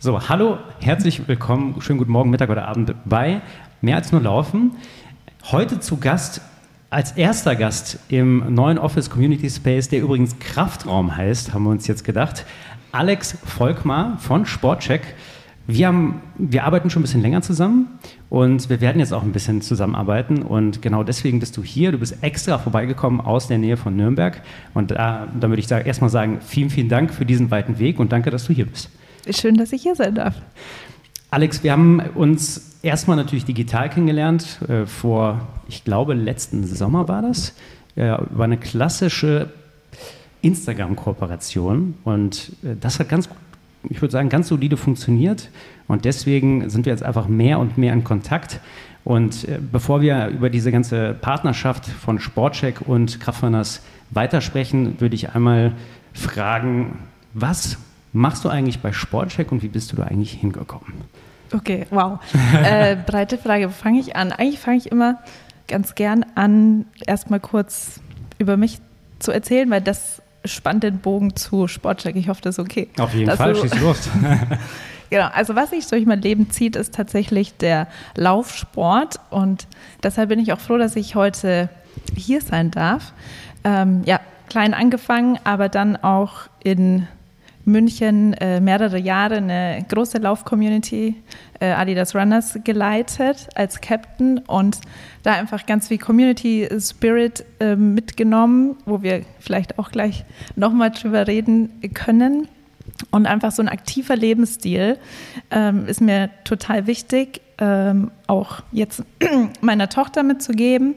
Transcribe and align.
So, 0.00 0.28
hallo, 0.28 0.58
herzlich 0.78 1.26
willkommen, 1.26 1.74
schönen 1.80 1.98
guten 1.98 2.12
Morgen, 2.12 2.30
Mittag 2.30 2.50
oder 2.50 2.68
Abend 2.68 2.94
bei 3.04 3.40
Mehr 3.80 3.96
als 3.96 4.12
nur 4.12 4.20
Laufen. 4.20 4.76
Heute 5.50 5.80
zu 5.80 5.96
Gast, 5.96 6.40
als 6.88 7.10
erster 7.10 7.56
Gast 7.56 7.98
im 8.08 8.54
neuen 8.54 8.78
Office 8.78 9.10
Community 9.10 9.50
Space, 9.50 9.88
der 9.88 10.00
übrigens 10.02 10.38
Kraftraum 10.38 11.16
heißt, 11.16 11.52
haben 11.52 11.64
wir 11.64 11.70
uns 11.70 11.88
jetzt 11.88 12.04
gedacht, 12.04 12.46
Alex 12.92 13.38
Volkmar 13.44 14.18
von 14.18 14.46
Sportcheck. 14.46 15.02
Wir, 15.66 15.88
haben, 15.88 16.22
wir 16.36 16.62
arbeiten 16.62 16.90
schon 16.90 17.00
ein 17.00 17.02
bisschen 17.02 17.22
länger 17.22 17.42
zusammen 17.42 17.88
und 18.30 18.70
wir 18.70 18.80
werden 18.80 19.00
jetzt 19.00 19.12
auch 19.12 19.24
ein 19.24 19.32
bisschen 19.32 19.62
zusammenarbeiten. 19.62 20.42
Und 20.42 20.80
genau 20.80 21.02
deswegen 21.02 21.40
bist 21.40 21.56
du 21.56 21.64
hier. 21.64 21.90
Du 21.90 21.98
bist 21.98 22.22
extra 22.22 22.58
vorbeigekommen 22.58 23.20
aus 23.20 23.48
der 23.48 23.58
Nähe 23.58 23.76
von 23.76 23.96
Nürnberg. 23.96 24.42
Und 24.74 24.92
da, 24.92 25.26
da 25.40 25.48
würde 25.48 25.58
ich 25.58 25.66
sagen, 25.66 25.86
erstmal 25.86 26.08
sagen, 26.08 26.38
vielen, 26.40 26.70
vielen 26.70 26.88
Dank 26.88 27.12
für 27.12 27.26
diesen 27.26 27.50
weiten 27.50 27.80
Weg 27.80 27.98
und 27.98 28.12
danke, 28.12 28.30
dass 28.30 28.46
du 28.46 28.52
hier 28.52 28.66
bist. 28.66 28.90
Schön, 29.30 29.56
dass 29.56 29.72
ich 29.72 29.82
hier 29.82 29.94
sein 29.94 30.14
darf. 30.14 30.34
Alex, 31.30 31.62
wir 31.62 31.72
haben 31.72 32.00
uns 32.14 32.78
erstmal 32.82 33.16
natürlich 33.16 33.44
digital 33.44 33.90
kennengelernt. 33.90 34.60
Äh, 34.68 34.86
vor, 34.86 35.46
ich 35.68 35.84
glaube, 35.84 36.14
letzten 36.14 36.66
Sommer 36.66 37.08
war 37.08 37.22
das. 37.22 37.54
Äh, 37.96 38.16
war 38.30 38.44
eine 38.44 38.56
klassische 38.56 39.50
Instagram-Kooperation. 40.42 41.94
Und 42.04 42.52
äh, 42.62 42.76
das 42.80 42.98
hat 42.98 43.08
ganz, 43.08 43.28
ich 43.88 44.00
würde 44.00 44.12
sagen, 44.12 44.28
ganz 44.28 44.48
solide 44.48 44.76
funktioniert. 44.76 45.50
Und 45.86 46.04
deswegen 46.04 46.70
sind 46.70 46.86
wir 46.86 46.92
jetzt 46.92 47.02
einfach 47.02 47.28
mehr 47.28 47.58
und 47.58 47.76
mehr 47.76 47.92
in 47.92 48.04
Kontakt. 48.04 48.60
Und 49.04 49.48
äh, 49.48 49.58
bevor 49.60 50.00
wir 50.00 50.28
über 50.28 50.50
diese 50.50 50.72
ganze 50.72 51.14
Partnerschaft 51.20 51.86
von 51.86 52.20
Sportcheck 52.20 52.82
und 52.86 53.20
Kraftrunners 53.20 53.82
weitersprechen, 54.10 55.00
würde 55.00 55.14
ich 55.14 55.30
einmal 55.30 55.72
fragen, 56.12 56.98
was 57.34 57.78
machst 58.12 58.44
du 58.44 58.48
eigentlich 58.48 58.80
bei 58.80 58.92
Sportcheck 58.92 59.52
und 59.52 59.62
wie 59.62 59.68
bist 59.68 59.92
du 59.92 59.96
da 59.96 60.04
eigentlich 60.04 60.32
hingekommen? 60.32 60.92
Okay, 61.52 61.86
wow. 61.90 62.18
äh, 62.62 62.96
breite 63.06 63.38
Frage. 63.38 63.68
Wo 63.68 63.72
fange 63.72 64.00
ich 64.00 64.16
an? 64.16 64.32
Eigentlich 64.32 64.58
fange 64.58 64.78
ich 64.78 64.90
immer 64.90 65.18
ganz 65.66 65.94
gern 65.94 66.24
an, 66.34 66.86
erstmal 67.06 67.40
kurz 67.40 68.00
über 68.38 68.56
mich 68.56 68.78
zu 69.18 69.32
erzählen, 69.32 69.70
weil 69.70 69.80
das 69.80 70.22
spannt 70.44 70.82
den 70.82 70.98
Bogen 70.98 71.36
zu 71.36 71.68
Sportcheck. 71.68 72.16
Ich 72.16 72.28
hoffe, 72.28 72.40
das 72.42 72.58
ist 72.58 72.64
okay. 72.64 72.88
Auf 72.98 73.14
jeden 73.14 73.34
Fall, 73.36 73.52
du, 73.52 73.60
schieß 73.60 73.80
los. 73.80 74.08
genau, 75.10 75.28
also 75.34 75.54
was 75.54 75.70
sich 75.70 75.86
durch 75.86 76.06
mein 76.06 76.22
Leben 76.22 76.50
zieht, 76.50 76.76
ist 76.76 76.94
tatsächlich 76.94 77.56
der 77.56 77.88
Laufsport 78.16 79.20
und 79.30 79.66
deshalb 80.02 80.30
bin 80.30 80.38
ich 80.38 80.52
auch 80.52 80.60
froh, 80.60 80.78
dass 80.78 80.96
ich 80.96 81.14
heute 81.14 81.68
hier 82.16 82.40
sein 82.40 82.70
darf. 82.70 83.12
Ähm, 83.64 84.02
ja, 84.04 84.20
klein 84.48 84.72
angefangen, 84.72 85.38
aber 85.44 85.68
dann 85.68 85.96
auch 85.96 86.48
in 86.62 87.06
München 87.68 88.32
äh, 88.34 88.60
mehrere 88.60 88.98
Jahre 88.98 89.36
eine 89.36 89.84
große 89.88 90.18
Lauf-Community, 90.18 91.14
äh, 91.60 91.70
Adidas 91.70 92.14
Runners, 92.14 92.58
geleitet 92.64 93.48
als 93.54 93.80
Captain 93.80 94.38
und 94.38 94.80
da 95.22 95.32
einfach 95.32 95.66
ganz 95.66 95.88
viel 95.88 95.98
Community 95.98 96.68
Spirit 96.80 97.44
äh, 97.60 97.76
mitgenommen, 97.76 98.76
wo 98.86 99.02
wir 99.02 99.22
vielleicht 99.38 99.78
auch 99.78 99.90
gleich 99.90 100.24
nochmal 100.56 100.90
drüber 100.90 101.26
reden 101.26 101.70
können. 101.94 102.48
Und 103.10 103.26
einfach 103.26 103.52
so 103.52 103.62
ein 103.62 103.68
aktiver 103.68 104.16
Lebensstil 104.16 104.98
ähm, 105.50 105.86
ist 105.86 106.00
mir 106.00 106.30
total 106.44 106.86
wichtig, 106.86 107.42
ähm, 107.58 108.10
auch 108.26 108.60
jetzt 108.72 109.04
meiner 109.60 109.88
Tochter 109.88 110.22
mitzugeben. 110.22 110.94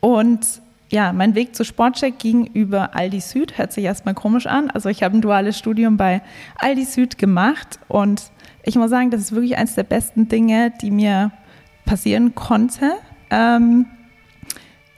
Und 0.00 0.62
ja, 0.90 1.12
mein 1.12 1.34
Weg 1.34 1.56
zu 1.56 1.64
Sportcheck 1.64 2.18
ging 2.18 2.46
über 2.46 2.94
Aldi 2.94 3.20
Süd. 3.20 3.58
Hört 3.58 3.72
sich 3.72 3.84
erstmal 3.84 4.14
komisch 4.14 4.46
an. 4.46 4.70
Also 4.70 4.88
ich 4.88 5.02
habe 5.02 5.16
ein 5.16 5.22
duales 5.22 5.58
Studium 5.58 5.96
bei 5.96 6.22
Aldi 6.56 6.84
Süd 6.84 7.18
gemacht 7.18 7.78
und 7.88 8.30
ich 8.62 8.76
muss 8.76 8.90
sagen, 8.90 9.10
das 9.10 9.20
ist 9.20 9.32
wirklich 9.32 9.56
eines 9.56 9.74
der 9.74 9.82
besten 9.82 10.28
Dinge, 10.28 10.72
die 10.80 10.90
mir 10.90 11.32
passieren 11.84 12.34
konnte. 12.34 12.92
Ähm, 13.30 13.86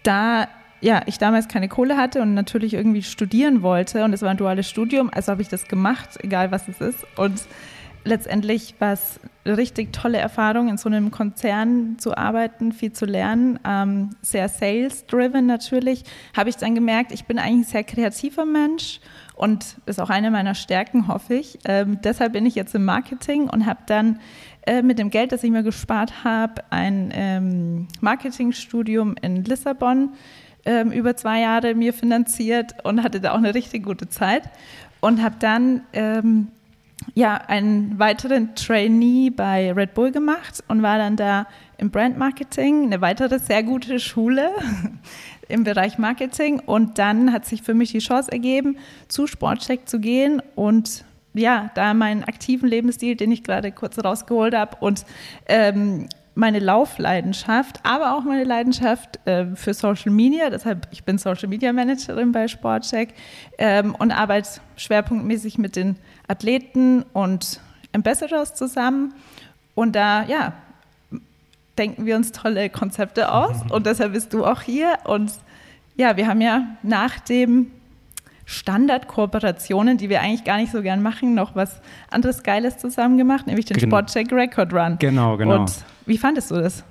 da 0.02 0.48
ja, 0.80 1.02
ich 1.06 1.18
damals 1.18 1.48
keine 1.48 1.68
Kohle 1.68 1.96
hatte 1.96 2.20
und 2.20 2.34
natürlich 2.34 2.74
irgendwie 2.74 3.02
studieren 3.02 3.62
wollte 3.62 4.04
und 4.04 4.12
es 4.12 4.22
war 4.22 4.30
ein 4.30 4.36
duales 4.36 4.68
Studium, 4.68 5.10
also 5.12 5.32
habe 5.32 5.42
ich 5.42 5.48
das 5.48 5.66
gemacht, 5.68 6.10
egal 6.22 6.50
was 6.50 6.68
es 6.68 6.80
ist. 6.80 7.06
Und 7.16 7.40
letztendlich 8.06 8.74
war 8.78 8.92
es 8.92 9.20
eine 9.44 9.56
richtig 9.56 9.92
tolle 9.92 10.18
Erfahrung, 10.18 10.68
in 10.68 10.78
so 10.78 10.88
einem 10.88 11.10
Konzern 11.10 11.98
zu 11.98 12.16
arbeiten, 12.16 12.72
viel 12.72 12.92
zu 12.92 13.04
lernen, 13.04 13.58
ähm, 13.66 14.10
sehr 14.22 14.48
sales-driven 14.48 15.46
natürlich. 15.46 16.04
Habe 16.36 16.48
ich 16.48 16.56
dann 16.56 16.74
gemerkt, 16.74 17.12
ich 17.12 17.26
bin 17.26 17.38
eigentlich 17.38 17.66
ein 17.66 17.70
sehr 17.70 17.84
kreativer 17.84 18.44
Mensch 18.44 19.00
und 19.34 19.76
ist 19.86 20.00
auch 20.00 20.10
eine 20.10 20.30
meiner 20.30 20.54
Stärken, 20.54 21.08
hoffe 21.08 21.34
ich. 21.34 21.58
Ähm, 21.64 21.98
deshalb 22.02 22.32
bin 22.32 22.46
ich 22.46 22.54
jetzt 22.54 22.74
im 22.74 22.84
Marketing 22.84 23.50
und 23.50 23.66
habe 23.66 23.80
dann 23.86 24.20
äh, 24.66 24.82
mit 24.82 24.98
dem 24.98 25.10
Geld, 25.10 25.32
das 25.32 25.44
ich 25.44 25.50
mir 25.50 25.62
gespart 25.62 26.24
habe, 26.24 26.62
ein 26.70 27.12
ähm, 27.14 27.88
Marketingstudium 28.00 29.16
in 29.20 29.44
Lissabon 29.44 30.14
ähm, 30.64 30.90
über 30.90 31.16
zwei 31.16 31.40
Jahre 31.40 31.74
mir 31.74 31.92
finanziert 31.92 32.74
und 32.84 33.02
hatte 33.02 33.20
da 33.20 33.32
auch 33.32 33.38
eine 33.38 33.54
richtig 33.54 33.84
gute 33.84 34.08
Zeit 34.08 34.44
und 35.00 35.22
habe 35.22 35.36
dann 35.38 35.82
ähm, 35.92 36.48
ja, 37.14 37.34
einen 37.34 37.98
weiteren 37.98 38.54
Trainee 38.54 39.30
bei 39.30 39.72
Red 39.72 39.94
Bull 39.94 40.12
gemacht 40.12 40.62
und 40.68 40.82
war 40.82 40.98
dann 40.98 41.16
da 41.16 41.46
im 41.78 41.90
Brand 41.90 42.18
Marketing, 42.18 42.84
eine 42.84 43.00
weitere 43.00 43.38
sehr 43.38 43.62
gute 43.62 44.00
Schule 44.00 44.50
im 45.48 45.64
Bereich 45.64 45.98
Marketing. 45.98 46.60
Und 46.60 46.98
dann 46.98 47.32
hat 47.32 47.44
sich 47.44 47.62
für 47.62 47.74
mich 47.74 47.92
die 47.92 47.98
Chance 47.98 48.32
ergeben, 48.32 48.78
zu 49.08 49.26
Sportcheck 49.26 49.88
zu 49.88 50.00
gehen 50.00 50.42
und 50.54 51.04
ja, 51.34 51.70
da 51.74 51.92
meinen 51.92 52.24
aktiven 52.24 52.68
Lebensstil, 52.68 53.14
den 53.14 53.30
ich 53.30 53.44
gerade 53.44 53.70
kurz 53.70 54.02
rausgeholt 54.02 54.54
habe 54.54 54.78
und 54.80 55.04
ähm, 55.46 56.08
meine 56.36 56.58
Laufleidenschaft, 56.58 57.80
aber 57.82 58.14
auch 58.14 58.22
meine 58.22 58.44
Leidenschaft 58.44 59.26
äh, 59.26 59.46
für 59.56 59.72
Social 59.72 60.12
Media. 60.12 60.50
Deshalb, 60.50 60.86
ich 60.92 61.02
bin 61.02 61.16
Social 61.16 61.48
Media 61.48 61.72
Managerin 61.72 62.30
bei 62.30 62.46
Sportcheck 62.46 63.14
ähm, 63.56 63.94
und 63.94 64.12
arbeite 64.12 64.60
schwerpunktmäßig 64.76 65.56
mit 65.56 65.76
den 65.76 65.96
Athleten 66.28 67.04
und 67.14 67.60
Ambassadors 67.94 68.54
zusammen. 68.54 69.14
Und 69.74 69.96
da, 69.96 70.24
ja, 70.24 70.52
denken 71.78 72.04
wir 72.04 72.16
uns 72.16 72.32
tolle 72.32 72.68
Konzepte 72.68 73.32
aus. 73.32 73.56
Und 73.70 73.86
deshalb 73.86 74.12
bist 74.12 74.32
du 74.32 74.44
auch 74.44 74.62
hier. 74.62 74.98
Und 75.04 75.32
ja, 75.96 76.16
wir 76.16 76.26
haben 76.26 76.40
ja 76.40 76.66
nach 76.82 77.18
dem 77.20 77.70
Standardkooperationen, 78.44 79.98
die 79.98 80.08
wir 80.08 80.20
eigentlich 80.20 80.44
gar 80.44 80.58
nicht 80.58 80.72
so 80.72 80.82
gern 80.82 81.02
machen, 81.02 81.34
noch 81.34 81.54
was 81.54 81.80
anderes 82.10 82.42
Geiles 82.42 82.78
zusammen 82.78 83.16
gemacht, 83.18 83.46
nämlich 83.46 83.66
den 83.66 83.76
genau. 83.76 83.96
Sportcheck 83.96 84.32
Record 84.32 84.72
Run. 84.72 84.96
Genau, 84.98 85.36
genau. 85.36 85.60
Und 85.60 85.72
wie 86.06 86.18
fandest 86.18 86.50
du 86.50 86.54
das? 86.56 86.84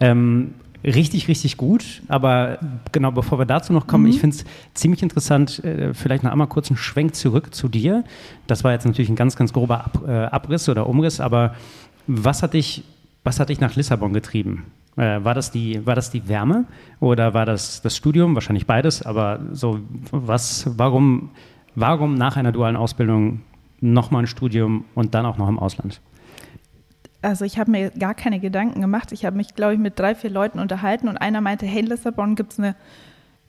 Ähm, 0.00 0.54
richtig, 0.84 1.28
richtig 1.28 1.56
gut. 1.56 2.02
Aber 2.08 2.58
genau 2.92 3.10
bevor 3.10 3.38
wir 3.38 3.46
dazu 3.46 3.72
noch 3.72 3.86
kommen, 3.86 4.04
mhm. 4.04 4.10
ich 4.10 4.20
finde 4.20 4.36
es 4.36 4.44
ziemlich 4.74 5.02
interessant, 5.02 5.62
äh, 5.64 5.94
vielleicht 5.94 6.22
noch 6.22 6.32
einmal 6.32 6.48
kurz 6.48 6.70
einen 6.70 6.76
Schwenk 6.76 7.14
zurück 7.14 7.54
zu 7.54 7.68
dir. 7.68 8.04
Das 8.46 8.64
war 8.64 8.72
jetzt 8.72 8.84
natürlich 8.84 9.08
ein 9.08 9.16
ganz, 9.16 9.36
ganz 9.36 9.52
grober 9.52 9.84
Ab, 9.84 10.02
äh, 10.06 10.10
Abriss 10.10 10.68
oder 10.68 10.86
Umriss, 10.88 11.20
aber 11.20 11.54
was 12.06 12.42
hat 12.42 12.54
dich, 12.54 12.84
was 13.22 13.40
hat 13.40 13.48
dich 13.48 13.60
nach 13.60 13.74
Lissabon 13.74 14.12
getrieben? 14.12 14.64
Äh, 14.96 15.24
war, 15.24 15.34
das 15.34 15.50
die, 15.50 15.84
war 15.86 15.94
das 15.94 16.10
die 16.10 16.28
Wärme 16.28 16.66
oder 17.00 17.34
war 17.34 17.46
das 17.46 17.82
das 17.82 17.96
Studium? 17.96 18.34
Wahrscheinlich 18.34 18.66
beides, 18.66 19.02
aber 19.02 19.40
so, 19.52 19.80
was, 20.10 20.70
warum, 20.76 21.30
warum 21.74 22.14
nach 22.14 22.36
einer 22.36 22.52
dualen 22.52 22.76
Ausbildung 22.76 23.40
nochmal 23.80 24.24
ein 24.24 24.26
Studium 24.26 24.84
und 24.94 25.14
dann 25.14 25.26
auch 25.26 25.38
noch 25.38 25.48
im 25.48 25.58
Ausland? 25.58 26.00
Also 27.24 27.44
ich 27.44 27.58
habe 27.58 27.70
mir 27.70 27.90
gar 27.90 28.14
keine 28.14 28.38
Gedanken 28.38 28.80
gemacht. 28.80 29.10
Ich 29.12 29.24
habe 29.24 29.36
mich, 29.36 29.54
glaube 29.54 29.74
ich, 29.74 29.80
mit 29.80 29.98
drei, 29.98 30.14
vier 30.14 30.30
Leuten 30.30 30.58
unterhalten 30.58 31.08
und 31.08 31.16
einer 31.16 31.40
meinte, 31.40 31.64
hey, 31.64 31.80
in 31.80 31.86
Lissabon 31.86 32.36
gibt 32.36 32.52
es 32.52 32.58
eine 32.58 32.76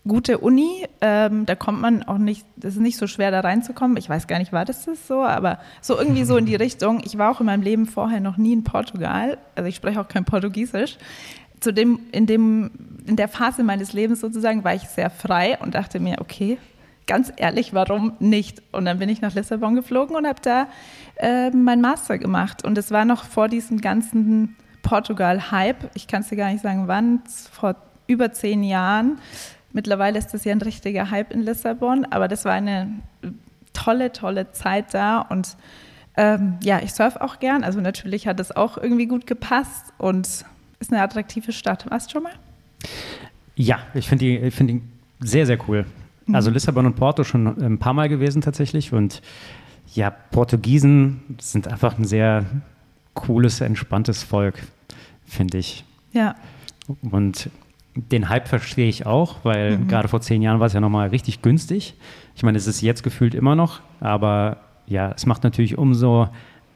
gute 0.07 0.37
Uni. 0.37 0.87
Ähm, 1.01 1.45
da 1.45 1.55
kommt 1.55 1.81
man 1.81 2.03
auch 2.03 2.17
nicht, 2.17 2.45
das 2.55 2.75
ist 2.75 2.79
nicht 2.79 2.97
so 2.97 3.07
schwer, 3.07 3.31
da 3.31 3.41
reinzukommen. 3.41 3.97
Ich 3.97 4.09
weiß 4.09 4.27
gar 4.27 4.39
nicht, 4.39 4.53
war 4.53 4.63
das 4.63 4.85
das 4.85 5.07
so, 5.07 5.23
aber 5.23 5.59
so 5.81 5.97
irgendwie 5.97 6.23
so 6.23 6.37
in 6.37 6.45
die 6.45 6.55
Richtung. 6.65 7.01
Ich 7.03 7.17
war 7.17 7.31
auch 7.31 7.41
in 7.41 7.47
meinem 7.47 7.63
Leben 7.63 7.85
vorher 7.85 8.21
noch 8.21 8.37
nie 8.37 8.53
in 8.53 8.63
Portugal. 8.63 9.37
Also 9.55 9.67
ich 9.67 9.75
spreche 9.75 9.99
auch 9.99 10.07
kein 10.07 10.23
Portugiesisch. 10.23 10.97
Zu 11.59 11.73
dem, 11.73 11.99
in, 12.11 12.27
dem, 12.27 12.71
in 13.05 13.17
der 13.17 13.27
Phase 13.27 13.63
meines 13.63 13.93
Lebens 13.93 14.21
sozusagen 14.21 14.63
war 14.63 14.75
ich 14.75 14.83
sehr 14.83 15.09
frei 15.09 15.57
und 15.59 15.75
dachte 15.75 15.99
mir, 15.99 16.17
okay, 16.21 16.57
ganz 17.07 17.31
ehrlich, 17.37 17.73
warum 17.73 18.13
nicht? 18.19 18.61
Und 18.71 18.85
dann 18.85 18.99
bin 18.99 19.09
ich 19.09 19.21
nach 19.21 19.33
Lissabon 19.33 19.75
geflogen 19.75 20.15
und 20.15 20.27
habe 20.27 20.41
da 20.41 20.67
äh, 21.17 21.49
mein 21.51 21.81
Master 21.81 22.17
gemacht. 22.17 22.63
Und 22.63 22.77
es 22.77 22.91
war 22.91 23.05
noch 23.05 23.23
vor 23.25 23.47
diesem 23.47 23.81
ganzen 23.81 24.55
Portugal-Hype. 24.81 25.91
Ich 25.95 26.07
kann 26.07 26.21
es 26.21 26.29
dir 26.29 26.35
gar 26.35 26.51
nicht 26.51 26.61
sagen, 26.61 26.87
wann, 26.87 27.21
vor 27.51 27.75
über 28.07 28.31
zehn 28.31 28.63
Jahren. 28.63 29.19
Mittlerweile 29.71 30.17
ist 30.17 30.33
das 30.33 30.45
ja 30.45 30.51
ein 30.51 30.61
richtiger 30.61 31.11
Hype 31.11 31.33
in 31.33 31.41
Lissabon, 31.41 32.05
aber 32.05 32.27
das 32.27 32.45
war 32.45 32.53
eine 32.53 32.89
tolle, 33.73 34.11
tolle 34.11 34.51
Zeit 34.51 34.93
da 34.93 35.19
und 35.19 35.57
ähm, 36.17 36.57
ja, 36.63 36.79
ich 36.81 36.93
surfe 36.93 37.21
auch 37.21 37.39
gern. 37.39 37.63
Also 37.63 37.81
natürlich 37.81 38.25
hat 38.25 38.39
es 38.39 38.55
auch 38.55 38.77
irgendwie 38.77 39.05
gut 39.05 39.27
gepasst 39.27 39.93
und 39.97 40.45
ist 40.79 40.91
eine 40.91 41.01
attraktive 41.01 41.51
Stadt. 41.51 41.89
Warst 41.89 42.07
du 42.07 42.13
schon 42.13 42.23
mal? 42.23 42.31
Ja, 43.55 43.79
ich 43.93 44.07
finde 44.07 44.25
die, 44.25 44.51
find 44.51 44.69
die 44.69 44.81
sehr, 45.19 45.45
sehr 45.45 45.57
cool. 45.67 45.85
Mhm. 46.25 46.35
Also 46.35 46.51
Lissabon 46.51 46.85
und 46.85 46.95
Porto 46.95 47.23
schon 47.23 47.47
ein 47.61 47.77
paar 47.77 47.93
Mal 47.93 48.09
gewesen 48.09 48.41
tatsächlich 48.41 48.93
und 48.93 49.21
Ja, 49.93 50.09
Portugiesen 50.09 51.21
sind 51.39 51.67
einfach 51.67 51.97
ein 51.97 52.05
sehr 52.05 52.45
cooles, 53.13 53.61
entspanntes 53.61 54.23
Volk, 54.23 54.63
finde 55.25 55.57
ich. 55.57 55.83
Ja. 56.11 56.35
Und 57.11 57.49
den 57.95 58.29
Hype 58.29 58.47
verstehe 58.47 58.89
ich 58.89 59.05
auch, 59.05 59.37
weil 59.43 59.77
mhm. 59.77 59.87
gerade 59.87 60.07
vor 60.07 60.21
zehn 60.21 60.41
Jahren 60.41 60.59
war 60.59 60.67
es 60.67 60.73
ja 60.73 60.81
nochmal 60.81 61.09
richtig 61.09 61.41
günstig. 61.41 61.95
Ich 62.35 62.43
meine, 62.43 62.57
es 62.57 62.67
ist 62.67 62.81
jetzt 62.81 63.03
gefühlt 63.03 63.33
immer 63.33 63.55
noch, 63.55 63.79
aber 63.99 64.57
ja, 64.85 65.11
es 65.15 65.25
macht 65.25 65.43
natürlich 65.43 65.77
umso 65.77 66.27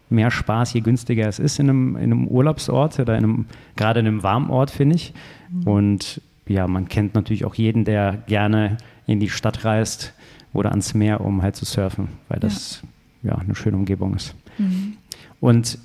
mehr 0.09 0.31
Spaß, 0.31 0.73
je 0.73 0.81
günstiger 0.81 1.27
es 1.27 1.37
ist 1.37 1.59
in 1.59 1.69
einem, 1.69 1.95
in 1.95 2.11
einem 2.11 2.27
Urlaubsort 2.27 2.99
oder 2.99 3.17
in 3.17 3.23
einem, 3.23 3.45
gerade 3.75 3.99
in 3.99 4.07
einem 4.07 4.23
Warmort, 4.23 4.71
finde 4.71 4.95
ich. 4.95 5.13
Mhm. 5.51 5.63
Und 5.67 6.21
ja, 6.47 6.67
man 6.67 6.87
kennt 6.87 7.13
natürlich 7.13 7.45
auch 7.45 7.53
jeden, 7.55 7.85
der 7.85 8.23
gerne 8.25 8.77
in 9.09 9.19
die 9.19 9.29
Stadt 9.29 9.65
reist 9.65 10.13
oder 10.53 10.69
ans 10.71 10.93
Meer, 10.93 11.21
um 11.21 11.41
halt 11.41 11.55
zu 11.55 11.65
surfen, 11.65 12.09
weil 12.27 12.39
das 12.39 12.81
ja, 13.21 13.31
ja 13.31 13.37
eine 13.37 13.55
schöne 13.55 13.77
Umgebung 13.77 14.15
ist. 14.15 14.35
Mhm. 14.57 14.97
Und 15.39 15.79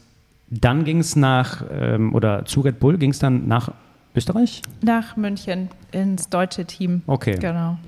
dann 0.50 0.84
ging 0.84 0.98
es 0.98 1.16
nach, 1.16 1.64
ähm, 1.70 2.14
oder 2.14 2.44
zu 2.44 2.60
Red 2.60 2.78
Bull 2.80 2.98
ging 2.98 3.10
es 3.10 3.18
dann 3.18 3.48
nach 3.48 3.72
Österreich? 4.14 4.62
Nach 4.82 5.16
München 5.16 5.68
ins 5.90 6.28
deutsche 6.28 6.64
Team. 6.64 7.02
Okay. 7.06 7.36
Genau. 7.40 7.78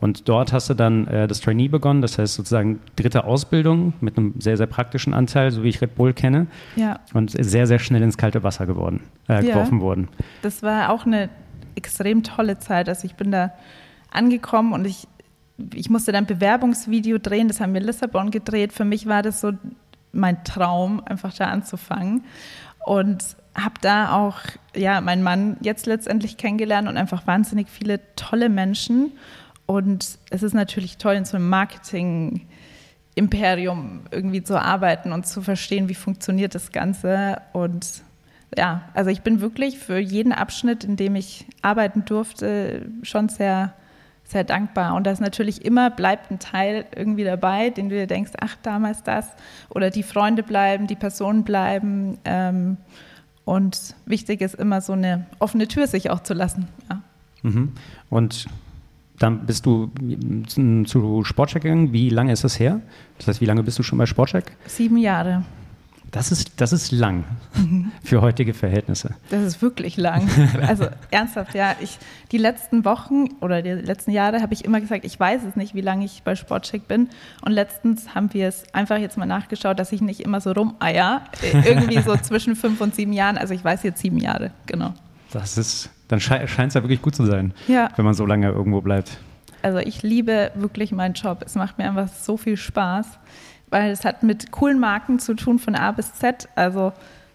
Und 0.00 0.28
dort 0.28 0.52
hast 0.52 0.68
du 0.68 0.74
dann 0.74 1.06
äh, 1.06 1.26
das 1.26 1.40
Trainee 1.40 1.68
begonnen, 1.68 2.02
das 2.02 2.18
heißt 2.18 2.34
sozusagen 2.34 2.80
dritte 2.96 3.24
Ausbildung 3.24 3.94
mit 4.00 4.18
einem 4.18 4.34
sehr, 4.38 4.56
sehr 4.56 4.66
praktischen 4.66 5.14
Anteil, 5.14 5.50
so 5.50 5.62
wie 5.62 5.68
ich 5.68 5.80
Red 5.80 5.94
Bull 5.94 6.12
kenne. 6.12 6.48
Ja. 6.76 7.00
Und 7.14 7.30
sehr, 7.30 7.66
sehr 7.66 7.78
schnell 7.78 8.02
ins 8.02 8.18
kalte 8.18 8.42
Wasser 8.42 8.66
geworden, 8.66 9.00
äh, 9.28 9.42
geworfen 9.42 9.80
worden. 9.80 10.08
Das 10.42 10.62
war 10.62 10.90
auch 10.90 11.06
eine 11.06 11.30
extrem 11.76 12.22
tolle 12.22 12.58
Zeit. 12.58 12.88
Also 12.88 13.06
ich 13.06 13.14
bin 13.14 13.30
da 13.30 13.52
angekommen 14.10 14.72
und 14.72 14.86
ich, 14.86 15.06
ich 15.74 15.90
musste 15.90 16.12
dann 16.12 16.24
ein 16.24 16.26
Bewerbungsvideo 16.26 17.18
drehen, 17.18 17.48
das 17.48 17.60
haben 17.60 17.72
wir 17.72 17.80
in 17.80 17.86
Lissabon 17.86 18.30
gedreht. 18.30 18.72
Für 18.72 18.84
mich 18.84 19.06
war 19.06 19.22
das 19.22 19.40
so 19.40 19.52
mein 20.12 20.44
Traum, 20.44 21.02
einfach 21.04 21.34
da 21.34 21.46
anzufangen. 21.46 22.24
Und 22.84 23.36
habe 23.56 23.74
da 23.80 24.12
auch 24.12 24.38
ja, 24.74 25.00
meinen 25.00 25.22
Mann 25.22 25.56
jetzt 25.60 25.86
letztendlich 25.86 26.36
kennengelernt 26.36 26.88
und 26.88 26.96
einfach 26.96 27.24
wahnsinnig 27.26 27.68
viele 27.68 28.00
tolle 28.14 28.48
Menschen. 28.48 29.12
Und 29.64 30.18
es 30.30 30.42
ist 30.42 30.54
natürlich 30.54 30.98
toll, 30.98 31.14
in 31.14 31.24
so 31.24 31.36
einem 31.36 31.48
Marketing-Imperium 31.48 34.02
irgendwie 34.10 34.42
zu 34.42 34.60
arbeiten 34.60 35.12
und 35.12 35.26
zu 35.26 35.42
verstehen, 35.42 35.88
wie 35.88 35.94
funktioniert 35.94 36.54
das 36.54 36.70
Ganze. 36.70 37.40
Und 37.52 38.02
ja, 38.56 38.82
also 38.94 39.10
ich 39.10 39.22
bin 39.22 39.40
wirklich 39.40 39.78
für 39.78 39.98
jeden 39.98 40.32
Abschnitt, 40.32 40.84
in 40.84 40.96
dem 40.96 41.16
ich 41.16 41.46
arbeiten 41.62 42.04
durfte, 42.04 42.86
schon 43.02 43.28
sehr, 43.28 43.74
sehr 44.26 44.44
dankbar. 44.44 44.94
Und 44.94 45.06
da 45.06 45.12
ist 45.12 45.20
natürlich 45.20 45.64
immer, 45.64 45.90
bleibt 45.90 46.30
ein 46.30 46.38
Teil 46.38 46.84
irgendwie 46.94 47.24
dabei, 47.24 47.70
den 47.70 47.88
du 47.88 47.94
dir 47.94 48.06
denkst, 48.06 48.32
ach, 48.40 48.56
damals 48.62 49.02
das. 49.02 49.28
Oder 49.68 49.90
die 49.90 50.02
Freunde 50.02 50.42
bleiben, 50.42 50.86
die 50.86 50.96
Personen 50.96 51.44
bleiben. 51.44 52.18
Ähm, 52.24 52.76
und 53.44 53.94
wichtig 54.04 54.40
ist 54.40 54.56
immer 54.56 54.80
so 54.80 54.92
eine 54.92 55.26
offene 55.38 55.68
Tür 55.68 55.86
sich 55.86 56.10
auch 56.10 56.20
zu 56.20 56.34
lassen. 56.34 56.66
Ja. 56.90 57.02
Mhm. 57.42 57.72
Und 58.10 58.46
dann 59.18 59.46
bist 59.46 59.64
du 59.64 59.90
zu 60.84 61.24
Sportcheck 61.24 61.62
gegangen. 61.62 61.92
Wie 61.92 62.10
lange 62.10 62.32
ist 62.32 62.44
das 62.44 62.58
her? 62.58 62.80
Das 63.18 63.28
heißt, 63.28 63.40
wie 63.40 63.46
lange 63.46 63.62
bist 63.62 63.78
du 63.78 63.82
schon 63.82 63.98
bei 63.98 64.06
Sportcheck? 64.06 64.52
Sieben 64.66 64.98
Jahre. 64.98 65.44
Das 66.10 66.32
ist, 66.32 66.60
das 66.60 66.72
ist 66.72 66.92
lang 66.92 67.24
mhm. 67.54 67.92
für 68.02 68.22
heutige 68.22 68.54
Verhältnisse. 68.54 69.14
Das 69.30 69.42
ist 69.42 69.60
wirklich 69.60 69.96
lang. 69.96 70.28
Also 70.66 70.86
ernsthaft, 71.10 71.54
ja. 71.54 71.76
Ich, 71.80 71.98
die 72.32 72.38
letzten 72.38 72.84
Wochen 72.84 73.28
oder 73.40 73.62
die 73.62 73.70
letzten 73.70 74.10
Jahre 74.10 74.40
habe 74.40 74.54
ich 74.54 74.64
immer 74.64 74.80
gesagt, 74.80 75.04
ich 75.04 75.18
weiß 75.18 75.42
es 75.48 75.56
nicht, 75.56 75.74
wie 75.74 75.80
lange 75.80 76.04
ich 76.04 76.22
bei 76.22 76.34
Sportcheck 76.34 76.88
bin. 76.88 77.08
Und 77.42 77.52
letztens 77.52 78.14
haben 78.14 78.32
wir 78.32 78.48
es 78.48 78.64
einfach 78.72 78.98
jetzt 78.98 79.18
mal 79.18 79.26
nachgeschaut, 79.26 79.78
dass 79.78 79.92
ich 79.92 80.00
nicht 80.00 80.20
immer 80.20 80.40
so 80.40 80.52
rumeier. 80.52 81.22
Irgendwie 81.42 82.00
so 82.00 82.16
zwischen 82.22 82.56
fünf 82.56 82.80
und 82.80 82.94
sieben 82.94 83.12
Jahren. 83.12 83.36
Also 83.36 83.54
ich 83.54 83.64
weiß 83.64 83.82
jetzt 83.82 84.00
sieben 84.00 84.18
Jahre, 84.18 84.52
genau. 84.66 84.94
Das 85.32 85.58
ist, 85.58 85.90
dann 86.08 86.20
scheint 86.20 86.48
es 86.48 86.74
ja 86.74 86.82
wirklich 86.82 87.02
gut 87.02 87.14
zu 87.14 87.26
sein, 87.26 87.52
ja. 87.68 87.90
wenn 87.96 88.04
man 88.04 88.14
so 88.14 88.24
lange 88.24 88.48
irgendwo 88.48 88.80
bleibt. 88.80 89.18
Also 89.62 89.78
ich 89.78 90.02
liebe 90.02 90.52
wirklich 90.54 90.92
meinen 90.92 91.14
Job. 91.14 91.42
Es 91.44 91.56
macht 91.56 91.78
mir 91.78 91.88
einfach 91.88 92.08
so 92.08 92.36
viel 92.36 92.56
Spaß 92.56 93.06
weil 93.70 93.90
es 93.90 94.04
hat 94.04 94.22
mit 94.22 94.52
coolen 94.52 94.78
Marken 94.78 95.18
zu 95.18 95.34
tun 95.34 95.58
von 95.58 95.74
A 95.74 95.92
bis 95.92 96.14
Z. 96.14 96.48
Also 96.54 96.92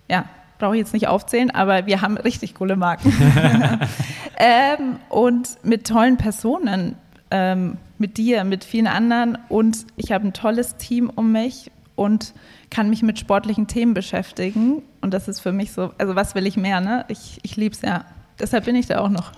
ja, 0.10 0.26
brauche 0.60 0.76
ich 0.76 0.80
jetzt 0.80 0.94
nicht 0.94 1.08
aufzählen, 1.08 1.52
aber 1.52 1.86
wir 1.88 2.02
haben 2.02 2.18
richtig 2.18 2.56
coole 2.56 2.76
Marken. 2.76 3.12
ähm, 4.38 4.98
und 5.10 5.58
mit 5.64 5.88
tollen 5.88 6.18
Personen, 6.18 6.96
ähm, 7.32 7.78
mit 7.98 8.18
dir, 8.18 8.44
mit 8.44 8.64
vielen 8.64 8.88
anderen. 8.88 9.38
Und 9.50 9.86
ich 9.98 10.12
habe 10.12 10.28
ein 10.28 10.34
tolles 10.34 10.78
Team 10.78 11.10
um 11.10 11.32
mich 11.32 11.72
und 11.96 12.34
kann 12.70 12.90
mich 12.90 13.04
mit 13.04 13.20
sportlichen 13.20 13.68
Themen 13.68 13.94
beschäftigen. 13.94 14.82
Und 15.02 15.14
das 15.14 15.28
ist 15.28 15.40
für 15.40 15.52
mich 15.52 15.72
so, 15.72 15.92
also 15.98 16.16
was 16.16 16.36
will 16.36 16.48
ich 16.48 16.58
mehr, 16.58 16.80
ne? 16.80 17.06
Ich, 17.10 17.40
ich 17.44 17.58
liebe 17.58 17.76
es 17.76 17.82
ja. 17.82 18.06
Deshalb 18.40 18.66
bin 18.66 18.76
ich 18.76 18.88
da 18.88 19.00
auch 19.00 19.10
noch. 19.10 19.32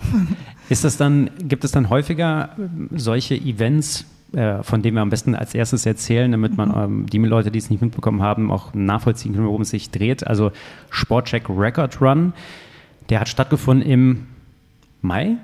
Ist 0.69 0.85
das 0.85 0.95
dann, 0.95 1.29
gibt 1.39 1.65
es 1.65 1.71
dann 1.71 1.89
häufiger 1.89 2.55
solche 2.91 3.35
Events, 3.35 4.05
äh, 4.33 4.63
von 4.63 4.81
dem 4.81 4.95
wir 4.95 5.01
am 5.01 5.09
besten 5.09 5.35
als 5.35 5.53
erstes 5.53 5.85
erzählen, 5.85 6.31
damit 6.31 6.57
man 6.57 6.69
mhm. 6.69 7.01
ähm, 7.01 7.05
die 7.07 7.19
Leute, 7.19 7.51
die 7.51 7.59
es 7.59 7.69
nicht 7.69 7.81
mitbekommen 7.81 8.21
haben, 8.21 8.51
auch 8.51 8.73
nachvollziehen 8.73 9.33
können, 9.33 9.47
worum 9.47 9.61
es 9.61 9.69
sich 9.69 9.91
dreht. 9.91 10.25
Also 10.25 10.51
Sportcheck 10.89 11.49
Record 11.49 12.01
Run, 12.01 12.33
der 13.09 13.19
hat 13.19 13.29
stattgefunden 13.29 13.87
im 13.87 14.27
Mai, 15.01 15.37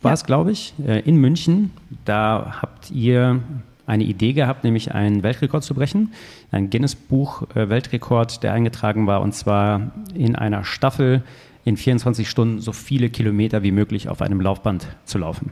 war 0.00 0.10
ja. 0.10 0.14
es, 0.14 0.24
glaube 0.24 0.50
ich, 0.52 0.74
äh, 0.86 1.00
in 1.00 1.16
München. 1.16 1.70
Da 2.04 2.58
habt 2.62 2.90
ihr 2.90 3.40
eine 3.86 4.04
Idee 4.04 4.32
gehabt, 4.32 4.64
nämlich 4.64 4.94
einen 4.94 5.22
Weltrekord 5.22 5.62
zu 5.62 5.74
brechen. 5.74 6.12
Ein 6.50 6.70
Guinness-Buch-Weltrekord, 6.70 8.36
äh, 8.36 8.40
der 8.40 8.52
eingetragen 8.52 9.06
war, 9.06 9.20
und 9.20 9.34
zwar 9.34 9.92
in 10.14 10.36
einer 10.36 10.64
Staffel 10.64 11.22
in 11.64 11.76
24 11.76 12.28
Stunden 12.28 12.60
so 12.60 12.72
viele 12.72 13.10
Kilometer 13.10 13.62
wie 13.62 13.72
möglich 13.72 14.08
auf 14.08 14.22
einem 14.22 14.40
Laufband 14.40 14.86
zu 15.04 15.18
laufen. 15.18 15.50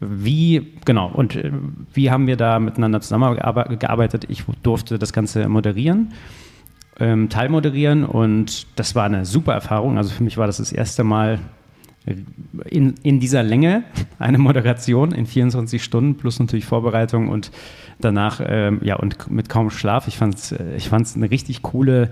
Wie, 0.00 0.72
genau, 0.84 1.08
und 1.08 1.36
äh, 1.36 1.52
wie 1.92 2.10
haben 2.10 2.26
wir 2.26 2.36
da 2.36 2.58
miteinander 2.58 3.00
zusammengearbeitet? 3.00 4.26
Ich 4.28 4.44
durfte 4.62 4.98
das 4.98 5.12
Ganze 5.12 5.48
moderieren, 5.48 6.12
ähm, 6.98 7.28
teilmoderieren 7.28 8.04
und 8.04 8.66
das 8.76 8.94
war 8.94 9.04
eine 9.04 9.24
super 9.24 9.54
Erfahrung. 9.54 9.96
Also 9.96 10.10
für 10.10 10.24
mich 10.24 10.36
war 10.36 10.46
das 10.46 10.58
das 10.58 10.72
erste 10.72 11.04
Mal 11.04 11.38
in, 12.66 12.94
in 13.02 13.18
dieser 13.18 13.42
Länge 13.42 13.84
eine 14.18 14.38
Moderation 14.38 15.12
in 15.12 15.26
24 15.26 15.82
Stunden 15.82 16.16
plus 16.16 16.38
natürlich 16.38 16.66
Vorbereitung 16.66 17.28
und 17.28 17.50
danach, 18.00 18.40
ähm, 18.44 18.80
ja, 18.82 18.96
und 18.96 19.30
mit 19.30 19.48
kaum 19.48 19.70
Schlaf. 19.70 20.08
Ich 20.08 20.18
fand 20.18 20.34
es 20.34 20.52
äh, 20.52 20.76
ich 20.76 20.88
fand's 20.88 21.16
eine 21.16 21.30
richtig 21.30 21.62
coole 21.62 22.10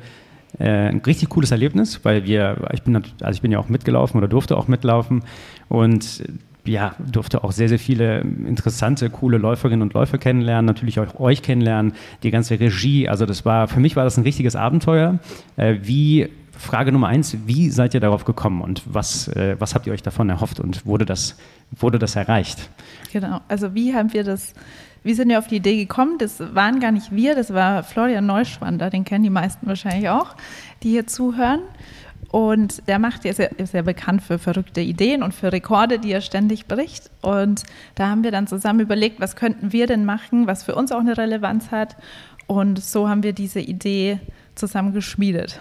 äh, 0.58 0.88
ein 0.88 0.98
richtig 0.98 1.30
cooles 1.30 1.50
Erlebnis, 1.50 2.00
weil 2.04 2.24
wir, 2.24 2.68
ich 2.72 2.82
bin, 2.82 2.94
also 2.96 3.36
ich 3.36 3.40
bin 3.40 3.52
ja 3.52 3.58
auch 3.58 3.68
mitgelaufen 3.68 4.18
oder 4.18 4.28
durfte 4.28 4.56
auch 4.56 4.68
mitlaufen 4.68 5.24
und 5.68 6.22
ja, 6.64 6.94
durfte 6.98 7.42
auch 7.42 7.52
sehr, 7.52 7.68
sehr 7.68 7.78
viele 7.78 8.20
interessante, 8.20 9.10
coole 9.10 9.38
Läuferinnen 9.38 9.82
und 9.82 9.94
Läufer 9.94 10.18
kennenlernen, 10.18 10.66
natürlich 10.66 11.00
auch 11.00 11.18
euch 11.18 11.42
kennenlernen, 11.42 11.94
die 12.22 12.30
ganze 12.30 12.58
Regie. 12.60 13.08
Also 13.08 13.26
das 13.26 13.44
war, 13.44 13.68
für 13.68 13.80
mich 13.80 13.96
war 13.96 14.04
das 14.04 14.16
ein 14.16 14.22
richtiges 14.22 14.54
Abenteuer. 14.54 15.18
Äh, 15.56 15.78
wie, 15.82 16.28
Frage 16.62 16.92
Nummer 16.92 17.08
eins, 17.08 17.36
wie 17.46 17.70
seid 17.70 17.94
ihr 17.94 18.00
darauf 18.00 18.24
gekommen 18.24 18.60
und 18.60 18.82
was, 18.86 19.26
äh, 19.28 19.56
was 19.58 19.74
habt 19.74 19.86
ihr 19.86 19.92
euch 19.92 20.02
davon 20.02 20.28
erhofft 20.30 20.60
und 20.60 20.86
wurde 20.86 21.04
das, 21.04 21.36
wurde 21.72 21.98
das 21.98 22.14
erreicht? 22.14 22.68
Genau, 23.12 23.40
also 23.48 23.74
wie 23.74 23.94
haben 23.94 24.12
wir 24.12 24.22
das, 24.22 24.54
wie 25.02 25.14
sind 25.14 25.28
wir 25.28 25.38
auf 25.38 25.48
die 25.48 25.56
Idee 25.56 25.76
gekommen? 25.76 26.18
Das 26.18 26.40
waren 26.54 26.78
gar 26.78 26.92
nicht 26.92 27.10
wir, 27.10 27.34
das 27.34 27.52
war 27.52 27.82
Florian 27.82 28.26
Neuschwander, 28.26 28.90
den 28.90 29.04
kennen 29.04 29.24
die 29.24 29.30
meisten 29.30 29.66
wahrscheinlich 29.66 30.08
auch, 30.08 30.36
die 30.82 30.90
hier 30.90 31.06
zuhören. 31.06 31.60
Und 32.32 32.88
der 32.88 32.98
macht, 32.98 33.26
ist 33.26 33.38
ja, 33.38 33.44
ist 33.58 33.74
ja 33.74 33.82
bekannt 33.82 34.22
für 34.22 34.38
verrückte 34.38 34.80
Ideen 34.80 35.22
und 35.22 35.34
für 35.34 35.52
Rekorde, 35.52 35.98
die 35.98 36.12
er 36.12 36.22
ständig 36.22 36.66
bricht. 36.66 37.10
Und 37.20 37.62
da 37.94 38.08
haben 38.08 38.24
wir 38.24 38.30
dann 38.30 38.46
zusammen 38.46 38.80
überlegt, 38.80 39.20
was 39.20 39.36
könnten 39.36 39.70
wir 39.70 39.86
denn 39.86 40.06
machen, 40.06 40.46
was 40.46 40.64
für 40.64 40.74
uns 40.74 40.92
auch 40.92 41.00
eine 41.00 41.18
Relevanz 41.18 41.70
hat. 41.70 41.94
Und 42.46 42.82
so 42.82 43.06
haben 43.06 43.22
wir 43.22 43.34
diese 43.34 43.60
Idee 43.60 44.18
zusammen 44.54 44.94
geschmiedet. 44.94 45.60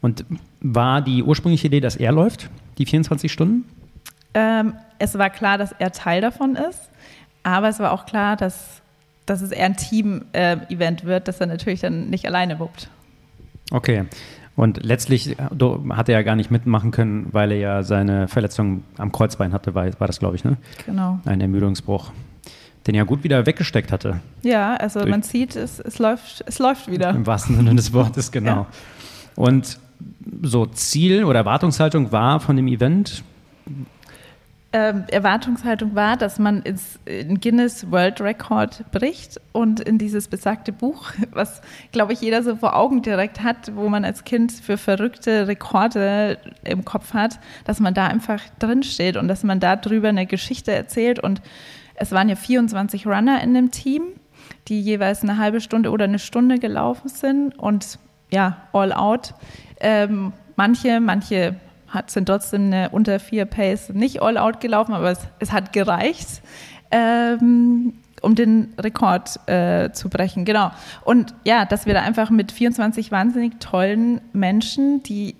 Und 0.00 0.24
war 0.62 1.02
die 1.02 1.22
ursprüngliche 1.22 1.66
Idee, 1.66 1.80
dass 1.80 1.96
er 1.96 2.12
läuft, 2.12 2.48
die 2.78 2.86
24 2.86 3.30
Stunden? 3.30 3.68
Ähm, 4.32 4.72
es 4.98 5.18
war 5.18 5.28
klar, 5.28 5.58
dass 5.58 5.72
er 5.78 5.92
Teil 5.92 6.22
davon 6.22 6.56
ist, 6.56 6.88
aber 7.42 7.68
es 7.68 7.78
war 7.78 7.92
auch 7.92 8.06
klar, 8.06 8.36
dass, 8.36 8.80
dass 9.26 9.42
es 9.42 9.50
eher 9.50 9.66
ein 9.66 9.76
Team-Event 9.76 11.02
äh, 11.02 11.06
wird, 11.06 11.28
das 11.28 11.40
er 11.40 11.46
natürlich 11.46 11.80
dann 11.80 12.08
nicht 12.08 12.26
alleine 12.26 12.58
wuppt. 12.58 12.88
Okay. 13.70 14.06
Und 14.54 14.84
letztlich 14.84 15.38
äh, 15.38 15.48
hat 15.90 16.08
er 16.08 16.16
ja 16.16 16.22
gar 16.22 16.36
nicht 16.36 16.50
mitmachen 16.50 16.90
können, 16.90 17.28
weil 17.32 17.52
er 17.52 17.58
ja 17.58 17.82
seine 17.82 18.28
Verletzung 18.28 18.84
am 18.98 19.10
Kreuzbein 19.12 19.52
hatte, 19.52 19.74
war, 19.74 19.86
war 19.98 20.06
das, 20.06 20.18
glaube 20.18 20.36
ich, 20.36 20.44
ne? 20.44 20.56
Genau. 20.86 21.20
Ein 21.24 21.40
Ermüdungsbruch, 21.40 22.12
den 22.86 22.94
er 22.94 23.04
gut 23.04 23.24
wieder 23.24 23.46
weggesteckt 23.46 23.92
hatte. 23.92 24.20
Ja, 24.42 24.74
also 24.74 25.00
Durch 25.00 25.10
man 25.10 25.22
sieht, 25.22 25.56
es, 25.56 25.78
es, 25.80 25.98
läuft, 25.98 26.44
es 26.46 26.58
läuft 26.58 26.90
wieder. 26.90 27.10
Im 27.10 27.26
wahrsten 27.26 27.56
Sinne 27.56 27.74
des 27.74 27.92
Wortes, 27.92 28.30
genau. 28.30 28.50
Ja. 28.50 28.66
Und 29.36 29.78
so 30.42 30.66
Ziel 30.66 31.24
oder 31.24 31.40
Erwartungshaltung 31.40 32.12
war 32.12 32.40
von 32.40 32.56
dem 32.56 32.68
Event, 32.68 33.24
ähm, 34.72 35.04
Erwartungshaltung 35.08 35.94
war, 35.94 36.16
dass 36.16 36.38
man 36.38 36.62
ins 36.62 36.98
in 37.04 37.40
Guinness 37.40 37.90
World 37.90 38.20
Record 38.20 38.90
bricht 38.90 39.40
und 39.52 39.80
in 39.80 39.98
dieses 39.98 40.28
besagte 40.28 40.72
Buch, 40.72 41.10
was, 41.30 41.60
glaube 41.92 42.14
ich, 42.14 42.20
jeder 42.20 42.42
so 42.42 42.56
vor 42.56 42.74
Augen 42.76 43.02
direkt 43.02 43.42
hat, 43.42 43.74
wo 43.76 43.88
man 43.88 44.04
als 44.04 44.24
Kind 44.24 44.52
für 44.52 44.78
verrückte 44.78 45.46
Rekorde 45.46 46.38
im 46.64 46.84
Kopf 46.84 47.12
hat, 47.12 47.38
dass 47.64 47.80
man 47.80 47.92
da 47.92 48.06
einfach 48.06 48.40
drinsteht 48.58 49.16
und 49.16 49.28
dass 49.28 49.44
man 49.44 49.60
da 49.60 49.76
drüber 49.76 50.08
eine 50.08 50.26
Geschichte 50.26 50.72
erzählt. 50.72 51.18
Und 51.18 51.42
es 51.94 52.12
waren 52.12 52.28
ja 52.28 52.36
24 52.36 53.06
Runner 53.06 53.42
in 53.42 53.52
dem 53.52 53.70
Team, 53.70 54.02
die 54.68 54.80
jeweils 54.80 55.22
eine 55.22 55.36
halbe 55.36 55.60
Stunde 55.60 55.90
oder 55.90 56.04
eine 56.04 56.18
Stunde 56.18 56.58
gelaufen 56.58 57.08
sind 57.08 57.58
und 57.58 57.98
ja, 58.30 58.68
all 58.72 58.92
out. 58.94 59.34
Ähm, 59.80 60.32
manche, 60.56 61.00
manche 61.00 61.56
hat, 61.92 62.10
sind 62.10 62.26
trotzdem 62.26 62.66
eine 62.66 62.88
unter 62.90 63.20
vier 63.20 63.44
Pace 63.44 63.90
nicht 63.90 64.22
all 64.22 64.38
out 64.38 64.60
gelaufen, 64.60 64.94
aber 64.94 65.10
es, 65.10 65.20
es 65.38 65.52
hat 65.52 65.72
gereicht, 65.72 66.42
ähm, 66.90 67.94
um 68.22 68.34
den 68.34 68.72
Rekord 68.78 69.38
äh, 69.48 69.92
zu 69.92 70.08
brechen. 70.08 70.44
Genau. 70.44 70.70
Und 71.04 71.34
ja, 71.44 71.64
dass 71.64 71.86
wir 71.86 71.94
da 71.94 72.02
einfach 72.02 72.30
mit 72.30 72.50
24 72.50 73.12
wahnsinnig 73.12 73.58
tollen 73.60 74.20
Menschen, 74.32 75.02
die 75.02 75.36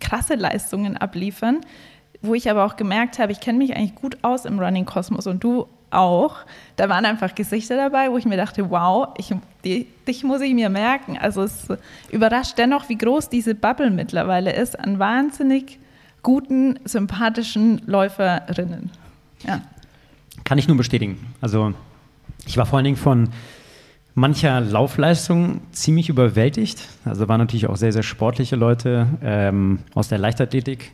krasse 0.00 0.34
Leistungen 0.34 0.96
abliefern, 0.96 1.60
wo 2.20 2.34
ich 2.34 2.50
aber 2.50 2.64
auch 2.64 2.76
gemerkt 2.76 3.18
habe, 3.18 3.32
ich 3.32 3.40
kenne 3.40 3.58
mich 3.58 3.76
eigentlich 3.76 3.94
gut 3.94 4.18
aus 4.22 4.44
im 4.44 4.58
Running 4.58 4.86
Kosmos 4.86 5.26
und 5.26 5.44
du 5.44 5.68
auch. 5.90 6.36
Da 6.76 6.88
waren 6.88 7.04
einfach 7.04 7.34
Gesichter 7.34 7.76
dabei, 7.76 8.10
wo 8.10 8.16
ich 8.16 8.24
mir 8.24 8.36
dachte, 8.36 8.70
wow, 8.70 9.08
ich, 9.18 9.32
die, 9.64 9.86
dich 10.08 10.24
muss 10.24 10.40
ich 10.40 10.54
mir 10.54 10.70
merken. 10.70 11.18
Also 11.18 11.42
es 11.42 11.68
überrascht 12.10 12.56
dennoch, 12.58 12.88
wie 12.88 12.96
groß 12.96 13.28
diese 13.28 13.54
Bubble 13.54 13.90
mittlerweile 13.90 14.52
ist 14.52 14.78
an 14.78 14.98
wahnsinnig 14.98 15.78
guten, 16.22 16.78
sympathischen 16.84 17.82
Läuferinnen. 17.86 18.90
Ja. 19.46 19.62
Kann 20.44 20.58
ich 20.58 20.68
nur 20.68 20.76
bestätigen. 20.76 21.18
Also 21.40 21.74
ich 22.46 22.56
war 22.56 22.66
vor 22.66 22.78
allen 22.78 22.84
Dingen 22.84 22.96
von 22.96 23.28
mancher 24.14 24.60
Laufleistung 24.60 25.60
ziemlich 25.72 26.08
überwältigt. 26.08 26.88
Also 27.04 27.28
waren 27.28 27.40
natürlich 27.40 27.66
auch 27.68 27.76
sehr, 27.76 27.92
sehr 27.92 28.02
sportliche 28.02 28.56
Leute 28.56 29.06
ähm, 29.22 29.80
aus 29.94 30.08
der 30.08 30.18
Leichtathletik, 30.18 30.92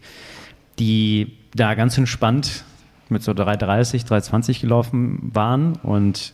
die 0.78 1.36
da 1.54 1.74
ganz 1.74 1.98
entspannt 1.98 2.64
mit 3.08 3.22
so 3.22 3.32
3,30, 3.32 4.06
3,20 4.06 4.60
gelaufen 4.60 5.30
waren. 5.34 5.74
Und 5.76 6.32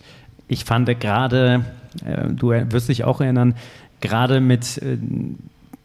ich 0.49 0.65
fand 0.65 1.01
gerade, 1.01 1.65
äh, 2.05 2.29
du 2.29 2.51
wirst 2.51 2.89
dich 2.89 3.05
auch 3.05 3.21
erinnern, 3.21 3.55
gerade 4.01 4.41
mit 4.41 4.79
äh, 4.79 4.99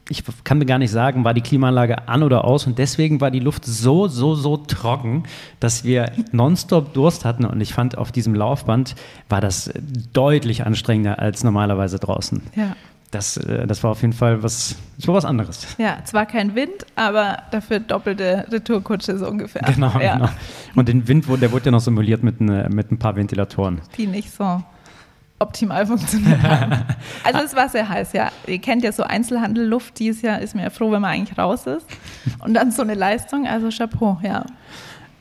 ich 0.09 0.23
kann 0.43 0.57
mir 0.57 0.65
gar 0.65 0.79
nicht 0.79 0.91
sagen, 0.91 1.23
war 1.23 1.33
die 1.33 1.41
Klimaanlage 1.41 2.07
an 2.07 2.23
oder 2.23 2.43
aus 2.43 2.65
und 2.67 2.77
deswegen 2.77 3.21
war 3.21 3.31
die 3.31 3.39
Luft 3.39 3.65
so, 3.65 4.07
so, 4.07 4.35
so 4.35 4.57
trocken, 4.57 5.23
dass 5.59 5.83
wir 5.83 6.11
nonstop 6.31 6.93
Durst 6.93 7.25
hatten 7.25 7.45
und 7.45 7.61
ich 7.61 7.73
fand, 7.73 7.97
auf 7.97 8.11
diesem 8.11 8.33
Laufband 8.33 8.95
war 9.29 9.39
das 9.39 9.71
deutlich 10.13 10.65
anstrengender 10.65 11.19
als 11.19 11.43
normalerweise 11.43 11.99
draußen. 11.99 12.41
Ja. 12.55 12.75
Das, 13.11 13.37
äh, 13.37 13.65
das 13.65 13.83
war 13.83 13.91
auf 13.91 14.01
jeden 14.01 14.13
Fall 14.13 14.43
was, 14.43 14.75
das 14.97 15.07
war 15.07 15.15
was 15.15 15.25
anderes. 15.25 15.75
Ja, 15.77 15.97
zwar 16.05 16.25
kein 16.25 16.53
Wind, 16.55 16.85
aber 16.95 17.39
dafür 17.51 17.79
doppelte 17.79 18.45
Retourkutsche 18.51 19.17
so 19.17 19.27
ungefähr. 19.27 19.63
Genau, 19.73 19.91
ja. 19.99 20.15
genau. 20.15 20.29
Und 20.75 20.87
den 20.87 21.07
Wind, 21.07 21.25
der 21.41 21.51
wurde 21.51 21.65
ja 21.65 21.71
noch 21.71 21.79
simuliert 21.79 22.23
mit, 22.23 22.39
ne, 22.39 22.67
mit 22.71 22.91
ein 22.91 22.99
paar 22.99 23.15
Ventilatoren. 23.15 23.81
Die 23.97 24.05
nicht 24.05 24.31
so 24.31 24.63
optimal 25.39 25.85
funktioniert 25.87 26.41
haben. 26.43 26.83
Also 27.23 27.39
es 27.45 27.55
war 27.55 27.69
sehr 27.69 27.87
heiß, 27.87 28.13
ja. 28.13 28.29
Ihr 28.47 28.59
kennt 28.59 28.83
ja 28.83 28.91
so 28.91 29.03
Einzelhandelluft, 29.03 29.99
die 29.99 30.07
ist 30.07 30.21
ja, 30.21 30.35
ist 30.35 30.55
mir 30.55 30.63
ja 30.63 30.69
froh, 30.69 30.91
wenn 30.91 31.01
man 31.01 31.11
eigentlich 31.11 31.37
raus 31.37 31.65
ist. 31.65 31.85
Und 32.39 32.53
dann 32.53 32.71
so 32.71 32.81
eine 32.81 32.93
Leistung, 32.93 33.47
also 33.47 33.69
Chapeau, 33.69 34.19
ja. 34.23 34.45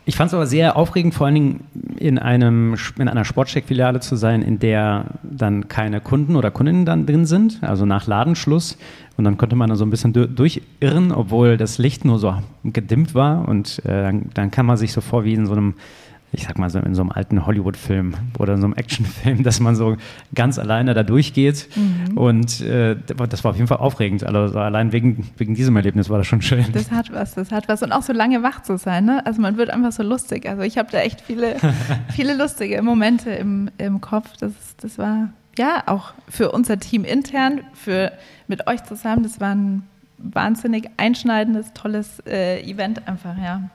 Ich 0.08 0.16
fand 0.16 0.28
es 0.28 0.34
aber 0.34 0.46
sehr 0.46 0.76
aufregend, 0.76 1.12
vor 1.12 1.26
allen 1.26 1.34
Dingen 1.34 1.64
in, 1.98 2.18
einem, 2.18 2.76
in 2.98 3.08
einer 3.08 3.26
Sportcheck-Filiale 3.26 4.00
zu 4.00 4.16
sein, 4.16 4.40
in 4.40 4.58
der 4.58 5.04
dann 5.22 5.68
keine 5.68 6.00
Kunden 6.00 6.34
oder 6.34 6.50
Kundinnen 6.50 6.87
dann 6.87 7.04
drin 7.04 7.26
sind, 7.26 7.58
also 7.60 7.84
nach 7.84 8.06
Ladenschluss. 8.06 8.78
Und 9.18 9.25
dann 9.25 9.37
konnte 9.37 9.54
man 9.54 9.68
da 9.68 9.76
so 9.76 9.84
ein 9.84 9.90
bisschen 9.90 10.14
durchirren, 10.14 11.12
obwohl 11.12 11.58
das 11.58 11.76
Licht 11.76 12.06
nur 12.06 12.18
so 12.18 12.34
gedimmt 12.64 13.14
war. 13.14 13.46
Und 13.46 13.84
äh, 13.84 14.12
dann 14.32 14.50
kann 14.50 14.64
man 14.64 14.78
sich 14.78 14.92
so 14.92 15.02
vor 15.02 15.25
wie 15.25 15.34
in 15.34 15.44
so 15.44 15.52
einem 15.52 15.75
ich 16.32 16.44
sag 16.44 16.58
mal 16.58 16.68
so 16.68 16.78
in 16.78 16.94
so 16.94 17.02
einem 17.02 17.11
alten 17.11 17.47
Hollywood-Film 17.47 18.14
oder 18.38 18.54
in 18.54 18.61
so 18.61 18.66
einem 18.66 18.75
Actionfilm, 18.75 19.42
dass 19.44 19.61
man 19.61 19.76
so 19.76 19.97
ganz 20.35 20.58
alleine 20.58 20.94
da 20.94 21.02
durchgeht. 21.02 21.68
Mhm. 21.75 22.18
Und 22.18 22.61
äh, 22.61 22.97
das 23.06 23.44
war 23.44 23.50
auf 23.50 23.56
jeden 23.56 23.68
Fall 23.68 23.78
aufregend. 23.78 24.25
Also 24.25 24.58
allein 24.58 24.92
wegen, 24.92 25.30
wegen 25.38 25.54
diesem 25.54 25.76
Erlebnis 25.76 26.11
war 26.11 26.18
das 26.18 26.26
schon 26.26 26.42
schön. 26.42 26.66
Das 26.73 26.90
hat 26.90 27.12
was, 27.12 27.35
das 27.35 27.50
hat 27.50 27.68
was. 27.68 27.82
Und 27.82 27.92
auch 27.92 28.02
so 28.02 28.12
lange 28.12 28.42
wach 28.42 28.62
zu 28.62 28.76
sein, 28.76 29.06
ne? 29.06 29.25
Also 29.25 29.40
man 29.40 29.56
wird 29.56 29.70
einfach 29.70 29.92
so 29.92 30.02
lustig. 30.02 30.49
Also 30.49 30.62
ich 30.62 30.76
habe 30.76 30.90
da 30.92 30.99
echt 30.99 31.20
viele, 31.23 31.56
viele 32.14 32.37
lustige 32.37 32.82
Momente 32.82 33.30
im, 33.30 33.70
im 33.78 34.00
Kopf. 34.00 34.37
Das, 34.38 34.52
das 34.80 34.99
war 34.99 35.30
ja 35.58 35.82
auch 35.87 36.12
für 36.28 36.52
unser 36.52 36.78
Team 36.78 37.04
intern, 37.04 37.62
für 37.73 38.12
mit 38.47 38.66
euch 38.66 38.85
zusammen, 38.85 39.23
das 39.23 39.40
war 39.40 39.54
ein 39.54 39.82
wahnsinnig 40.18 40.90
einschneidendes, 40.97 41.73
tolles 41.75 42.20
äh, 42.26 42.61
Event 42.62 43.06
einfach, 43.06 43.37
ja. 43.38 43.70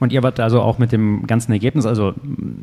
Und 0.00 0.12
ihr 0.12 0.22
wart 0.22 0.40
also 0.40 0.60
auch 0.60 0.78
mit 0.78 0.92
dem 0.92 1.26
ganzen 1.26 1.52
Ergebnis, 1.52 1.86
also 1.86 2.14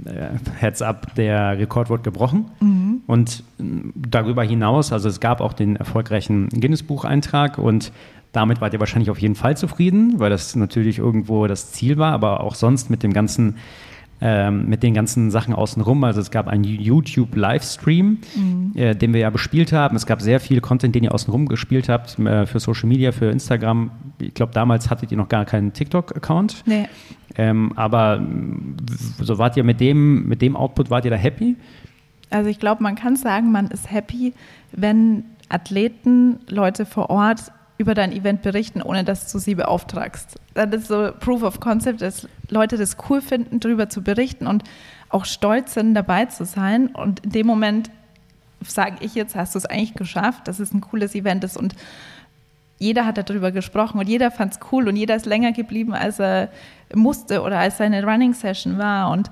äh, 0.05 0.37
Heads 0.59 0.81
up, 0.81 1.15
der 1.15 1.57
Rekord 1.57 1.89
wurde 1.89 2.03
gebrochen. 2.03 2.45
Mhm. 2.59 3.01
Und 3.07 3.43
äh, 3.59 3.63
darüber 3.95 4.43
hinaus, 4.43 4.91
also 4.91 5.09
es 5.09 5.19
gab 5.19 5.41
auch 5.41 5.53
den 5.53 5.75
erfolgreichen 5.75 6.49
Guinness-Bucheintrag 6.49 7.57
und 7.57 7.91
damit 8.31 8.61
wart 8.61 8.73
ihr 8.73 8.79
wahrscheinlich 8.79 9.09
auf 9.09 9.19
jeden 9.19 9.35
Fall 9.35 9.57
zufrieden, 9.57 10.19
weil 10.19 10.29
das 10.29 10.55
natürlich 10.55 10.99
irgendwo 10.99 11.47
das 11.47 11.71
Ziel 11.71 11.97
war, 11.97 12.13
aber 12.13 12.41
auch 12.41 12.55
sonst 12.55 12.89
mit 12.89 13.03
dem 13.03 13.11
ganzen 13.11 13.57
ähm, 14.21 14.69
mit 14.69 14.83
den 14.83 14.93
ganzen 14.93 15.31
Sachen 15.31 15.53
außenrum. 15.53 16.03
Also 16.03 16.21
es 16.21 16.31
gab 16.31 16.47
einen 16.47 16.63
YouTube-Livestream, 16.63 18.19
mhm. 18.35 18.71
äh, 18.75 18.95
den 18.95 19.13
wir 19.13 19.21
ja 19.21 19.29
bespielt 19.29 19.73
haben. 19.73 19.95
Es 19.95 20.05
gab 20.05 20.21
sehr 20.21 20.39
viel 20.39 20.61
Content, 20.61 20.93
den 20.93 21.03
ihr 21.03 21.13
außenrum 21.13 21.47
gespielt 21.47 21.89
habt 21.89 22.19
äh, 22.19 22.45
für 22.45 22.59
Social 22.59 22.87
Media, 22.87 23.11
für 23.11 23.31
Instagram. 23.31 23.91
Ich 24.19 24.33
glaube, 24.33 24.53
damals 24.53 24.89
hattet 24.89 25.11
ihr 25.11 25.17
noch 25.17 25.29
gar 25.29 25.45
keinen 25.45 25.73
TikTok-Account. 25.73 26.63
Nee. 26.65 26.87
Ähm, 27.35 27.73
aber 27.75 28.21
so 29.19 29.37
wart 29.37 29.57
ihr 29.57 29.63
mit 29.63 29.79
dem, 29.79 30.27
mit 30.27 30.41
dem 30.41 30.55
Output, 30.55 30.89
wart 30.89 31.05
ihr 31.05 31.11
da 31.11 31.17
happy? 31.17 31.55
Also 32.29 32.49
ich 32.49 32.59
glaube, 32.59 32.83
man 32.83 32.95
kann 32.95 33.15
sagen, 33.15 33.51
man 33.51 33.67
ist 33.67 33.91
happy, 33.91 34.33
wenn 34.71 35.23
Athleten, 35.49 36.39
Leute 36.47 36.85
vor 36.85 37.09
Ort 37.09 37.51
über 37.81 37.95
dein 37.95 38.11
Event 38.11 38.43
berichten, 38.43 38.81
ohne 38.81 39.03
dass 39.03 39.31
du 39.31 39.39
sie 39.39 39.55
beauftragst. 39.55 40.39
Das 40.53 40.71
ist 40.71 40.87
so 40.87 41.11
Proof 41.19 41.43
of 41.43 41.59
Concept, 41.59 42.01
dass 42.01 42.27
Leute 42.49 42.77
das 42.77 42.95
cool 43.09 43.21
finden, 43.21 43.59
darüber 43.59 43.89
zu 43.89 44.01
berichten 44.03 44.47
und 44.47 44.63
auch 45.09 45.25
stolz 45.25 45.73
sind, 45.73 45.95
dabei 45.95 46.25
zu 46.25 46.45
sein. 46.45 46.87
Und 46.87 47.21
in 47.21 47.31
dem 47.31 47.47
Moment 47.47 47.89
sage 48.65 48.97
ich 48.99 49.15
jetzt, 49.15 49.35
hast 49.35 49.55
du 49.55 49.59
es 49.59 49.65
eigentlich 49.65 49.95
geschafft, 49.95 50.47
dass 50.47 50.59
es 50.59 50.73
ein 50.73 50.81
cooles 50.81 51.15
Event 51.15 51.43
ist 51.43 51.57
und 51.57 51.75
jeder 52.77 53.05
hat 53.05 53.17
darüber 53.17 53.51
gesprochen 53.51 53.99
und 53.99 54.07
jeder 54.07 54.31
fand 54.31 54.53
es 54.53 54.59
cool 54.71 54.87
und 54.87 54.95
jeder 54.95 55.15
ist 55.15 55.25
länger 55.25 55.51
geblieben, 55.51 55.93
als 55.93 56.19
er 56.19 56.49
musste 56.95 57.41
oder 57.41 57.59
als 57.59 57.77
seine 57.77 58.03
Running 58.03 58.33
Session 58.33 58.77
war 58.77 59.11
und 59.11 59.29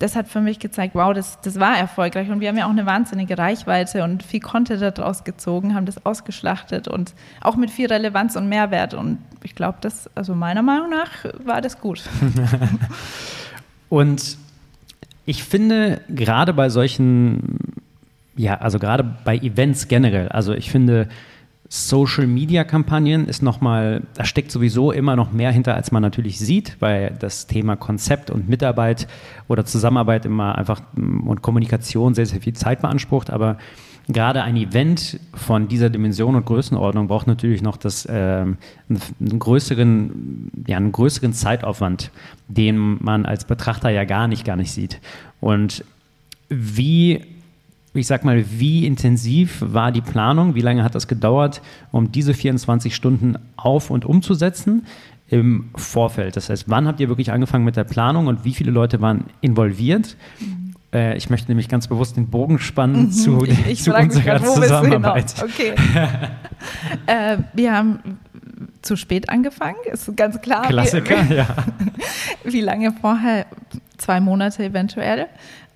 das 0.00 0.16
hat 0.16 0.28
für 0.28 0.40
mich 0.40 0.58
gezeigt, 0.58 0.94
wow, 0.94 1.12
das, 1.12 1.40
das 1.42 1.60
war 1.60 1.76
erfolgreich. 1.76 2.30
Und 2.30 2.40
wir 2.40 2.48
haben 2.48 2.56
ja 2.56 2.64
auch 2.64 2.70
eine 2.70 2.86
wahnsinnige 2.86 3.36
Reichweite 3.36 4.02
und 4.02 4.22
viel 4.22 4.40
Content 4.40 4.80
daraus 4.80 5.24
gezogen, 5.24 5.74
haben 5.74 5.84
das 5.84 6.04
ausgeschlachtet 6.06 6.88
und 6.88 7.14
auch 7.42 7.54
mit 7.56 7.70
viel 7.70 7.86
Relevanz 7.86 8.34
und 8.34 8.48
Mehrwert. 8.48 8.94
Und 8.94 9.18
ich 9.44 9.54
glaube, 9.54 9.76
das, 9.82 10.08
also 10.16 10.34
meiner 10.34 10.62
Meinung 10.62 10.88
nach, 10.88 11.10
war 11.44 11.60
das 11.60 11.80
gut. 11.80 12.02
und 13.90 14.38
ich 15.26 15.44
finde, 15.44 16.00
gerade 16.08 16.54
bei 16.54 16.70
solchen, 16.70 17.58
ja, 18.36 18.54
also 18.54 18.78
gerade 18.78 19.04
bei 19.04 19.36
Events 19.36 19.86
generell, 19.86 20.30
also 20.30 20.54
ich 20.54 20.70
finde, 20.70 21.08
Social-Media-Kampagnen 21.72 23.28
ist 23.28 23.44
nochmal, 23.44 24.02
da 24.14 24.24
steckt 24.24 24.50
sowieso 24.50 24.90
immer 24.90 25.14
noch 25.14 25.30
mehr 25.30 25.52
hinter, 25.52 25.76
als 25.76 25.92
man 25.92 26.02
natürlich 26.02 26.40
sieht, 26.40 26.76
weil 26.80 27.16
das 27.20 27.46
Thema 27.46 27.76
Konzept 27.76 28.28
und 28.28 28.48
Mitarbeit 28.48 29.06
oder 29.46 29.64
Zusammenarbeit 29.64 30.26
immer 30.26 30.58
einfach 30.58 30.82
mm, 30.96 31.28
und 31.28 31.42
Kommunikation 31.42 32.14
sehr, 32.14 32.26
sehr 32.26 32.40
viel 32.40 32.54
Zeit 32.54 32.82
beansprucht. 32.82 33.30
Aber 33.30 33.56
gerade 34.08 34.42
ein 34.42 34.56
Event 34.56 35.20
von 35.32 35.68
dieser 35.68 35.90
Dimension 35.90 36.34
und 36.34 36.44
Größenordnung 36.44 37.06
braucht 37.06 37.28
natürlich 37.28 37.62
noch 37.62 37.76
das, 37.76 38.04
äh, 38.04 38.12
einen, 38.12 38.58
größeren, 39.38 40.50
ja, 40.66 40.76
einen 40.76 40.90
größeren 40.90 41.32
Zeitaufwand, 41.32 42.10
den 42.48 42.98
man 43.00 43.24
als 43.24 43.44
Betrachter 43.44 43.90
ja 43.90 44.02
gar 44.04 44.26
nicht, 44.26 44.44
gar 44.44 44.56
nicht 44.56 44.72
sieht. 44.72 45.00
Und 45.38 45.84
wie 46.48 47.22
ich 47.92 48.06
sag 48.06 48.24
mal, 48.24 48.44
wie 48.48 48.86
intensiv 48.86 49.58
war 49.60 49.90
die 49.90 50.00
Planung? 50.00 50.54
Wie 50.54 50.60
lange 50.60 50.84
hat 50.84 50.94
das 50.94 51.08
gedauert, 51.08 51.60
um 51.90 52.12
diese 52.12 52.34
24 52.34 52.94
Stunden 52.94 53.36
auf- 53.56 53.90
und 53.90 54.04
umzusetzen 54.04 54.86
im 55.28 55.70
Vorfeld? 55.74 56.36
Das 56.36 56.50
heißt, 56.50 56.64
wann 56.68 56.86
habt 56.86 57.00
ihr 57.00 57.08
wirklich 57.08 57.32
angefangen 57.32 57.64
mit 57.64 57.76
der 57.76 57.84
Planung 57.84 58.28
und 58.28 58.44
wie 58.44 58.54
viele 58.54 58.70
Leute 58.70 59.00
waren 59.00 59.24
involviert? 59.40 60.16
Mhm. 60.38 60.74
Äh, 60.92 61.16
ich 61.16 61.30
möchte 61.30 61.48
nämlich 61.48 61.68
ganz 61.68 61.88
bewusst 61.88 62.16
den 62.16 62.28
Bogen 62.28 62.58
spannen 62.58 63.06
mhm. 63.06 63.12
zu, 63.12 63.44
ich, 63.44 63.66
ich 63.66 63.82
zu 63.82 63.94
unserer 63.94 64.38
grad, 64.38 64.46
Zusammenarbeit. 64.46 65.34
Okay. 65.42 65.74
äh, 67.06 67.38
wir 67.54 67.72
haben 67.72 67.98
zu 68.82 68.96
spät 68.96 69.28
angefangen, 69.28 69.76
ist 69.90 70.16
ganz 70.16 70.40
klar. 70.40 70.68
Klassiker, 70.68 71.28
wie, 71.28 71.34
ja. 71.34 71.46
Wie 72.44 72.60
lange 72.60 72.92
vorher? 72.92 73.46
Zwei 73.98 74.20
Monate 74.20 74.64
eventuell. 74.64 75.26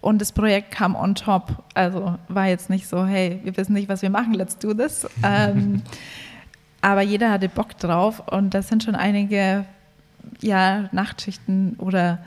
Und 0.04 0.20
das 0.20 0.32
Projekt 0.32 0.70
kam 0.70 0.96
on 0.96 1.14
top. 1.14 1.64
Also 1.72 2.18
war 2.28 2.46
jetzt 2.46 2.68
nicht 2.68 2.86
so, 2.86 3.06
hey, 3.06 3.40
wir 3.42 3.56
wissen 3.56 3.72
nicht, 3.72 3.88
was 3.88 4.02
wir 4.02 4.10
machen, 4.10 4.34
let's 4.34 4.58
do 4.58 4.74
this. 4.74 5.08
ähm, 5.22 5.80
aber 6.82 7.00
jeder 7.00 7.30
hatte 7.30 7.48
Bock 7.48 7.78
drauf 7.78 8.22
und 8.28 8.52
das 8.52 8.68
sind 8.68 8.84
schon 8.84 8.96
einige 8.96 9.64
ja, 10.42 10.90
Nachtschichten 10.92 11.76
oder 11.78 12.18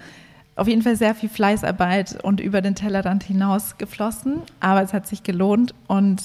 auf 0.56 0.68
jeden 0.68 0.82
Fall 0.82 0.96
sehr 0.96 1.14
viel 1.14 1.30
Fleißarbeit 1.30 2.24
und 2.24 2.40
über 2.40 2.62
den 2.62 2.74
Tellerrand 2.74 3.24
hinaus 3.24 3.78
geflossen. 3.78 4.42
Aber 4.60 4.82
es 4.82 4.92
hat 4.92 5.06
sich 5.06 5.22
gelohnt 5.22 5.76
und 5.86 6.24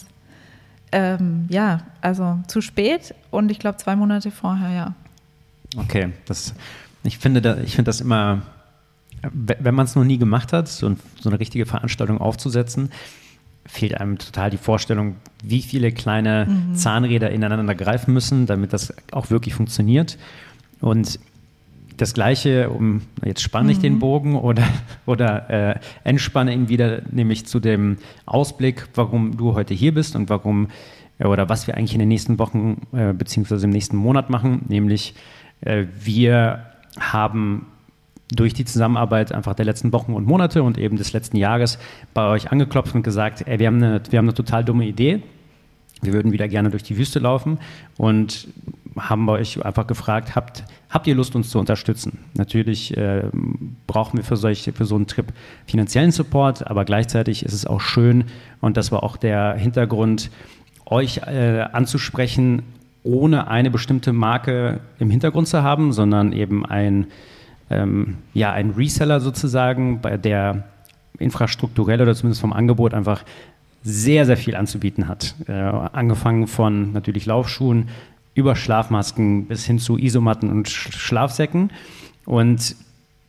ähm, 0.91 1.49
ja, 1.51 1.81
also 2.01 2.39
zu 2.47 2.63
spät 2.63 3.15
und 3.31 3.51
ich 3.51 3.59
glaube 3.59 3.77
zwei 3.77 3.95
Monate 3.95 4.31
vorher, 4.31 4.71
ja. 4.71 4.95
Okay, 5.77 6.15
das, 6.25 6.55
ich 7.03 7.19
finde, 7.19 7.43
da, 7.43 7.59
ich 7.59 7.77
finde 7.77 7.91
das 7.91 8.01
immer, 8.01 8.41
wenn 9.33 9.75
man 9.75 9.87
es 9.87 9.95
noch 9.95 10.05
nie 10.05 10.19
gemacht 10.19 10.53
hat, 10.53 10.69
so, 10.69 10.95
so 11.21 11.29
eine 11.29 11.39
richtige 11.39 11.67
Veranstaltung 11.67 12.19
aufzusetzen, 12.19 12.91
fehlt 13.67 14.01
einem 14.01 14.19
total 14.19 14.51
die 14.51 14.57
Vorstellung, 14.57 15.17
wie 15.45 15.63
viele 15.63 15.93
kleine 15.93 16.47
mhm. 16.47 16.75
Zahnräder 16.75 17.31
ineinander 17.31 17.75
greifen 17.75 18.13
müssen, 18.13 18.47
damit 18.47 18.73
das 18.73 18.93
auch 19.13 19.31
wirklich 19.31 19.55
funktioniert. 19.55 20.19
Und 20.81 21.21
das 21.97 22.15
Gleiche, 22.15 22.71
um 22.71 23.03
jetzt 23.25 23.43
spanne 23.43 23.71
ich 23.71 23.79
mhm. 23.79 23.83
den 23.83 23.99
Bogen 24.01 24.37
oder, 24.37 24.65
oder 25.07 25.51
äh, 25.51 25.81
entspanne 26.05 26.53
ihn 26.53 26.69
wieder, 26.69 27.03
nämlich 27.11 27.47
zu 27.47 27.61
dem 27.61 27.99
Ausblick, 28.27 28.89
warum 28.95 29.37
du 29.37 29.55
heute 29.55 29.75
hier 29.75 29.95
bist 29.95 30.17
und 30.17 30.29
warum 30.29 30.69
äh, 31.19 31.27
oder 31.27 31.49
was 31.49 31.67
wir 31.67 31.77
eigentlich 31.77 31.95
in 31.95 32.01
den 32.01 32.09
nächsten 32.09 32.39
Wochen 32.39 32.83
äh, 32.93 33.13
beziehungsweise 33.13 33.67
im 33.67 33.71
nächsten 33.71 33.97
Monat 33.97 34.31
machen, 34.31 34.65
nämlich 34.69 35.15
äh, 35.61 35.85
wir 36.03 36.67
haben 36.99 37.67
durch 38.35 38.55
die 38.55 38.65
Zusammenarbeit 38.65 39.33
einfach 39.33 39.55
der 39.55 39.65
letzten 39.65 39.93
Wochen 39.93 40.15
und 40.15 40.27
Monate 40.27 40.63
und 40.63 40.79
eben 40.79 40.97
des 40.97 41.13
letzten 41.13 41.37
Jahres 41.37 41.79
bei 42.15 42.29
euch 42.29 42.51
angeklopft 42.51 42.95
und 42.95 43.03
gesagt, 43.03 43.47
ey, 43.47 43.59
wir 43.59 43.67
haben 43.67 43.83
eine, 43.83 44.03
wir 44.11 44.19
haben 44.19 44.27
eine 44.27 44.35
total 44.35 44.65
dumme 44.65 44.87
Idee. 44.87 45.23
Wir 46.01 46.13
würden 46.13 46.33
wieder 46.33 46.49
gerne 46.49 46.71
durch 46.71 46.83
die 46.83 46.99
Wüste 46.99 47.21
laufen 47.21 47.59
und 47.97 48.49
haben 48.99 49.25
bei 49.27 49.35
euch 49.35 49.65
einfach 49.65 49.87
gefragt, 49.87 50.35
habt, 50.35 50.65
habt 50.91 51.07
ihr 51.07 51.15
Lust, 51.15 51.37
uns 51.37 51.51
zu 51.51 51.61
unterstützen? 51.61 52.19
Natürlich 52.35 52.97
äh, 52.97 53.25
brauchen 53.87 54.17
wir 54.17 54.25
für, 54.25 54.37
solche, 54.37 54.73
für 54.73 54.85
so 54.85 54.97
einen 54.97 55.07
Trip 55.07 55.27
finanziellen 55.67 56.11
Support, 56.11 56.67
aber 56.67 56.85
gleichzeitig 56.85 57.45
ist 57.45 57.53
es 57.53 57.67
auch 57.67 57.81
schön 57.81 58.25
und 58.61 58.77
das 58.77 58.91
war 58.91 59.05
auch 59.05 59.17
der 59.17 59.55
Hintergrund, 59.55 60.31
euch 60.87 61.19
äh, 61.19 61.61
anzusprechen, 61.73 62.63
ohne 63.05 63.49
eine 63.49 63.71
bestimmte 63.71 64.13
Marke 64.13 64.81
im 64.99 65.11
Hintergrund 65.11 65.49
zu 65.49 65.63
haben, 65.63 65.93
sondern 65.93 66.33
eben 66.33 66.67
ein 66.67 67.07
ähm, 67.73 68.19
ja, 68.35 68.53
ein 68.53 68.71
Reseller 68.71 69.21
sozusagen, 69.21 70.01
bei 70.01 70.17
der 70.17 70.65
infrastrukturell 71.19 72.01
oder 72.01 72.15
zumindest 72.15 72.41
vom 72.41 72.53
Angebot 72.53 72.95
einfach 72.95 73.25
sehr, 73.83 74.27
sehr 74.27 74.37
viel 74.37 74.55
anzubieten 74.55 75.09
hat. 75.09 75.35
Äh, 75.49 75.53
angefangen 75.53 76.47
von 76.47 76.93
natürlich 76.93 77.27
Laufschuhen 77.27 77.89
über 78.35 78.57
Schlafmasken 78.57 79.47
bis 79.47 79.65
hin 79.65 79.79
zu 79.79 79.99
Isomatten 79.99 80.51
und 80.51 80.69
Sch 80.69 80.93
Schlafsäcken. 80.93 81.71
Und 82.25 82.77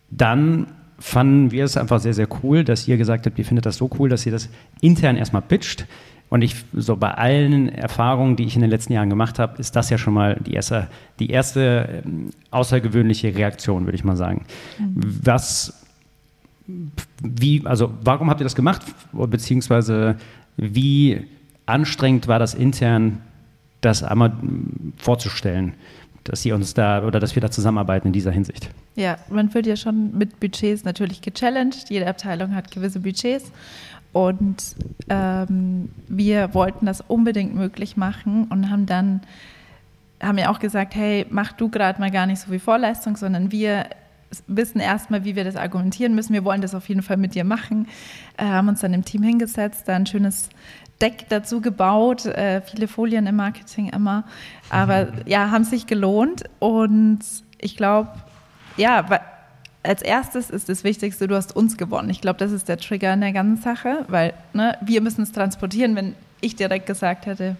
dann 0.09 0.67
fanden 0.99 1.51
wir 1.51 1.65
es 1.65 1.75
einfach 1.75 1.99
sehr, 1.99 2.13
sehr 2.13 2.27
cool, 2.43 2.63
dass 2.63 2.87
ihr 2.87 2.97
gesagt 2.97 3.25
habt, 3.25 3.37
ihr 3.37 3.45
findet 3.45 3.65
das 3.65 3.77
so 3.77 3.89
cool, 3.99 4.09
dass 4.09 4.25
ihr 4.25 4.31
das 4.31 4.49
intern 4.79 5.17
erstmal 5.17 5.41
pitcht. 5.41 5.85
Und 6.33 6.41
ich, 6.41 6.55
so 6.73 6.95
bei 6.95 7.11
allen 7.11 7.69
Erfahrungen, 7.69 8.35
die 8.35 8.45
ich 8.45 8.55
in 8.55 8.61
den 8.61 8.71
letzten 8.71 8.91
Jahren 8.91 9.07
gemacht 9.07 9.37
habe, 9.37 9.59
ist 9.59 9.75
das 9.75 9.91
ja 9.91 9.99
schon 9.99 10.15
mal 10.15 10.41
die 10.43 10.55
erste, 10.55 10.87
die 11.19 11.29
erste 11.29 12.01
ähm, 12.03 12.31
außergewöhnliche 12.49 13.35
Reaktion, 13.35 13.85
würde 13.85 13.95
ich 13.95 14.03
mal 14.03 14.15
sagen. 14.15 14.43
Mhm. 14.79 14.95
Was, 15.21 15.85
wie, 17.21 17.61
also 17.67 17.93
warum 18.01 18.31
habt 18.31 18.41
ihr 18.41 18.45
das 18.45 18.55
gemacht? 18.55 18.81
Beziehungsweise 19.11 20.15
wie 20.57 21.27
anstrengend 21.67 22.27
war 22.27 22.39
das 22.39 22.55
intern, 22.55 23.21
das 23.81 24.01
einmal 24.01 24.33
vorzustellen? 24.97 25.75
dass 26.23 26.41
sie 26.41 26.53
uns 26.53 26.73
da 26.73 27.03
oder 27.03 27.19
dass 27.19 27.35
wir 27.35 27.41
da 27.41 27.51
zusammenarbeiten 27.51 28.07
in 28.07 28.13
dieser 28.13 28.31
Hinsicht. 28.31 28.69
Ja, 28.95 29.17
man 29.29 29.53
wird 29.53 29.65
ja 29.65 29.75
schon 29.75 30.17
mit 30.17 30.39
Budgets 30.39 30.85
natürlich 30.85 31.21
gechallenged. 31.21 31.89
Jede 31.89 32.07
Abteilung 32.07 32.55
hat 32.55 32.71
gewisse 32.71 33.01
Budgets 33.01 33.51
und 34.13 34.75
ähm, 35.09 35.89
wir 36.07 36.53
wollten 36.53 36.85
das 36.85 37.01
unbedingt 37.01 37.55
möglich 37.55 37.97
machen 37.97 38.45
und 38.45 38.69
haben 38.69 38.85
dann, 38.85 39.21
haben 40.21 40.37
ja 40.37 40.49
auch 40.49 40.59
gesagt, 40.59 40.95
hey, 40.95 41.25
mach 41.29 41.51
du 41.51 41.67
gerade 41.67 41.99
mal 41.99 42.11
gar 42.11 42.27
nicht 42.27 42.39
so 42.39 42.49
viel 42.49 42.59
Vorleistung, 42.59 43.17
sondern 43.17 43.51
wir 43.51 43.87
wissen 44.47 44.79
erstmal, 44.79 45.25
wie 45.25 45.35
wir 45.35 45.43
das 45.43 45.55
argumentieren 45.55 46.15
müssen. 46.15 46.33
Wir 46.33 46.45
wollen 46.45 46.61
das 46.61 46.75
auf 46.75 46.87
jeden 46.89 47.01
Fall 47.01 47.17
mit 47.17 47.35
dir 47.35 47.43
machen. 47.43 47.87
Äh, 48.37 48.45
haben 48.45 48.67
uns 48.67 48.81
dann 48.81 48.93
im 48.93 49.03
Team 49.03 49.23
hingesetzt, 49.23 49.87
da 49.87 49.95
ein 49.95 50.05
schönes 50.05 50.49
Deck 51.01 51.25
dazu 51.29 51.59
gebaut, 51.59 52.25
äh, 52.25 52.61
viele 52.61 52.87
Folien 52.87 53.25
im 53.25 53.35
Marketing 53.35 53.89
immer. 53.89 54.25
Aber 54.69 55.07
ja, 55.25 55.49
haben 55.49 55.63
sich 55.63 55.87
gelohnt 55.87 56.43
und 56.59 57.19
ich 57.57 57.77
glaube, 57.77 58.09
ja, 58.77 59.05
als 59.83 60.01
erstes 60.01 60.49
ist 60.49 60.69
das 60.69 60.83
Wichtigste, 60.83 61.27
du 61.27 61.35
hast 61.35 61.55
uns 61.55 61.77
gewonnen. 61.77 62.09
Ich 62.09 62.21
glaube, 62.21 62.39
das 62.39 62.51
ist 62.51 62.69
der 62.69 62.77
Trigger 62.77 63.13
in 63.13 63.21
der 63.21 63.33
ganzen 63.33 63.61
Sache, 63.61 64.05
weil 64.07 64.33
ne, 64.53 64.77
wir 64.81 65.01
müssen 65.01 65.23
es 65.23 65.33
transportieren. 65.33 65.95
Wenn 65.95 66.15
ich 66.39 66.55
direkt 66.55 66.85
gesagt 66.85 67.25
hätte, 67.25 67.57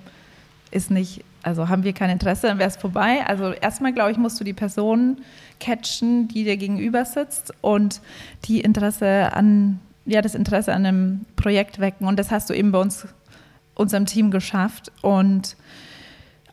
ist 0.72 0.90
nicht, 0.90 1.24
also 1.44 1.68
haben 1.68 1.84
wir 1.84 1.94
kein 1.94 2.10
Interesse, 2.10 2.48
dann 2.48 2.60
wäre 2.60 2.70
es 2.70 2.78
vorbei. 2.78 3.26
Also 3.28 3.52
erstmal, 3.52 3.94
glaube 3.94 4.12
ich, 4.12 4.18
musst 4.18 4.40
du 4.40 4.46
die 4.46 4.54
Person 4.54 5.18
catchen, 5.60 6.30
die 6.30 6.46
dir 6.46 6.58
gegenüber 6.58 7.06
sitzt 7.06 7.54
und 7.62 8.02
die 8.46 8.62
Interesse 8.62 9.34
an, 9.34 9.80
ja, 10.06 10.22
das 10.22 10.34
Interesse 10.34 10.74
an 10.74 10.86
einem 10.86 11.26
Projekt 11.36 11.80
wecken. 11.80 12.08
Und 12.08 12.18
das 12.18 12.32
hast 12.32 12.50
du 12.50 12.54
eben 12.54 12.72
bei 12.72 12.80
uns, 12.80 13.06
unserem 13.76 14.06
Team 14.06 14.32
geschafft. 14.32 14.92
Und 15.02 15.58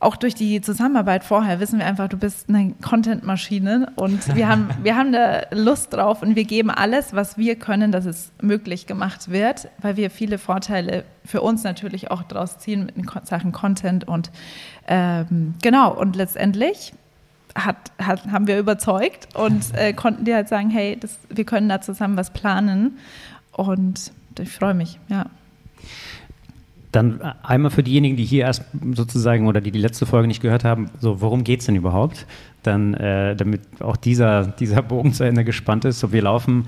auch 0.01 0.17
durch 0.17 0.35
die 0.35 0.63
Zusammenarbeit 0.63 1.25
vorher 1.25 1.61
wissen 1.61 1.79
wir 1.79 1.87
einfach, 1.87 2.09
du 2.09 2.17
bist 2.17 2.49
eine 2.49 2.75
Content-Maschine 2.81 3.93
und 3.97 4.35
wir 4.35 4.49
haben, 4.49 4.71
wir 4.83 4.97
haben 4.97 5.13
da 5.13 5.43
Lust 5.51 5.93
drauf 5.93 6.23
und 6.23 6.37
wir 6.37 6.45
geben 6.45 6.71
alles, 6.71 7.13
was 7.13 7.37
wir 7.37 7.57
können, 7.57 7.93
dass 7.93 8.07
es 8.07 8.33
möglich 8.41 8.87
gemacht 8.87 9.31
wird, 9.31 9.69
weil 9.79 9.99
wir 9.99 10.11
viele 10.11 10.39
Vorteile 10.39 11.05
für 11.27 11.43
uns 11.43 11.65
natürlich 11.65 12.11
auch 12.11 12.23
daraus 12.23 12.59
ziehen 12.59 12.91
mit 12.95 13.29
Sachen 13.29 13.53
Content 13.53 14.09
und 14.09 14.31
ähm, 14.89 15.55
genau 15.63 15.93
und 15.93 16.17
letztendlich 16.17 16.95
hat, 17.55 17.93
hat, 17.99 18.27
haben 18.29 18.47
wir 18.47 18.59
überzeugt 18.59 19.29
und 19.35 19.75
äh, 19.75 19.93
konnten 19.95 20.25
dir 20.25 20.37
halt 20.37 20.49
sagen, 20.49 20.71
hey, 20.71 20.97
das, 20.99 21.19
wir 21.29 21.45
können 21.45 21.69
da 21.69 21.83
zusammen 21.83 22.17
was 22.17 22.31
planen 22.31 22.99
und 23.53 24.13
ich 24.39 24.51
freue 24.51 24.75
mich, 24.75 24.99
ja. 25.09 25.27
Dann 26.93 27.21
einmal 27.21 27.71
für 27.71 27.85
diejenigen, 27.85 28.17
die 28.17 28.25
hier 28.25 28.45
erst 28.45 28.65
sozusagen 28.95 29.47
oder 29.47 29.61
die 29.61 29.71
die 29.71 29.79
letzte 29.79 30.07
Folge 30.07 30.27
nicht 30.27 30.43
gehört 30.43 30.65
haben, 30.65 30.91
so 31.01 31.21
worum 31.21 31.45
geht 31.45 31.61
es 31.61 31.67
denn 31.67 31.77
überhaupt? 31.77 32.27
Dann, 32.63 32.95
äh, 32.95 33.37
damit 33.37 33.61
auch 33.81 33.97
dieser, 33.97 34.47
dieser 34.47 34.83
Bogen 34.83 35.13
zu 35.13 35.25
Ende 35.25 35.45
gespannt 35.45 35.85
ist. 35.85 36.01
So, 36.01 36.13
wir 36.13 36.23
laufen, 36.23 36.67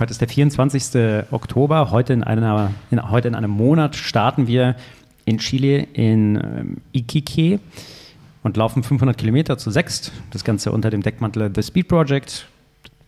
heute 0.00 0.10
ist 0.10 0.20
der 0.20 0.28
24. 0.28 1.24
Oktober, 1.30 1.90
heute 1.92 2.12
in, 2.12 2.24
einer, 2.24 2.72
in, 2.90 3.10
heute 3.10 3.28
in 3.28 3.34
einem 3.36 3.50
Monat 3.50 3.94
starten 3.94 4.48
wir 4.48 4.74
in 5.24 5.38
Chile 5.38 5.86
in 5.92 6.36
ähm, 6.36 6.76
Iquique 6.92 7.60
und 8.42 8.56
laufen 8.56 8.82
500 8.82 9.16
Kilometer 9.16 9.58
zu 9.58 9.70
sechst. 9.70 10.12
Das 10.32 10.42
Ganze 10.42 10.72
unter 10.72 10.90
dem 10.90 11.02
Deckmantel 11.02 11.52
The 11.54 11.62
Speed 11.62 11.86
Project 11.86 12.48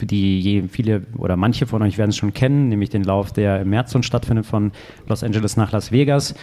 die 0.00 0.64
viele 0.70 1.02
oder 1.16 1.36
manche 1.36 1.66
von 1.66 1.82
euch 1.82 1.98
werden 1.98 2.10
es 2.10 2.16
schon 2.16 2.34
kennen, 2.34 2.68
nämlich 2.68 2.90
den 2.90 3.04
Lauf, 3.04 3.32
der 3.32 3.60
im 3.60 3.70
März 3.70 3.92
schon 3.92 4.02
stattfindet 4.02 4.46
von 4.46 4.72
Los 5.08 5.22
Angeles 5.22 5.56
nach 5.56 5.72
Las 5.72 5.92
Vegas. 5.92 6.34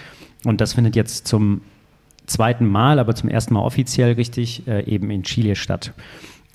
Und 0.43 0.61
das 0.61 0.73
findet 0.73 0.95
jetzt 0.95 1.27
zum 1.27 1.61
zweiten 2.25 2.65
Mal, 2.65 2.99
aber 2.99 3.15
zum 3.15 3.29
ersten 3.29 3.53
Mal 3.53 3.61
offiziell 3.61 4.13
richtig, 4.13 4.67
äh, 4.67 4.83
eben 4.85 5.11
in 5.11 5.23
Chile 5.23 5.55
statt. 5.55 5.93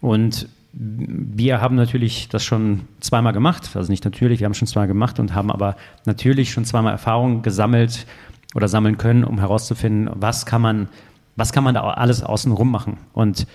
Und 0.01 0.49
wir 0.73 1.61
haben 1.61 1.77
natürlich 1.77 2.29
das 2.29 2.45
schon 2.45 2.83
zweimal 3.01 3.33
gemacht, 3.33 3.71
also 3.75 3.91
nicht 3.91 4.05
natürlich, 4.05 4.41
wir 4.41 4.45
haben 4.45 4.55
schon 4.55 4.69
zweimal 4.69 4.89
gemacht 4.89 5.19
und 5.19 5.35
haben 5.35 5.51
aber 5.51 5.77
natürlich 6.05 6.51
schon 6.51 6.67
zweimal 6.67 6.93
Erfahrung 6.93 7.41
gesammelt 7.41 8.07
oder 8.55 8.69
sammeln 8.69 8.99
können, 8.99 9.25
um 9.25 9.39
herauszufinden, 9.39 10.11
was 10.15 10.45
kann 10.45 10.61
man, 10.61 10.89
was 11.35 11.53
kann 11.53 11.65
man 11.65 11.75
da 11.75 11.83
alles 11.83 12.23
außenrum 12.23 12.71
machen. 12.71 12.99
Und 13.15 13.47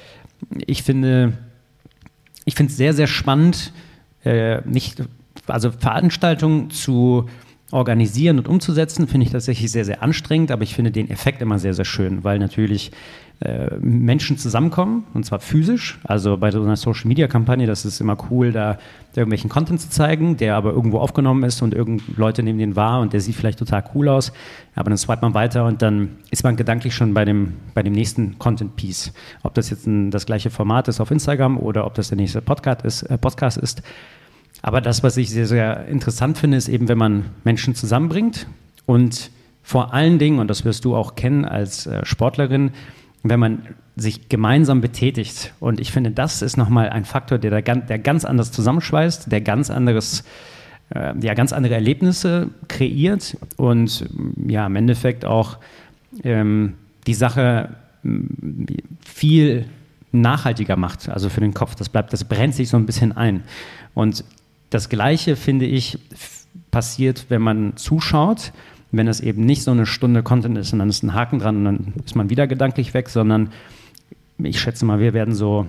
ich 0.66 0.82
finde, 0.82 1.34
ich 2.46 2.56
finde 2.56 2.72
es 2.72 2.78
sehr, 2.78 2.94
sehr 2.94 3.08
spannend, 3.08 3.74
äh, 4.24 4.62
nicht, 4.62 5.04
also 5.48 5.72
Veranstaltungen 5.72 6.70
zu 6.70 7.30
organisieren 7.72 8.38
und 8.38 8.48
umzusetzen, 8.48 9.08
finde 9.08 9.26
ich 9.26 9.32
tatsächlich 9.32 9.72
sehr, 9.72 9.86
sehr 9.86 10.04
anstrengend, 10.04 10.52
aber 10.52 10.64
ich 10.64 10.76
finde 10.76 10.92
den 10.92 11.10
Effekt 11.10 11.42
immer 11.42 11.60
sehr, 11.60 11.74
sehr 11.74 11.86
schön, 11.86 12.24
weil 12.24 12.40
natürlich 12.40 12.92
äh, 13.42 13.76
Menschen 13.80 14.38
zusammenkommen, 14.38 15.06
und 15.16 15.26
zwar 15.26 15.40
physisch. 15.40 16.00
Also 16.04 16.38
bei 16.38 16.52
so 16.52 16.62
einer 16.62 16.76
Social 16.76 17.08
Media 17.08 17.28
Kampagne, 17.28 17.66
das 17.66 17.86
ist 17.86 18.00
immer 18.00 18.16
cool, 18.30 18.52
da 18.52 18.78
irgendwelchen 19.16 19.50
Content 19.50 19.82
zu 19.82 19.90
zeigen, 19.90 20.38
der 20.38 20.56
aber 20.56 20.72
irgendwo 20.74 21.00
aufgenommen 21.00 21.44
ist 21.44 21.62
und 21.64 21.74
irgend 21.74 22.04
Leute 22.18 22.44
nehmen 22.44 22.60
den 22.60 22.76
wahr 22.76 23.02
und 23.02 23.14
der 23.14 23.22
sieht 23.22 23.36
vielleicht 23.36 23.58
total 23.58 23.84
cool 23.96 24.10
aus. 24.10 24.32
Aber 24.76 24.92
dann 24.92 24.98
swipet 24.98 25.24
man 25.24 25.34
weiter 25.34 25.66
und 25.66 25.82
dann 25.82 26.18
ist 26.30 26.44
man 26.44 26.56
gedanklich 26.56 26.94
schon 26.94 27.16
bei 27.16 27.26
dem, 27.26 27.54
bei 27.74 27.82
dem 27.82 27.94
nächsten 27.94 28.38
Content 28.38 28.76
Piece. 28.76 29.12
Ob 29.42 29.56
das 29.56 29.72
jetzt 29.72 29.88
ein, 29.88 30.12
das 30.12 30.28
gleiche 30.28 30.52
Format 30.52 30.88
ist 30.88 31.02
auf 31.02 31.10
Instagram 31.10 31.58
oder 31.58 31.88
ob 31.88 31.96
das 31.96 32.10
der 32.10 32.18
nächste 32.18 32.42
Podcast 32.42 32.86
ist. 32.86 33.04
Äh, 33.04 33.18
Podcast 33.18 33.58
ist. 33.58 33.82
Aber 34.62 34.82
das, 34.82 35.04
was 35.04 35.18
ich 35.18 35.30
sehr, 35.30 35.48
sehr 35.48 35.88
interessant 35.88 36.38
finde, 36.38 36.58
ist 36.58 36.68
eben, 36.68 36.88
wenn 36.88 36.98
man 36.98 37.26
Menschen 37.44 37.76
zusammenbringt 37.76 38.48
und 38.86 39.32
vor 39.64 39.94
allen 39.94 40.20
Dingen, 40.20 40.40
und 40.40 40.48
das 40.48 40.66
wirst 40.66 40.86
du 40.86 40.96
auch 40.96 41.16
kennen 41.16 41.46
als 41.46 41.86
äh, 41.86 42.06
Sportlerin, 42.06 42.72
wenn 43.24 43.40
man 43.40 43.68
sich 43.96 44.30
gemeinsam 44.30 44.82
betätigt. 44.82 45.54
Und 45.60 45.80
ich 45.80 45.92
finde, 45.92 46.12
das 46.12 46.42
ist 46.42 46.58
nochmal 46.58 46.90
ein 46.90 47.06
Faktor, 47.06 47.38
der, 47.38 47.62
da, 47.62 47.76
der 47.76 48.00
ganz 48.00 48.26
anders 48.26 48.52
zusammenschweißt, 48.52 49.32
der 49.32 49.42
ganz 49.42 49.70
anderes, 49.70 50.24
äh, 50.94 51.14
ja, 51.22 51.34
ganz 51.34 51.54
andere 51.54 51.76
Erlebnisse 51.76 52.50
kreiert 52.68 53.38
und 53.58 54.10
ja, 54.48 54.66
im 54.66 54.76
Endeffekt 54.76 55.26
auch 55.26 55.58
ähm, 56.24 56.76
die 57.08 57.14
Sache 57.14 57.70
viel 59.06 59.66
nachhaltiger 60.12 60.76
macht, 60.76 61.08
also 61.10 61.30
für 61.30 61.42
den 61.42 61.54
Kopf. 61.54 61.76
Das 61.76 61.90
bleibt, 61.90 62.12
das 62.14 62.24
brennt 62.24 62.56
sich 62.56 62.70
so 62.70 62.78
ein 62.78 62.86
bisschen 62.86 63.12
ein. 63.12 63.44
Und 63.94 64.24
das 64.72 64.90
Gleiche, 64.90 65.36
finde 65.36 65.68
ich, 65.68 66.00
passiert, 66.72 67.28
wenn 67.30 67.44
man 67.44 67.78
zuschaut 67.78 68.52
wenn 68.92 69.08
es 69.08 69.22
eben 69.22 69.46
nicht 69.46 69.64
so 69.64 69.72
eine 69.72 69.86
Stunde 69.86 70.22
Content 70.22 70.58
ist 70.58 70.74
und 70.74 70.80
dann 70.80 70.90
ist 70.90 71.04
ein 71.04 71.14
Haken 71.14 71.40
dran 71.40 71.58
und 71.58 71.66
dann 71.66 71.94
ist 72.06 72.16
man 72.16 72.30
wieder 72.30 72.48
gedanklich 72.48 72.94
weg, 72.94 73.10
sondern 73.10 73.50
ich 74.38 74.60
schätze 74.60 74.86
mal, 74.86 75.00
wir 75.00 75.14
werden 75.14 75.34
so 75.34 75.68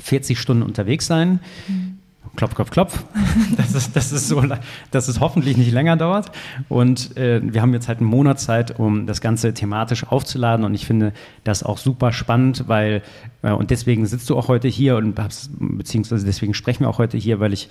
40 0.00 0.38
Stunden 0.38 0.62
unterwegs 0.62 1.06
sein. 1.06 1.40
Mhm. 1.68 1.89
Klopf, 2.36 2.54
klopf, 2.54 2.70
klopf. 2.70 3.04
Das 3.56 3.74
ist, 3.74 3.94
das 3.96 4.12
ist 4.12 4.28
so, 4.28 4.42
dass 4.90 5.08
es 5.08 5.20
hoffentlich 5.20 5.56
nicht 5.56 5.72
länger 5.72 5.96
dauert. 5.96 6.30
Und 6.68 7.16
äh, 7.16 7.40
wir 7.42 7.62
haben 7.62 7.72
jetzt 7.72 7.88
halt 7.88 7.98
einen 7.98 8.08
Monat 8.08 8.40
Zeit, 8.40 8.78
um 8.78 9.06
das 9.06 9.20
Ganze 9.20 9.54
thematisch 9.54 10.04
aufzuladen. 10.04 10.64
Und 10.64 10.74
ich 10.74 10.86
finde 10.86 11.12
das 11.44 11.62
auch 11.62 11.78
super 11.78 12.12
spannend, 12.12 12.64
weil, 12.66 13.02
äh, 13.42 13.52
und 13.52 13.70
deswegen 13.70 14.06
sitzt 14.06 14.28
du 14.30 14.36
auch 14.36 14.48
heute 14.48 14.68
hier 14.68 14.96
und 14.96 15.18
beziehungsweise 15.58 16.24
deswegen 16.24 16.54
sprechen 16.54 16.84
wir 16.84 16.88
auch 16.88 16.98
heute 16.98 17.18
hier, 17.18 17.40
weil 17.40 17.52
ich 17.52 17.68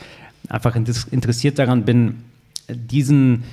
einfach 0.50 0.76
interessiert 0.76 1.60
daran 1.60 1.86
bin, 1.86 2.24
diesen 2.70 3.44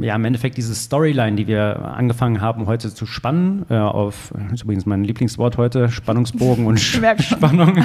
ja, 0.00 0.14
im 0.14 0.24
Endeffekt 0.24 0.56
diese 0.56 0.74
Storyline, 0.74 1.36
die 1.36 1.46
wir 1.46 1.84
angefangen 1.84 2.40
haben 2.40 2.66
heute 2.66 2.92
zu 2.94 3.06
spannen, 3.06 3.66
äh, 3.68 3.74
auf, 3.74 4.32
das 4.34 4.54
ist 4.54 4.62
übrigens 4.62 4.86
mein 4.86 5.04
Lieblingswort 5.04 5.56
heute, 5.56 5.88
Spannungsbogen 5.88 6.66
und 6.66 6.78
Spannung, 6.80 7.76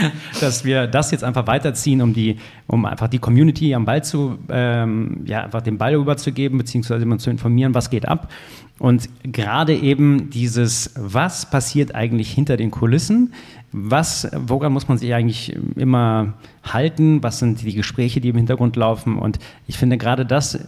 dass 0.40 0.64
wir 0.64 0.86
das 0.86 1.10
jetzt 1.10 1.24
einfach 1.24 1.46
weiterziehen, 1.46 2.02
um 2.02 2.12
die, 2.12 2.36
um 2.66 2.84
einfach 2.84 3.08
die 3.08 3.18
Community 3.18 3.74
am 3.74 3.84
Ball 3.84 4.04
zu, 4.04 4.38
ähm, 4.50 5.22
ja, 5.24 5.44
einfach 5.44 5.62
den 5.62 5.78
Ball 5.78 5.94
überzugeben, 5.94 6.58
beziehungsweise 6.58 7.02
immer 7.02 7.18
zu 7.18 7.30
informieren, 7.30 7.74
was 7.74 7.90
geht 7.90 8.08
ab. 8.08 8.30
Und 8.78 9.08
gerade 9.22 9.74
eben 9.74 10.30
dieses, 10.30 10.92
was 10.96 11.48
passiert 11.48 11.94
eigentlich 11.94 12.32
hinter 12.32 12.56
den 12.56 12.70
Kulissen, 12.70 13.32
was, 13.72 14.28
woran 14.34 14.72
muss 14.72 14.88
man 14.88 14.98
sich 14.98 15.14
eigentlich 15.14 15.56
immer 15.76 16.34
halten? 16.62 17.22
Was 17.22 17.38
sind 17.38 17.62
die 17.62 17.74
Gespräche, 17.74 18.20
die 18.20 18.28
im 18.28 18.36
Hintergrund 18.36 18.76
laufen? 18.76 19.18
Und 19.18 19.38
ich 19.66 19.78
finde 19.78 19.98
gerade 19.98 20.26
das 20.26 20.58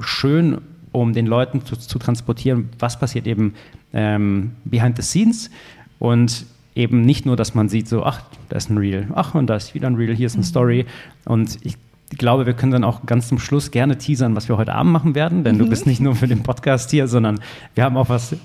schön, 0.00 0.58
um 0.92 1.12
den 1.12 1.26
Leuten 1.26 1.64
zu, 1.64 1.76
zu 1.76 1.98
transportieren, 1.98 2.68
was 2.78 2.98
passiert 2.98 3.26
eben 3.26 3.54
ähm, 3.92 4.52
behind 4.64 4.96
the 4.96 5.02
scenes 5.02 5.50
und 5.98 6.46
eben 6.74 7.02
nicht 7.02 7.26
nur, 7.26 7.36
dass 7.36 7.54
man 7.54 7.68
sieht, 7.68 7.88
so, 7.88 8.04
ach, 8.04 8.22
da 8.48 8.56
ist 8.56 8.70
ein 8.70 8.78
Reel, 8.78 9.08
ach, 9.14 9.34
und 9.34 9.46
da 9.46 9.56
ist 9.56 9.74
wieder 9.74 9.88
ein 9.88 9.96
Reel, 9.96 10.14
hier 10.14 10.26
ist 10.26 10.34
eine 10.34 10.42
mhm. 10.42 10.48
Story. 10.48 10.86
Und 11.24 11.58
ich 11.62 11.76
glaube, 12.18 12.46
wir 12.46 12.54
können 12.54 12.72
dann 12.72 12.84
auch 12.84 13.06
ganz 13.06 13.28
zum 13.28 13.38
Schluss 13.38 13.70
gerne 13.70 13.98
teasern, 13.98 14.36
was 14.36 14.48
wir 14.48 14.56
heute 14.56 14.74
Abend 14.74 14.92
machen 14.92 15.14
werden, 15.14 15.44
denn 15.44 15.56
mhm. 15.56 15.60
du 15.60 15.68
bist 15.68 15.86
nicht 15.86 16.00
nur 16.00 16.14
für 16.14 16.28
den 16.28 16.42
Podcast 16.42 16.90
hier, 16.90 17.08
sondern 17.08 17.40
wir 17.74 17.84
haben 17.84 17.96
auch 17.96 18.08
was 18.08 18.36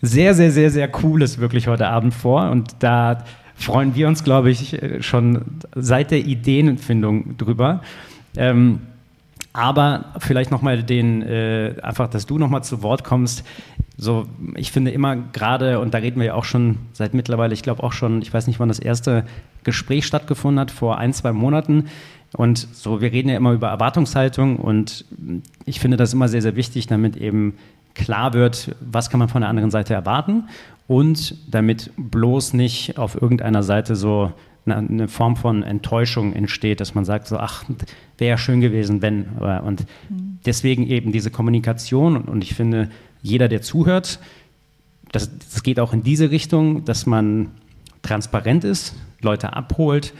sehr, 0.00 0.34
sehr, 0.34 0.52
sehr, 0.52 0.70
sehr 0.70 0.88
Cooles 0.88 1.38
wirklich 1.38 1.66
heute 1.66 1.88
Abend 1.88 2.14
vor. 2.14 2.50
Und 2.50 2.76
da 2.78 3.24
freuen 3.58 3.94
wir 3.94 4.08
uns, 4.08 4.24
glaube 4.24 4.50
ich, 4.50 4.78
schon 5.00 5.42
seit 5.74 6.10
der 6.10 6.24
Ideenfindung 6.24 7.36
drüber. 7.36 7.82
Ähm, 8.36 8.80
aber 9.52 10.14
vielleicht 10.18 10.50
nochmal 10.50 10.82
den, 10.82 11.22
äh, 11.22 11.74
einfach, 11.82 12.08
dass 12.08 12.26
du 12.26 12.38
nochmal 12.38 12.62
zu 12.62 12.82
Wort 12.82 13.02
kommst. 13.02 13.44
So, 13.96 14.26
ich 14.54 14.70
finde 14.70 14.92
immer 14.92 15.16
gerade, 15.16 15.80
und 15.80 15.92
da 15.92 15.98
reden 15.98 16.20
wir 16.20 16.26
ja 16.28 16.34
auch 16.34 16.44
schon 16.44 16.76
seit 16.92 17.14
mittlerweile, 17.14 17.52
ich 17.54 17.62
glaube 17.62 17.82
auch 17.82 17.92
schon, 17.92 18.22
ich 18.22 18.32
weiß 18.32 18.46
nicht, 18.46 18.60
wann 18.60 18.68
das 18.68 18.78
erste 18.78 19.24
Gespräch 19.64 20.06
stattgefunden 20.06 20.60
hat, 20.60 20.70
vor 20.70 20.98
ein, 20.98 21.12
zwei 21.12 21.32
Monaten. 21.32 21.86
Und 22.36 22.68
so, 22.72 23.00
wir 23.00 23.10
reden 23.10 23.30
ja 23.30 23.36
immer 23.36 23.52
über 23.52 23.68
Erwartungshaltung 23.68 24.56
und 24.56 25.04
ich 25.64 25.80
finde 25.80 25.96
das 25.96 26.12
immer 26.12 26.28
sehr, 26.28 26.42
sehr 26.42 26.54
wichtig, 26.54 26.86
damit 26.86 27.16
eben 27.16 27.54
klar 27.98 28.32
wird, 28.32 28.74
was 28.80 29.10
kann 29.10 29.18
man 29.18 29.28
von 29.28 29.42
der 29.42 29.50
anderen 29.50 29.70
Seite 29.70 29.92
erwarten 29.92 30.44
und 30.86 31.36
damit 31.52 31.90
bloß 31.96 32.54
nicht 32.54 32.96
auf 32.96 33.20
irgendeiner 33.20 33.62
Seite 33.62 33.94
so 33.94 34.32
eine 34.66 35.08
Form 35.08 35.36
von 35.36 35.62
Enttäuschung 35.62 36.32
entsteht, 36.34 36.80
dass 36.80 36.94
man 36.94 37.04
sagt 37.04 37.26
so, 37.26 37.38
ach, 37.38 37.64
wäre 38.18 38.30
ja 38.30 38.38
schön 38.38 38.60
gewesen, 38.60 39.00
wenn. 39.00 39.24
Und 39.64 39.86
mhm. 40.08 40.38
deswegen 40.44 40.86
eben 40.86 41.12
diese 41.12 41.30
Kommunikation 41.30 42.16
und 42.16 42.42
ich 42.42 42.54
finde, 42.54 42.90
jeder, 43.22 43.48
der 43.48 43.62
zuhört, 43.62 44.20
das, 45.12 45.30
das 45.38 45.62
geht 45.62 45.80
auch 45.80 45.92
in 45.92 46.02
diese 46.02 46.30
Richtung, 46.30 46.84
dass 46.84 47.06
man 47.06 47.50
transparent 48.02 48.64
ist, 48.64 48.94
Leute 49.22 49.54
abholt 49.54 50.12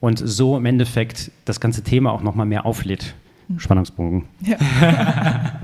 und 0.00 0.18
so 0.18 0.56
im 0.56 0.66
Endeffekt 0.66 1.30
das 1.44 1.60
ganze 1.60 1.82
Thema 1.82 2.12
auch 2.12 2.22
nochmal 2.22 2.46
mehr 2.46 2.66
auflädt. 2.66 3.14
Mhm. 3.48 3.58
Spannungsbogen. 3.58 4.24
Ja. 4.40 4.56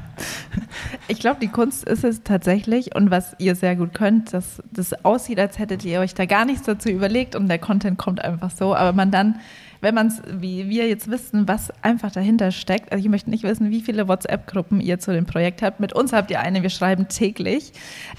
Ich 1.06 1.20
glaube, 1.20 1.38
die 1.40 1.48
Kunst 1.48 1.84
ist 1.84 2.04
es 2.04 2.22
tatsächlich 2.22 2.94
und 2.94 3.10
was 3.10 3.34
ihr 3.38 3.54
sehr 3.54 3.76
gut 3.76 3.94
könnt, 3.94 4.34
dass 4.34 4.62
das 4.72 5.04
aussieht, 5.04 5.38
als 5.38 5.58
hättet 5.58 5.84
ihr 5.84 6.00
euch 6.00 6.12
da 6.12 6.26
gar 6.26 6.44
nichts 6.44 6.64
dazu 6.64 6.88
überlegt 6.90 7.34
und 7.34 7.48
der 7.48 7.58
Content 7.58 7.98
kommt 7.98 8.22
einfach 8.22 8.50
so, 8.50 8.74
aber 8.74 8.92
man 8.92 9.10
dann 9.10 9.38
wenn 9.80 9.94
man 9.94 10.08
es, 10.08 10.22
wie 10.28 10.68
wir 10.68 10.88
jetzt 10.88 11.10
wissen, 11.10 11.46
was 11.46 11.70
einfach 11.82 12.10
dahinter 12.10 12.50
steckt. 12.50 12.90
Also 12.90 13.04
ich 13.04 13.10
möchte 13.10 13.30
nicht 13.30 13.44
wissen, 13.44 13.70
wie 13.70 13.80
viele 13.80 14.08
WhatsApp-Gruppen 14.08 14.80
ihr 14.80 14.98
zu 14.98 15.12
dem 15.12 15.26
Projekt 15.26 15.62
habt. 15.62 15.78
Mit 15.80 15.92
uns 15.92 16.12
habt 16.12 16.30
ihr 16.30 16.40
eine, 16.40 16.62
wir 16.62 16.70
schreiben 16.70 17.08
täglich. 17.08 17.72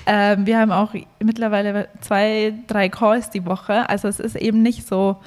Ähm, 0.06 0.46
wir 0.46 0.58
haben 0.58 0.72
auch 0.72 0.94
mittlerweile 1.22 1.90
zwei, 2.00 2.54
drei 2.68 2.90
Calls 2.90 3.30
die 3.30 3.46
Woche. 3.46 3.90
Also 3.90 4.08
es 4.08 4.20
ist 4.20 4.36
eben 4.36 4.62
nicht 4.62 4.88
so, 4.88 5.18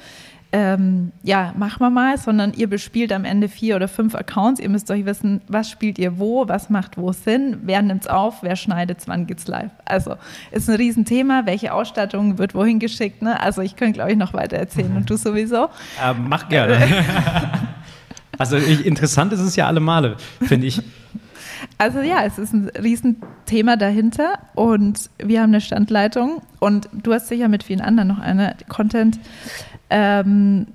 ähm, 0.55 1.11
ja, 1.23 1.51
machen 1.57 1.79
wir 1.79 1.89
mal, 1.89 2.15
sondern 2.19 2.53
ihr 2.53 2.69
bespielt 2.69 3.11
am 3.11 3.25
Ende 3.25 3.49
vier 3.49 3.75
oder 3.75 3.87
fünf 3.87 4.13
Accounts. 4.13 4.61
Ihr 4.61 4.69
müsst 4.69 4.91
euch 4.91 5.03
wissen, 5.03 5.41
was 5.47 5.67
spielt 5.67 5.97
ihr 5.97 6.19
wo, 6.19 6.47
was 6.47 6.69
macht 6.69 6.95
wo 6.95 7.11
Sinn, 7.11 7.61
wer 7.63 7.81
nimmt 7.81 8.03
es 8.03 8.07
auf, 8.07 8.43
wer 8.43 8.55
schneidet 8.55 8.99
es, 8.99 9.07
wann 9.07 9.25
geht's 9.25 9.47
live. 9.47 9.71
Also 9.83 10.15
ist 10.51 10.69
ein 10.69 10.75
Riesenthema, 10.75 11.47
welche 11.47 11.73
Ausstattung 11.73 12.37
wird 12.37 12.53
wohin 12.53 12.77
geschickt. 12.77 13.23
Ne? 13.23 13.39
Also 13.39 13.63
ich 13.63 13.75
könnte, 13.75 13.93
glaube 13.93 14.11
ich, 14.11 14.17
noch 14.17 14.35
weiter 14.35 14.57
erzählen 14.57 14.91
mhm. 14.91 14.97
und 14.97 15.09
du 15.09 15.17
sowieso. 15.17 15.69
Ähm, 16.03 16.27
mach 16.29 16.47
gerne. 16.49 16.77
also 18.37 18.55
ich, 18.55 18.85
interessant 18.85 19.33
ist 19.33 19.39
es 19.39 19.55
ja 19.55 19.65
alle 19.65 19.79
Male, 19.79 20.17
finde 20.39 20.67
ich. 20.67 20.83
Also 21.79 22.01
ja, 22.01 22.23
es 22.25 22.37
ist 22.37 22.53
ein 22.53 22.69
Riesenthema 22.69 23.75
dahinter 23.75 24.37
und 24.53 25.09
wir 25.17 25.41
haben 25.41 25.49
eine 25.49 25.61
Standleitung 25.61 26.43
und 26.59 26.89
du 26.93 27.11
hast 27.11 27.27
sicher 27.27 27.47
mit 27.47 27.63
vielen 27.63 27.81
anderen 27.81 28.09
noch 28.09 28.19
eine 28.19 28.55
Content. 28.69 29.19
Ähm, 29.95 30.65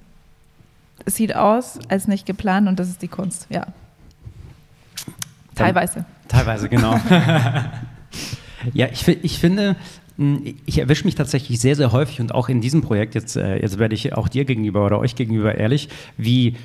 sieht 1.07 1.35
aus 1.35 1.81
als 1.89 2.07
nicht 2.07 2.25
geplant 2.25 2.69
und 2.69 2.79
das 2.79 2.89
ist 2.89 3.03
die 3.03 3.09
Kunst, 3.09 3.47
ja. 3.51 3.67
Teilweise. 5.57 6.05
Teilweise, 6.29 6.69
genau. 6.69 6.93
ja, 8.75 8.87
ich, 8.93 9.09
ich 9.09 9.39
finde, 9.41 9.75
hm, 10.19 10.55
ich 10.67 10.79
erwische 10.79 11.05
mich 11.05 11.17
tatsächlich 11.17 11.59
sehr, 11.59 11.75
sehr 11.75 11.91
häufig 11.91 12.21
und 12.21 12.33
auch 12.33 12.49
in 12.49 12.61
diesem 12.61 12.81
Projekt, 12.81 13.17
jetzt, 13.17 13.37
äh, 13.37 13.61
jetzt 13.61 13.79
werde 13.79 13.97
ich 13.97 14.13
auch 14.13 14.29
dir 14.29 14.45
gegenüber 14.45 14.87
oder 14.87 15.01
euch 15.01 15.17
gegenüber 15.17 15.57
ehrlich, 15.57 15.89
wie 16.17 16.57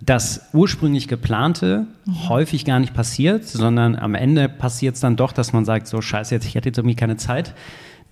das 0.00 0.42
ursprünglich 0.52 1.08
geplante 1.08 1.86
mhm. 2.04 2.28
häufig 2.28 2.64
gar 2.64 2.78
nicht 2.78 2.94
passiert, 2.94 3.44
sondern 3.48 3.96
am 3.96 4.14
Ende 4.14 4.48
passiert 4.48 4.94
es 4.94 5.00
dann 5.00 5.16
doch, 5.16 5.32
dass 5.32 5.52
man 5.52 5.64
sagt, 5.64 5.88
so 5.88 6.00
scheiße, 6.00 6.32
jetzt, 6.36 6.46
ich 6.46 6.54
hätte 6.54 6.68
jetzt 6.68 6.78
irgendwie 6.78 6.94
keine 6.94 7.16
Zeit 7.16 7.54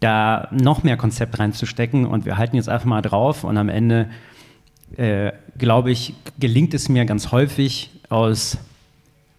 da 0.01 0.49
noch 0.51 0.83
mehr 0.83 0.97
Konzept 0.97 1.39
reinzustecken 1.39 2.07
und 2.07 2.25
wir 2.25 2.39
halten 2.39 2.57
jetzt 2.57 2.69
einfach 2.69 2.87
mal 2.87 3.03
drauf 3.03 3.45
und 3.45 3.57
am 3.57 3.69
Ende, 3.69 4.09
äh, 4.97 5.33
glaube 5.57 5.91
ich, 5.91 6.15
gelingt 6.39 6.75
es 6.75 6.89
mir 6.89 7.05
ganz 7.05 7.33
häufig 7.33 7.91
aus 8.09 8.59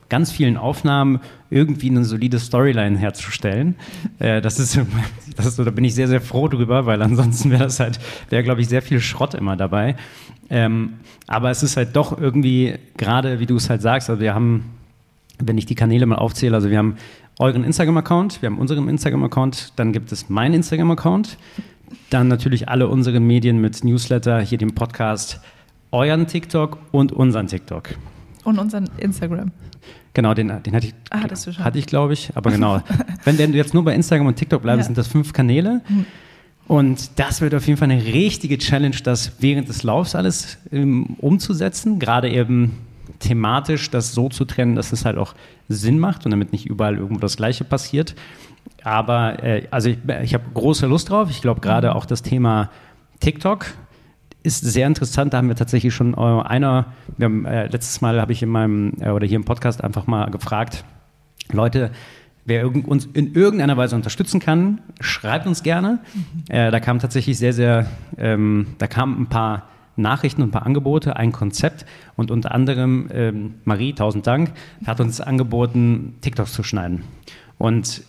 ganz 0.10 0.32
vielen 0.32 0.58
Aufnahmen 0.58 1.20
irgendwie 1.50 1.90
eine 1.90 2.04
solide 2.04 2.40
Storyline 2.40 2.98
herzustellen. 2.98 3.76
Äh, 4.18 4.42
das 4.42 4.60
ist, 4.60 4.80
das 5.36 5.46
ist 5.46 5.60
da 5.60 5.70
bin 5.72 5.84
ich 5.84 5.96
sehr, 5.96 6.08
sehr 6.08 6.22
froh 6.22 6.48
drüber, 6.48 6.86
weil 6.86 7.02
ansonsten 7.02 7.52
wäre 7.52 7.64
das 7.64 7.80
halt, 7.80 8.00
wäre, 8.30 8.44
glaube 8.44 8.62
ich, 8.62 8.68
sehr 8.68 8.82
viel 8.82 9.00
Schrott 9.00 9.34
immer 9.36 9.56
dabei. 9.56 9.96
Ähm, 10.50 10.96
aber 11.28 11.52
es 11.52 11.64
ist 11.64 11.78
halt 11.78 11.96
doch 11.96 12.20
irgendwie, 12.20 12.76
gerade 12.98 13.40
wie 13.40 13.46
du 13.46 13.56
es 13.56 13.70
halt 13.70 13.82
sagst, 13.82 14.10
also 14.10 14.20
wir 14.22 14.34
haben, 14.34 14.66
wenn 15.38 15.58
ich 15.58 15.68
die 15.68 15.76
Kanäle 15.76 16.06
mal 16.06 16.16
aufzähle, 16.16 16.56
also 16.56 16.70
wir 16.70 16.78
haben 16.78 16.98
euren 17.40 17.64
Instagram-Account, 17.64 18.42
wir 18.42 18.48
haben 18.48 18.60
unseren 18.60 18.90
Instagram-Account, 18.90 19.74
dann 19.78 19.94
gibt 19.94 20.12
es 20.12 20.30
meinen 20.30 20.56
Instagram-Account, 20.56 21.38
dann 22.10 22.28
natürlich 22.28 22.68
alle 22.68 22.90
unsere 22.90 23.22
Medien 23.22 23.60
mit 23.62 23.84
Newsletter, 23.84 24.42
hier 24.42 24.58
dem 24.58 24.76
Podcast, 24.76 25.40
euren 25.92 26.28
TikTok 26.28 26.78
und 26.92 27.14
unseren 27.14 27.48
TikTok. 27.48 27.96
Und 28.44 28.60
unseren 28.60 28.90
Instagram. 28.98 29.52
Genau, 30.14 30.34
den, 30.34 30.48
den 30.64 30.76
hatte 30.76 30.88
ich, 30.88 30.94
ah, 31.12 31.22
hatte 31.64 31.80
ich 31.80 31.86
glaube 31.86 32.14
ich. 32.14 32.36
Aber 32.36 32.52
genau, 32.52 32.82
wenn 33.24 33.38
du 33.38 33.46
jetzt 33.58 33.74
nur 33.74 33.86
bei 33.86 33.96
Instagram 33.96 34.28
und 34.28 34.36
TikTok 34.36 34.62
bleibst, 34.62 34.82
ja. 34.82 34.86
sind 34.88 34.98
das 34.98 35.08
fünf 35.08 35.32
Kanäle. 35.32 35.82
Mhm. 35.88 36.06
Und 36.68 37.12
das 37.20 37.42
wird 37.42 37.56
auf 37.56 37.66
jeden 37.66 37.80
Fall 37.80 37.90
eine 37.90 38.04
richtige 38.04 38.58
Challenge, 38.58 38.96
das 39.04 39.32
während 39.40 39.70
des 39.70 39.84
Laufs 39.84 40.14
alles 40.14 40.58
ähm, 40.72 41.16
umzusetzen. 41.20 42.00
Gerade 42.00 42.30
eben 42.30 42.74
thematisch 43.20 43.90
das 43.90 44.14
so 44.14 44.30
zu 44.30 44.46
trennen, 44.46 44.76
dass 44.76 44.92
es 44.92 45.06
halt 45.06 45.18
auch 45.18 45.34
Sinn 45.68 46.00
macht 46.00 46.26
und 46.26 46.32
damit 46.32 46.52
nicht 46.52 46.66
überall 46.66 46.98
irgendwo 46.98 47.20
das 47.20 47.38
Gleiche 47.38 47.64
passiert. 47.64 48.16
Aber 48.84 49.44
äh, 49.44 49.68
also 49.72 49.90
ich, 49.90 49.98
ich 50.24 50.34
habe 50.34 50.44
große 50.54 50.86
Lust 50.86 51.10
drauf. 51.10 51.30
Ich 51.30 51.42
glaube 51.42 51.62
gerade 51.62 51.90
mhm. 51.90 51.94
auch 51.94 52.06
das 52.06 52.22
Thema 52.22 52.70
TikTok 53.20 53.66
ist 54.44 54.64
sehr 54.64 54.88
interessant. 54.88 55.34
Da 55.34 55.38
haben 55.38 55.48
wir 55.48 55.56
tatsächlich 55.56 55.94
schon 55.94 56.14
äh, 56.14 56.18
einer, 56.18 56.94
wir 57.18 57.26
haben, 57.26 57.46
äh, 57.46 57.68
letztes 57.68 58.02
Mal 58.02 58.22
habe 58.22 58.32
ich 58.32 58.42
in 58.42 58.50
meinem 58.50 58.94
äh, 59.00 59.10
oder 59.10 59.28
hier 59.28 59.36
im 59.36 59.46
Podcast 59.46 59.84
einfach 59.84 60.08
mal 60.08 60.30
gefragt, 60.32 60.86
Leute, 61.52 61.92
wer 62.46 62.68
uns 62.68 63.06
in 63.06 63.34
irgendeiner 63.34 63.78
Weise 63.78 63.96
unterstützen 63.96 64.40
kann, 64.40 64.82
schreibt 65.00 65.46
uns 65.46 65.64
gerne. 65.64 66.00
Mhm. 66.14 66.44
Äh, 66.50 66.72
da 66.72 66.80
kam 66.80 67.00
tatsächlich 67.00 67.38
sehr, 67.38 67.54
sehr, 67.54 67.88
ähm, 68.18 68.68
da 68.78 68.88
kamen 68.88 69.22
ein 69.22 69.28
paar 69.28 69.68
Nachrichten 70.02 70.42
und 70.42 70.50
ein 70.50 70.52
paar 70.52 70.66
Angebote, 70.66 71.16
ein 71.16 71.32
Konzept 71.32 71.86
und 72.16 72.32
unter 72.32 72.54
anderem 72.54 73.10
ähm, 73.14 73.56
Marie, 73.66 73.94
tausend 73.94 74.28
Dank, 74.28 74.52
hat 74.86 75.00
uns 75.00 75.22
angeboten, 75.22 76.16
TikToks 76.22 76.54
zu 76.54 76.64
schneiden. 76.64 77.04
Und 77.58 78.04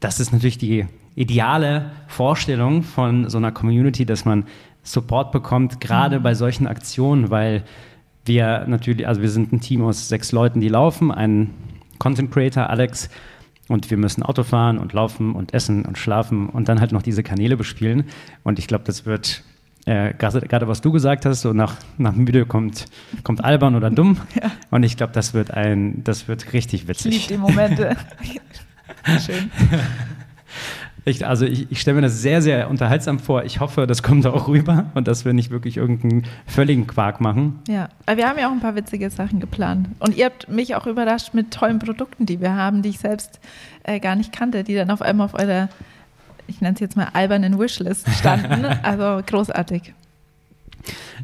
das 0.00 0.20
ist 0.20 0.32
natürlich 0.32 0.58
die 0.58 0.86
ideale 1.14 1.90
Vorstellung 2.08 2.82
von 2.82 3.28
so 3.30 3.38
einer 3.38 3.52
Community, 3.52 4.04
dass 4.04 4.24
man 4.24 4.44
Support 4.82 5.32
bekommt, 5.32 5.80
gerade 5.80 6.20
bei 6.20 6.34
solchen 6.34 6.66
Aktionen, 6.66 7.30
weil 7.30 7.64
wir 8.26 8.66
natürlich, 8.66 9.08
also 9.08 9.22
wir 9.22 9.30
sind 9.30 9.52
ein 9.52 9.60
Team 9.60 9.82
aus 9.82 10.08
sechs 10.08 10.32
Leuten, 10.32 10.60
die 10.60 10.68
laufen, 10.68 11.10
ein 11.10 11.50
Content 11.98 12.30
Creator, 12.30 12.68
Alex, 12.68 13.08
und 13.68 13.90
wir 13.90 13.96
müssen 13.96 14.22
Auto 14.22 14.42
fahren 14.42 14.78
und 14.78 14.92
laufen 14.92 15.34
und 15.34 15.54
essen 15.54 15.84
und 15.86 15.96
schlafen 15.96 16.48
und 16.50 16.68
dann 16.68 16.80
halt 16.80 16.92
noch 16.92 17.02
diese 17.02 17.22
Kanäle 17.22 17.56
bespielen. 17.56 18.04
Und 18.42 18.58
ich 18.58 18.66
glaube, 18.66 18.84
das 18.84 19.06
wird 19.06 19.42
äh, 19.86 20.14
gerade 20.14 20.68
was 20.68 20.80
du 20.80 20.92
gesagt 20.92 21.26
hast, 21.26 21.42
so 21.42 21.52
nach, 21.52 21.76
nach 21.98 22.14
müde 22.14 22.46
kommt, 22.46 22.86
kommt 23.22 23.44
albern 23.44 23.74
oder 23.74 23.90
dumm. 23.90 24.18
Ja. 24.34 24.50
Und 24.70 24.82
ich 24.82 24.96
glaube, 24.96 25.12
das 25.12 25.32
wird 25.32 25.52
ein, 25.52 26.02
das 26.02 26.26
wird 26.26 26.52
richtig 26.52 26.88
witzig. 26.88 27.14
Ich 27.14 27.30
liebe 27.30 27.42
die 27.44 27.52
Momente. 27.52 27.96
Schön. 29.24 29.50
Ich, 31.06 31.26
also 31.26 31.44
ich, 31.44 31.70
ich 31.70 31.80
stelle 31.80 31.96
mir 31.96 32.02
das 32.02 32.22
sehr, 32.22 32.40
sehr 32.40 32.70
unterhaltsam 32.70 33.18
vor. 33.18 33.44
Ich 33.44 33.60
hoffe, 33.60 33.86
das 33.86 34.02
kommt 34.02 34.26
auch 34.26 34.48
rüber 34.48 34.86
und 34.94 35.06
dass 35.06 35.24
wir 35.24 35.34
nicht 35.34 35.50
wirklich 35.50 35.76
irgendeinen 35.76 36.24
völligen 36.46 36.86
Quark 36.86 37.20
machen. 37.20 37.60
Ja, 37.68 37.90
aber 38.06 38.16
wir 38.16 38.28
haben 38.28 38.38
ja 38.38 38.48
auch 38.48 38.52
ein 38.52 38.60
paar 38.60 38.74
witzige 38.74 39.10
Sachen 39.10 39.38
geplant. 39.38 39.88
Und 39.98 40.16
ihr 40.16 40.24
habt 40.24 40.48
mich 40.48 40.74
auch 40.74 40.86
überrascht 40.86 41.34
mit 41.34 41.52
tollen 41.52 41.78
Produkten, 41.78 42.24
die 42.24 42.40
wir 42.40 42.54
haben, 42.54 42.80
die 42.80 42.88
ich 42.88 42.98
selbst 42.98 43.38
äh, 43.82 44.00
gar 44.00 44.16
nicht 44.16 44.32
kannte, 44.32 44.64
die 44.64 44.74
dann 44.74 44.90
auf 44.90 45.02
einmal 45.02 45.26
auf 45.26 45.34
eurer, 45.34 45.68
ich 46.46 46.60
nenne 46.60 46.74
es 46.74 46.80
jetzt 46.80 46.96
mal 46.96 47.08
albernen 47.12 47.58
Wishlist 47.58 48.08
standen. 48.10 48.64
also 48.82 49.22
großartig. 49.24 49.94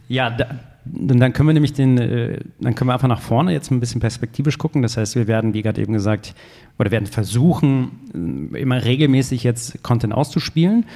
Ja, 0.08 0.30
da, 0.30 0.46
dann 0.84 1.32
können 1.32 1.48
wir 1.48 1.52
nämlich 1.52 1.72
den, 1.72 1.98
äh, 1.98 2.40
dann 2.60 2.74
können 2.74 2.88
wir 2.88 2.94
einfach 2.94 3.08
nach 3.08 3.20
vorne 3.20 3.52
jetzt 3.52 3.70
ein 3.70 3.80
bisschen 3.80 4.00
perspektivisch 4.00 4.58
gucken. 4.58 4.82
Das 4.82 4.96
heißt, 4.96 5.14
wir 5.14 5.26
werden, 5.26 5.54
wie 5.54 5.62
gerade 5.62 5.80
eben 5.80 5.92
gesagt, 5.92 6.34
oder 6.78 6.90
werden 6.90 7.06
versuchen, 7.06 8.50
äh, 8.54 8.60
immer 8.60 8.84
regelmäßig 8.84 9.44
jetzt 9.44 9.82
Content 9.82 10.14
auszuspielen, 10.14 10.86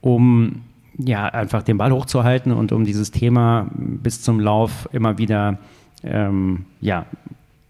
um 0.00 0.62
ja 0.96 1.26
einfach 1.26 1.62
den 1.62 1.78
Ball 1.78 1.92
hochzuhalten 1.92 2.52
und 2.52 2.72
um 2.72 2.84
dieses 2.84 3.10
Thema 3.10 3.68
bis 3.74 4.22
zum 4.22 4.40
Lauf 4.40 4.88
immer 4.92 5.18
wieder 5.18 5.58
ähm, 6.04 6.66
ja, 6.80 7.06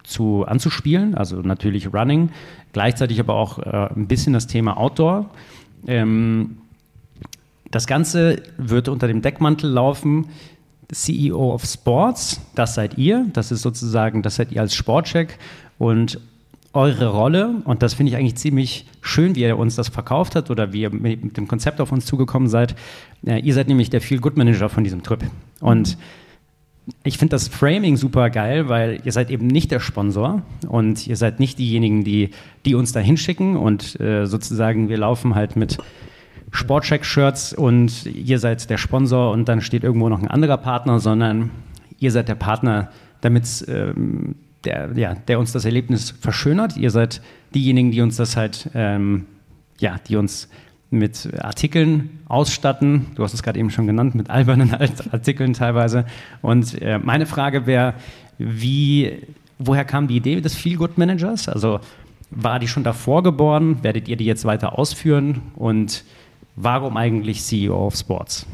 zu, 0.02 0.44
anzuspielen. 0.46 1.14
Also 1.14 1.40
natürlich 1.40 1.92
Running, 1.92 2.30
gleichzeitig 2.72 3.20
aber 3.20 3.34
auch 3.34 3.58
äh, 3.58 3.88
ein 3.94 4.06
bisschen 4.06 4.32
das 4.32 4.46
Thema 4.46 4.76
Outdoor. 4.76 5.30
Ähm, 5.86 6.58
das 7.70 7.86
Ganze 7.86 8.42
wird 8.56 8.88
unter 8.88 9.08
dem 9.08 9.20
Deckmantel 9.22 9.70
laufen 9.70 10.26
CEO 10.92 11.52
of 11.52 11.64
Sports, 11.64 12.40
das 12.54 12.74
seid 12.74 12.98
ihr, 12.98 13.26
das 13.32 13.50
ist 13.50 13.62
sozusagen, 13.62 14.22
das 14.22 14.36
seid 14.36 14.52
ihr 14.52 14.60
als 14.60 14.74
Sportcheck 14.74 15.38
und 15.78 16.20
eure 16.72 17.08
Rolle, 17.08 17.62
und 17.64 17.82
das 17.82 17.94
finde 17.94 18.10
ich 18.10 18.16
eigentlich 18.16 18.36
ziemlich 18.36 18.86
schön, 19.00 19.36
wie 19.36 19.42
ihr 19.42 19.56
uns 19.56 19.76
das 19.76 19.88
verkauft 19.88 20.34
habt 20.34 20.50
oder 20.50 20.72
wie 20.72 20.82
ihr 20.82 20.90
mit 20.90 21.36
dem 21.36 21.46
Konzept 21.46 21.80
auf 21.80 21.92
uns 21.92 22.04
zugekommen 22.04 22.48
seid. 22.48 22.74
Äh, 23.24 23.40
ihr 23.40 23.54
seid 23.54 23.68
nämlich 23.68 23.90
der 23.90 24.00
Feel 24.00 24.20
Good 24.20 24.36
Manager 24.36 24.68
von 24.68 24.82
diesem 24.82 25.02
Trip. 25.02 25.24
Und 25.60 25.96
ich 27.02 27.18
finde 27.18 27.30
das 27.30 27.48
Framing 27.48 27.96
super 27.96 28.28
geil, 28.30 28.68
weil 28.68 29.00
ihr 29.04 29.12
seid 29.12 29.30
eben 29.30 29.46
nicht 29.46 29.70
der 29.70 29.80
Sponsor 29.80 30.42
und 30.68 31.06
ihr 31.06 31.16
seid 31.16 31.40
nicht 31.40 31.58
diejenigen, 31.58 32.04
die, 32.04 32.30
die 32.66 32.74
uns 32.74 32.92
da 32.92 33.00
hinschicken 33.00 33.56
und 33.56 33.98
äh, 34.00 34.26
sozusagen 34.26 34.88
wir 34.88 34.98
laufen 34.98 35.34
halt 35.34 35.56
mit 35.56 35.78
Sportcheck-Shirts 36.50 37.54
und 37.54 38.06
ihr 38.06 38.38
seid 38.38 38.68
der 38.68 38.78
Sponsor 38.78 39.32
und 39.32 39.48
dann 39.48 39.60
steht 39.60 39.82
irgendwo 39.82 40.08
noch 40.08 40.22
ein 40.22 40.28
anderer 40.28 40.58
Partner, 40.58 41.00
sondern 41.00 41.50
ihr 41.98 42.12
seid 42.12 42.28
der 42.28 42.34
Partner, 42.34 42.90
damit 43.22 43.64
ähm, 43.66 44.36
der, 44.64 44.90
ja, 44.94 45.14
der 45.14 45.38
uns 45.38 45.52
das 45.52 45.64
Erlebnis 45.64 46.10
verschönert. 46.10 46.76
Ihr 46.76 46.90
seid 46.90 47.22
diejenigen, 47.54 47.90
die 47.90 48.02
uns 48.02 48.16
das 48.16 48.36
halt, 48.36 48.70
ähm, 48.74 49.26
ja, 49.78 49.96
die 50.06 50.16
uns 50.16 50.48
mit 50.98 51.28
Artikeln 51.42 52.20
ausstatten. 52.26 53.06
Du 53.14 53.22
hast 53.22 53.34
es 53.34 53.42
gerade 53.42 53.58
eben 53.58 53.70
schon 53.70 53.86
genannt, 53.86 54.14
mit 54.14 54.30
albernen 54.30 54.74
Artikeln 55.12 55.52
teilweise. 55.52 56.06
Und 56.42 56.80
äh, 56.80 56.98
meine 56.98 57.26
Frage 57.26 57.66
wäre, 57.66 57.94
wie, 58.38 59.22
woher 59.58 59.84
kam 59.84 60.08
die 60.08 60.16
Idee 60.16 60.40
des 60.40 60.54
Feel 60.54 60.76
Good 60.76 60.98
Managers? 60.98 61.48
Also 61.48 61.80
war 62.30 62.58
die 62.58 62.68
schon 62.68 62.84
davor 62.84 63.22
geboren? 63.22 63.82
Werdet 63.82 64.08
ihr 64.08 64.16
die 64.16 64.24
jetzt 64.24 64.44
weiter 64.44 64.78
ausführen? 64.78 65.42
Und 65.54 66.04
Warum 66.56 66.96
eigentlich 66.96 67.42
CEO 67.42 67.86
of 67.86 67.96
Sports? 67.96 68.46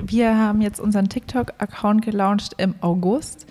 Wir 0.00 0.36
haben 0.36 0.62
jetzt 0.62 0.80
unseren 0.80 1.08
TikTok-Account 1.08 2.02
gelauncht 2.02 2.54
im 2.56 2.74
August 2.80 3.46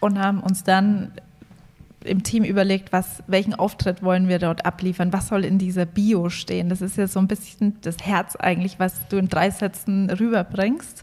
und 0.00 0.18
haben 0.18 0.40
uns 0.40 0.64
dann 0.64 1.12
im 2.04 2.22
Team 2.22 2.44
überlegt, 2.44 2.92
was, 2.92 3.22
welchen 3.26 3.54
Auftritt 3.54 4.02
wollen 4.02 4.28
wir 4.28 4.38
dort 4.38 4.66
abliefern, 4.66 5.12
was 5.12 5.28
soll 5.28 5.44
in 5.44 5.58
dieser 5.58 5.86
Bio 5.86 6.28
stehen. 6.28 6.68
Das 6.68 6.80
ist 6.80 6.96
ja 6.96 7.06
so 7.06 7.18
ein 7.18 7.28
bisschen 7.28 7.78
das 7.82 7.96
Herz 8.02 8.36
eigentlich, 8.36 8.78
was 8.78 9.06
du 9.08 9.16
in 9.16 9.28
drei 9.28 9.50
Sätzen 9.50 10.10
rüberbringst. 10.10 11.02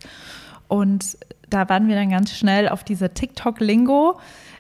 Und 0.67 1.17
da 1.49 1.67
waren 1.69 1.87
wir 1.87 1.95
dann 1.95 2.11
ganz 2.11 2.35
schnell 2.35 2.69
auf 2.69 2.83
dieser 2.83 3.13
TikTok-Lingo, 3.13 4.19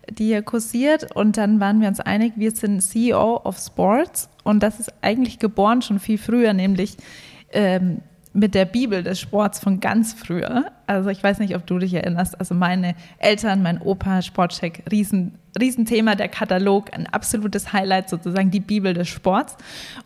die 0.09 0.25
hier 0.25 0.41
kursiert. 0.41 1.15
Und 1.15 1.37
dann 1.37 1.59
waren 1.59 1.81
wir 1.81 1.87
uns 1.87 1.99
einig, 1.99 2.33
wir 2.35 2.51
sind 2.51 2.81
CEO 2.81 3.41
of 3.43 3.57
Sports. 3.57 4.29
Und 4.43 4.63
das 4.63 4.79
ist 4.79 4.93
eigentlich 5.01 5.39
geboren 5.39 5.81
schon 5.81 5.99
viel 5.99 6.17
früher, 6.17 6.53
nämlich 6.53 6.97
ähm, 7.51 8.01
mit 8.31 8.53
der 8.53 8.65
Bibel 8.65 9.01
des 9.01 9.19
Sports 9.19 9.59
von 9.59 9.79
ganz 9.79 10.13
früher. 10.13 10.71
Also 10.85 11.09
ich 11.09 11.23
weiß 11.23 11.39
nicht, 11.39 11.55
ob 11.55 11.65
du 11.65 11.79
dich 11.79 11.93
erinnerst. 11.93 12.39
Also 12.39 12.53
meine 12.53 12.93
Eltern, 13.17 13.63
mein 13.63 13.81
Opa, 13.81 14.21
Sportcheck, 14.21 14.83
riesen, 14.91 15.33
Riesenthema, 15.59 16.13
der 16.13 16.27
Katalog, 16.27 16.93
ein 16.93 17.07
absolutes 17.07 17.73
Highlight 17.73 18.07
sozusagen, 18.07 18.51
die 18.51 18.59
Bibel 18.59 18.93
des 18.93 19.07
Sports. 19.07 19.57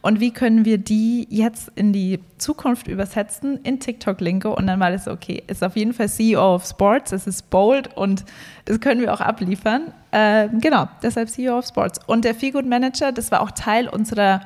Und 0.02 0.22
wie 0.22 0.32
können 0.32 0.64
wir 0.64 0.78
die 0.78 1.28
jetzt 1.30 1.70
in 1.76 1.92
die 1.92 2.20
Zukunft 2.38 2.88
übersetzen 2.88 3.60
in 3.64 3.82
TikTok-Lingo? 3.82 4.54
Und 4.54 4.68
dann 4.68 4.80
war 4.80 4.92
das 4.92 5.10
okay, 5.10 5.44
ist 5.48 5.62
auf 5.62 5.76
jeden 5.76 5.94
Fall 5.94 6.08
CEO 6.08 6.56
of 6.56 6.66
Sports, 6.66 7.12
es 7.12 7.28
ist 7.28 7.50
bold 7.50 7.96
und 7.98 8.24
das 8.64 8.80
können 8.80 9.02
wir 9.02 9.14
auch 9.14 9.22
abliefern. 9.22 9.92
Äh, 10.12 10.48
genau, 10.62 10.88
deshalb 11.02 11.30
CEO 11.30 11.58
of 11.58 11.68
Sports. 11.68 12.00
Und 12.08 12.24
der 12.24 12.36
Feelgood 12.36 12.66
Manager, 12.66 13.12
das 13.12 13.32
war 13.32 13.42
auch 13.42 13.52
Teil 13.52 13.90
unserer 13.90 14.42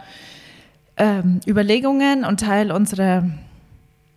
ähm, 0.97 1.41
Überlegungen 1.45 2.25
und 2.25 2.39
Teil 2.39 2.71
unserer 2.71 3.23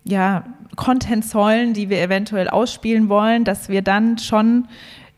ja, 0.04 0.44
Content-Säulen, 0.76 1.74
die 1.74 1.90
wir 1.90 2.00
eventuell 2.00 2.48
ausspielen 2.48 3.08
wollen, 3.08 3.44
dass 3.44 3.68
wir 3.68 3.82
dann 3.82 4.18
schon 4.18 4.68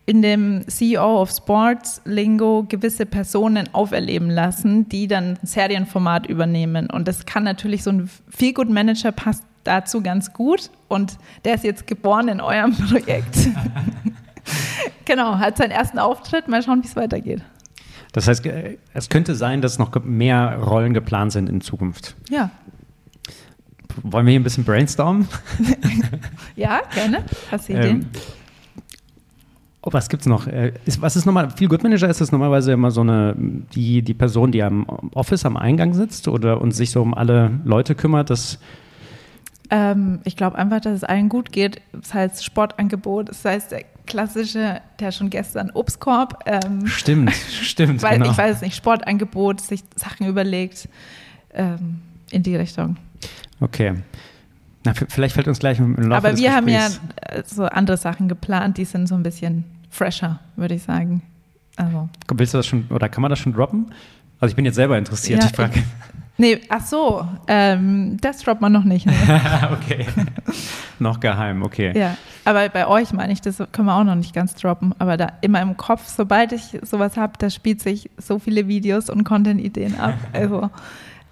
in 0.05 0.21
dem 0.21 0.67
CEO 0.67 1.23
of 1.23 1.31
Sports 1.31 2.03
Lingo 2.05 2.65
gewisse 2.69 3.07
Personen 3.07 3.69
auferleben 3.73 4.31
lassen, 4.31 4.89
die 4.89 5.07
dann 5.07 5.39
ein 5.43 5.47
Serienformat 5.47 6.27
übernehmen. 6.27 6.91
Und 6.91 7.07
das 7.07 7.25
kann 7.25 7.45
natürlich 7.45 7.85
so 7.85 7.91
ein 7.91 8.11
Feel-Good 8.29 8.69
Manager 8.69 9.13
passt 9.13 9.45
dazu 9.65 10.03
ganz 10.03 10.33
gut. 10.33 10.71
Und 10.89 11.19
der 11.45 11.55
ist 11.55 11.65
jetzt 11.65 11.87
geboren 11.87 12.29
in 12.29 12.41
eurem 12.41 12.75
Projekt. 12.89 13.49
genau, 15.05 15.39
hat 15.39 15.57
seinen 15.57 15.71
ersten 15.71 15.99
Auftritt. 16.01 16.49
Mal 16.49 16.63
schauen, 16.63 16.83
wie 16.83 16.89
es 16.89 16.97
weitergeht. 16.97 17.43
Das 18.13 18.27
heißt, 18.27 18.45
äh, 18.47 18.79
es 18.93 19.09
könnte 19.09 19.37
sein, 19.37 19.63
dass 19.63 19.79
noch 19.79 19.93
mehr 20.05 20.59
Rollen 20.59 20.95
geplant 20.95 21.33
sind 21.33 21.49
in 21.49 21.61
Zukunft. 21.61 22.17
Ja. 22.29 22.51
Wollen 24.03 24.27
wir 24.27 24.31
hier 24.31 24.41
ein 24.41 24.45
bisschen 24.45 24.65
brainstormen? 24.65 25.29
ja, 26.57 26.81
gerne. 26.95 27.25
Hast 27.51 27.69
du 27.69 27.73
Ideen? 27.73 27.91
Ähm, 27.91 28.07
Oh, 29.85 29.93
was 29.93 30.09
gibt's 30.09 30.27
noch? 30.27 30.47
Äh, 30.47 30.75
ist, 30.85 31.03
was 31.03 31.17
ist 31.17 31.27
nochmal, 31.27 31.51
Feel 31.51 31.67
Good 31.67 31.83
Manager 31.83 32.09
ist 32.09 32.21
das 32.21 32.31
normalerweise 32.31 32.71
immer 32.71 32.93
so 32.93 33.01
eine, 33.01 33.35
die, 33.75 34.03
die 34.03 34.15
Person, 34.15 34.53
die 34.53 34.63
am 34.63 34.87
Office 35.13 35.45
am 35.45 35.57
Eingang 35.57 35.93
sitzt 35.93 36.29
oder 36.29 36.61
und 36.61 36.71
sich 36.71 36.93
so 36.93 37.03
um 37.03 37.15
alle 37.15 37.59
Leute 37.65 37.97
kümmert, 37.97 38.31
das 38.31 38.61
ähm, 39.73 40.21
ich 40.25 40.37
glaube 40.37 40.59
einfach, 40.59 40.81
dass 40.81 40.93
es 40.93 41.05
allen 41.05 41.31
gut 41.31 41.51
geht. 41.51 41.81
Das 41.93 42.13
heißt 42.13 42.45
Sportangebot, 42.45 43.31
das 43.31 43.45
heißt 43.45 43.73
der 43.73 43.85
klassische, 44.07 44.83
der 45.01 45.13
schon 45.13 45.31
gestern 45.31 45.71
Obstkorb. 45.71 46.45
Ähm, 46.45 46.87
stimmt, 46.87 47.33
stimmt. 47.63 48.03
Weil, 48.03 48.19
genau. 48.19 48.31
Ich 48.31 48.39
weiß 48.39 48.61
nicht, 48.61 48.77
Sportangebot, 48.77 49.63
sich 49.63 49.83
Sachen 49.97 50.27
überlegt 50.27 50.89
ähm, 51.55 52.03
in 52.31 52.43
die 52.43 52.55
Richtung. 52.55 52.99
Okay. 53.63 53.95
Na, 54.85 54.93
vielleicht 54.95 55.35
fällt 55.35 55.47
uns 55.47 55.61
gleich 55.61 55.79
im 55.79 55.95
Laufe 55.95 56.29
Aber 56.29 56.37
wir 56.37 56.53
haben 56.55 56.69
ja 56.69 56.89
äh, 57.21 57.43
so 57.47 57.65
andere 57.65 57.97
Sachen 57.97 58.29
geplant, 58.29 58.79
die 58.79 58.85
sind 58.85 59.07
so 59.07 59.15
ein 59.15 59.23
bisschen 59.23 59.65
fresher, 59.91 60.41
würde 60.57 60.75
ich 60.75 60.83
sagen. 60.83 61.23
Also. 61.77 62.09
Willst 62.35 62.53
du 62.53 62.59
das 62.59 62.67
schon, 62.67 62.87
oder 62.91 63.09
kann 63.09 63.23
man 63.23 63.31
das 63.31 63.39
schon 63.39 63.53
droppen? 63.53 63.93
Also 64.41 64.53
ich 64.53 64.57
bin 64.57 64.65
jetzt 64.65 64.75
selber 64.75 64.99
interessiert, 64.99 65.41
ja, 65.41 65.47
ich 65.49 65.55
frage. 65.55 65.83
Nee, 66.39 66.61
ach 66.69 66.85
so, 66.85 67.25
ähm, 67.47 68.17
das 68.21 68.39
droppt 68.39 68.61
man 68.61 68.73
noch 68.73 68.83
nicht. 68.85 69.07
Nee. 69.07 69.13
okay. 69.71 70.07
noch 70.99 71.21
geheim, 71.21 71.63
okay. 71.63 71.97
Ja, 71.97 72.17
aber 72.45 72.69
bei 72.71 72.87
euch 72.87 73.13
meine 73.13 73.33
ich, 73.33 73.41
das 73.41 73.63
können 73.71 73.87
wir 73.87 73.95
auch 73.95 74.03
noch 74.03 74.15
nicht 74.17 74.35
ganz 74.35 74.55
droppen. 74.55 74.95
Aber 74.99 75.17
da 75.17 75.35
immer 75.43 75.61
im 75.61 75.77
Kopf, 75.77 76.09
sobald 76.09 76.53
ich 76.53 76.79
sowas 76.83 77.17
habe, 77.17 77.35
da 77.39 77.51
spielt 77.51 77.81
sich 77.81 78.11
so 78.17 78.39
viele 78.39 78.67
Videos 78.67 79.11
und 79.11 79.23
Content-Ideen 79.25 80.01
ab. 80.01 80.15
Also 80.33 80.71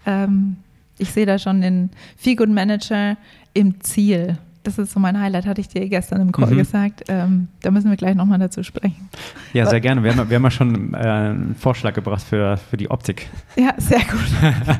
ähm, 0.06 0.58
ich 1.00 1.10
sehe 1.10 1.26
da 1.26 1.38
schon 1.38 1.60
den 1.60 1.90
Feel 2.16 2.36
Good 2.36 2.50
Manager 2.50 3.16
im 3.54 3.80
Ziel. 3.80 4.38
Das 4.62 4.78
ist 4.78 4.92
so 4.92 5.00
mein 5.00 5.18
Highlight, 5.18 5.46
hatte 5.46 5.60
ich 5.60 5.68
dir 5.68 5.88
gestern 5.88 6.20
im 6.20 6.32
Call 6.32 6.50
mhm. 6.50 6.58
gesagt. 6.58 7.04
Ähm, 7.08 7.48
da 7.62 7.70
müssen 7.70 7.88
wir 7.88 7.96
gleich 7.96 8.14
nochmal 8.14 8.38
dazu 8.38 8.62
sprechen. 8.62 9.08
Ja, 9.54 9.66
sehr 9.66 9.80
gerne. 9.80 10.02
Wir 10.02 10.14
haben, 10.14 10.28
wir 10.28 10.36
haben 10.36 10.44
ja 10.44 10.50
schon 10.50 10.92
äh, 10.92 10.98
einen 10.98 11.54
Vorschlag 11.54 11.94
gebracht 11.94 12.22
für, 12.22 12.58
für 12.58 12.76
die 12.76 12.90
Optik. 12.90 13.30
Ja, 13.56 13.72
sehr 13.78 14.00
gut. 14.00 14.30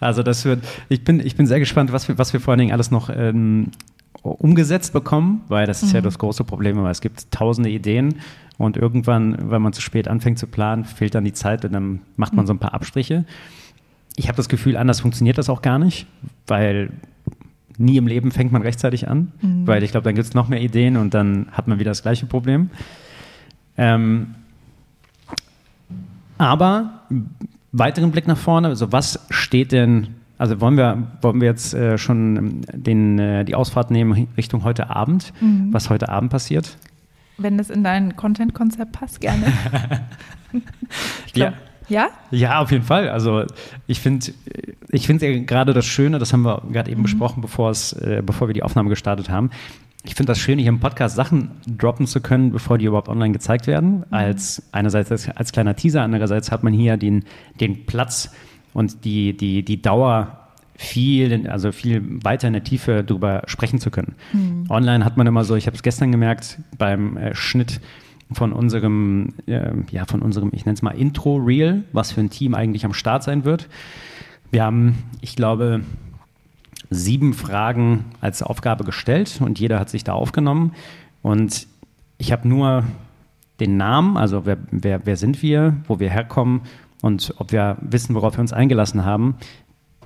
also 0.00 0.22
das 0.22 0.44
wird, 0.44 0.62
ich 0.90 1.04
bin, 1.04 1.20
ich 1.20 1.36
bin 1.36 1.46
sehr 1.46 1.58
gespannt, 1.58 1.90
was 1.90 2.06
wir, 2.08 2.18
was 2.18 2.34
wir 2.34 2.40
vor 2.40 2.52
allen 2.52 2.58
Dingen 2.58 2.72
alles 2.72 2.90
noch 2.90 3.08
ähm, 3.08 3.70
umgesetzt 4.22 4.92
bekommen, 4.92 5.42
weil 5.48 5.66
das 5.66 5.82
ist 5.82 5.90
mhm. 5.90 5.96
ja 5.96 6.00
das 6.02 6.18
große 6.18 6.44
Problem, 6.44 6.82
weil 6.82 6.90
es 6.90 7.00
gibt 7.00 7.30
tausende 7.30 7.70
Ideen 7.70 8.16
und 8.58 8.76
irgendwann, 8.76 9.50
wenn 9.50 9.62
man 9.62 9.72
zu 9.72 9.80
spät 9.80 10.06
anfängt 10.06 10.38
zu 10.38 10.46
planen, 10.46 10.84
fehlt 10.84 11.14
dann 11.14 11.24
die 11.24 11.32
Zeit 11.32 11.64
und 11.64 11.72
dann 11.72 12.00
macht 12.16 12.34
man 12.34 12.44
mhm. 12.44 12.46
so 12.48 12.52
ein 12.52 12.58
paar 12.58 12.74
Abstriche 12.74 13.24
ich 14.18 14.26
habe 14.26 14.36
das 14.36 14.48
Gefühl, 14.48 14.76
anders 14.76 15.00
funktioniert 15.00 15.38
das 15.38 15.48
auch 15.48 15.62
gar 15.62 15.78
nicht, 15.78 16.06
weil 16.48 16.90
nie 17.78 17.96
im 17.96 18.08
Leben 18.08 18.32
fängt 18.32 18.50
man 18.50 18.62
rechtzeitig 18.62 19.08
an, 19.08 19.32
mhm. 19.40 19.66
weil 19.66 19.84
ich 19.84 19.92
glaube, 19.92 20.04
dann 20.04 20.16
gibt 20.16 20.26
es 20.26 20.34
noch 20.34 20.48
mehr 20.48 20.60
Ideen 20.60 20.96
und 20.96 21.14
dann 21.14 21.46
hat 21.52 21.68
man 21.68 21.78
wieder 21.78 21.92
das 21.92 22.02
gleiche 22.02 22.26
Problem. 22.26 22.70
Ähm, 23.76 24.34
aber 26.36 27.02
weiteren 27.70 28.10
Blick 28.10 28.26
nach 28.26 28.36
vorne, 28.36 28.68
also 28.68 28.90
was 28.90 29.24
steht 29.30 29.70
denn, 29.70 30.08
also 30.36 30.60
wollen 30.60 30.76
wir, 30.76 31.12
wollen 31.22 31.40
wir 31.40 31.46
jetzt 31.46 31.74
äh, 31.74 31.96
schon 31.96 32.62
den, 32.72 33.20
äh, 33.20 33.44
die 33.44 33.54
Ausfahrt 33.54 33.92
nehmen 33.92 34.28
Richtung 34.36 34.64
heute 34.64 34.90
Abend, 34.90 35.32
mhm. 35.40 35.72
was 35.72 35.90
heute 35.90 36.08
Abend 36.08 36.30
passiert? 36.30 36.76
Wenn 37.36 37.56
das 37.56 37.70
in 37.70 37.84
dein 37.84 38.16
Content-Konzept 38.16 38.90
passt, 38.90 39.20
gerne. 39.20 39.46
ich 41.26 41.32
glaub, 41.32 41.52
ja. 41.52 41.58
Ja? 41.88 42.08
Ja, 42.30 42.60
auf 42.60 42.70
jeden 42.70 42.84
Fall. 42.84 43.08
Also 43.08 43.44
ich 43.86 44.00
finde 44.00 44.32
ich 44.90 45.06
finde 45.06 45.28
ja 45.28 45.42
gerade 45.42 45.72
das 45.72 45.86
Schöne, 45.86 46.18
das 46.18 46.32
haben 46.32 46.42
wir 46.42 46.62
gerade 46.72 46.90
eben 46.90 47.00
mhm. 47.00 47.04
besprochen, 47.04 47.40
bevor, 47.40 47.70
es, 47.70 47.92
äh, 47.92 48.22
bevor 48.24 48.48
wir 48.48 48.54
die 48.54 48.62
Aufnahme 48.62 48.88
gestartet 48.88 49.28
haben. 49.30 49.50
Ich 50.04 50.14
finde 50.14 50.30
das 50.30 50.38
schön, 50.38 50.58
hier 50.58 50.68
im 50.68 50.80
Podcast 50.80 51.16
Sachen 51.16 51.50
droppen 51.66 52.06
zu 52.06 52.20
können, 52.20 52.52
bevor 52.52 52.78
die 52.78 52.86
überhaupt 52.86 53.08
online 53.08 53.32
gezeigt 53.32 53.66
werden. 53.66 53.98
Mhm. 53.98 54.04
Als 54.10 54.62
einerseits 54.72 55.10
als, 55.10 55.28
als, 55.28 55.52
kleiner 55.52 55.76
Teaser, 55.76 56.02
andererseits 56.02 56.50
hat 56.50 56.62
man 56.62 56.72
hier 56.72 56.96
den, 56.96 57.24
den 57.60 57.84
Platz 57.84 58.30
und 58.72 59.04
die, 59.04 59.36
die, 59.36 59.64
die 59.64 59.82
Dauer, 59.82 60.38
viel, 60.76 61.48
also 61.48 61.72
viel 61.72 62.22
weiter 62.22 62.46
in 62.46 62.52
der 62.52 62.62
Tiefe 62.62 63.02
darüber 63.02 63.42
sprechen 63.46 63.80
zu 63.80 63.90
können. 63.90 64.14
Mhm. 64.32 64.66
Online 64.70 65.04
hat 65.04 65.16
man 65.16 65.26
immer 65.26 65.42
so, 65.42 65.56
ich 65.56 65.66
habe 65.66 65.76
es 65.76 65.82
gestern 65.82 66.12
gemerkt, 66.12 66.58
beim 66.78 67.16
äh, 67.16 67.34
Schnitt, 67.34 67.80
von 68.32 68.52
unserem, 68.52 69.34
äh, 69.46 69.72
ja, 69.90 70.04
von 70.04 70.22
unserem, 70.22 70.50
ich 70.52 70.64
nenne 70.64 70.74
es 70.74 70.82
mal 70.82 70.90
Intro-Reel, 70.90 71.84
was 71.92 72.12
für 72.12 72.20
ein 72.20 72.30
Team 72.30 72.54
eigentlich 72.54 72.84
am 72.84 72.92
Start 72.92 73.22
sein 73.22 73.44
wird. 73.44 73.68
Wir 74.50 74.64
haben, 74.64 74.98
ich 75.20 75.36
glaube, 75.36 75.82
sieben 76.90 77.34
Fragen 77.34 78.06
als 78.20 78.42
Aufgabe 78.42 78.84
gestellt 78.84 79.40
und 79.40 79.58
jeder 79.58 79.78
hat 79.78 79.90
sich 79.90 80.04
da 80.04 80.12
aufgenommen. 80.12 80.72
Und 81.22 81.66
ich 82.18 82.32
habe 82.32 82.48
nur 82.48 82.84
den 83.60 83.76
Namen, 83.76 84.16
also 84.16 84.46
wer, 84.46 84.58
wer, 84.70 85.04
wer 85.04 85.16
sind 85.16 85.42
wir, 85.42 85.76
wo 85.86 86.00
wir 86.00 86.10
herkommen 86.10 86.62
und 87.02 87.34
ob 87.38 87.52
wir 87.52 87.76
wissen, 87.80 88.14
worauf 88.14 88.36
wir 88.36 88.40
uns 88.40 88.52
eingelassen 88.52 89.04
haben. 89.04 89.36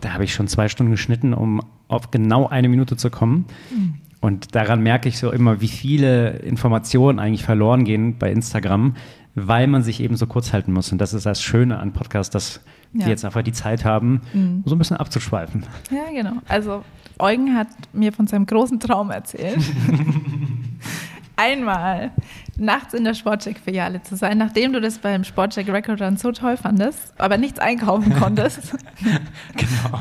Da 0.01 0.13
habe 0.13 0.25
ich 0.25 0.35
schon 0.35 0.49
zwei 0.49 0.69
Stunden 0.69 0.91
geschnitten, 0.91 1.33
um 1.35 1.61
auf 1.89 2.11
genau 2.11 2.49
eine 2.49 2.69
Minute 2.69 2.97
zu 2.97 3.11
kommen. 3.11 3.45
Mhm. 3.71 3.95
Und 4.23 4.55
daran 4.55 4.83
merke 4.85 5.09
ich 5.09 5.19
so 5.19 5.33
immer, 5.33 5.61
wie 5.61 5.69
viele 5.69 6.39
Informationen 6.39 7.19
eigentlich 7.19 7.43
verloren 7.43 7.85
gehen 7.85 8.19
bei 8.19 8.31
Instagram, 8.31 8.95
weil 9.35 9.67
man 9.67 9.83
sich 9.83 10.01
eben 10.01 10.17
so 10.17 10.29
kurz 10.29 10.53
halten 10.53 10.73
muss. 10.73 10.93
Und 10.93 10.99
das 10.99 11.13
ist 11.13 11.27
das 11.27 11.43
Schöne 11.43 11.81
an 11.81 11.93
Podcasts, 11.93 12.31
dass 12.31 12.61
ja. 12.93 13.05
die 13.05 13.11
jetzt 13.11 13.25
einfach 13.25 13.43
die 13.43 13.53
Zeit 13.53 13.85
haben, 13.85 14.21
mhm. 14.33 14.63
so 14.65 14.77
ein 14.77 14.79
bisschen 14.79 14.97
abzuschweifen. 14.97 15.67
Ja, 15.91 16.05
genau. 16.15 16.37
Also 16.47 16.85
Eugen 17.19 17.57
hat 17.57 17.67
mir 17.93 18.13
von 18.13 18.29
seinem 18.29 18.47
großen 18.47 18.79
Traum 18.79 19.11
erzählt. 19.11 19.59
Einmal 21.37 22.13
nachts 22.57 22.95
in 22.95 23.03
der 23.03 23.15
Sportcheck-Filiale 23.15 24.03
zu 24.03 24.15
sein, 24.15 24.39
nachdem 24.39 24.73
du 24.73 24.81
das 24.81 24.99
beim 24.99 25.25
Sportcheck 25.25 25.69
Record 25.69 26.01
Run 26.01 26.17
so 26.17 26.31
toll 26.31 26.57
fandest, 26.57 27.13
aber 27.19 27.39
nichts 27.39 27.59
einkaufen 27.59 28.15
konntest. 28.15 28.77
genau 29.57 29.99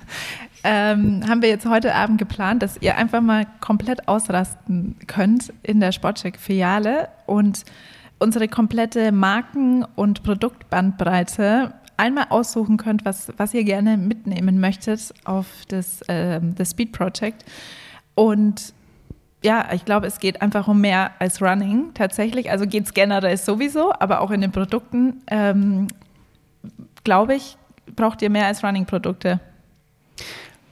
ähm, 0.64 1.22
haben 1.28 1.42
wir 1.42 1.48
jetzt 1.48 1.66
heute 1.66 1.94
Abend 1.94 2.18
geplant, 2.18 2.62
dass 2.62 2.80
ihr 2.80 2.96
einfach 2.96 3.20
mal 3.20 3.46
komplett 3.60 4.08
ausrasten 4.08 4.96
könnt 5.06 5.52
in 5.62 5.80
der 5.80 5.92
Sportcheck-Filiale 5.92 7.08
und 7.26 7.64
unsere 8.18 8.48
komplette 8.48 9.12
Marken- 9.12 9.84
und 9.94 10.22
Produktbandbreite 10.22 11.72
einmal 11.96 12.26
aussuchen 12.30 12.76
könnt, 12.76 13.04
was, 13.04 13.32
was 13.36 13.54
ihr 13.54 13.64
gerne 13.64 13.96
mitnehmen 13.96 14.60
möchtet 14.60 15.12
auf 15.24 15.46
das, 15.68 16.02
äh, 16.02 16.40
das 16.42 16.70
Speed 16.70 16.92
Project. 16.92 17.44
Und 18.14 18.72
ja, 19.44 19.68
ich 19.72 19.84
glaube, 19.84 20.06
es 20.06 20.18
geht 20.18 20.42
einfach 20.42 20.66
um 20.66 20.80
mehr 20.80 21.12
als 21.18 21.40
Running 21.40 21.92
tatsächlich. 21.94 22.50
Also 22.50 22.66
geht 22.66 22.84
es 22.84 22.94
generell 22.94 23.36
sowieso, 23.36 23.92
aber 23.92 24.20
auch 24.20 24.30
in 24.30 24.40
den 24.40 24.52
Produkten, 24.52 25.22
ähm, 25.28 25.88
glaube 27.04 27.34
ich, 27.34 27.56
braucht 27.94 28.22
ihr 28.22 28.30
mehr 28.30 28.46
als 28.46 28.64
Running-Produkte. 28.64 29.40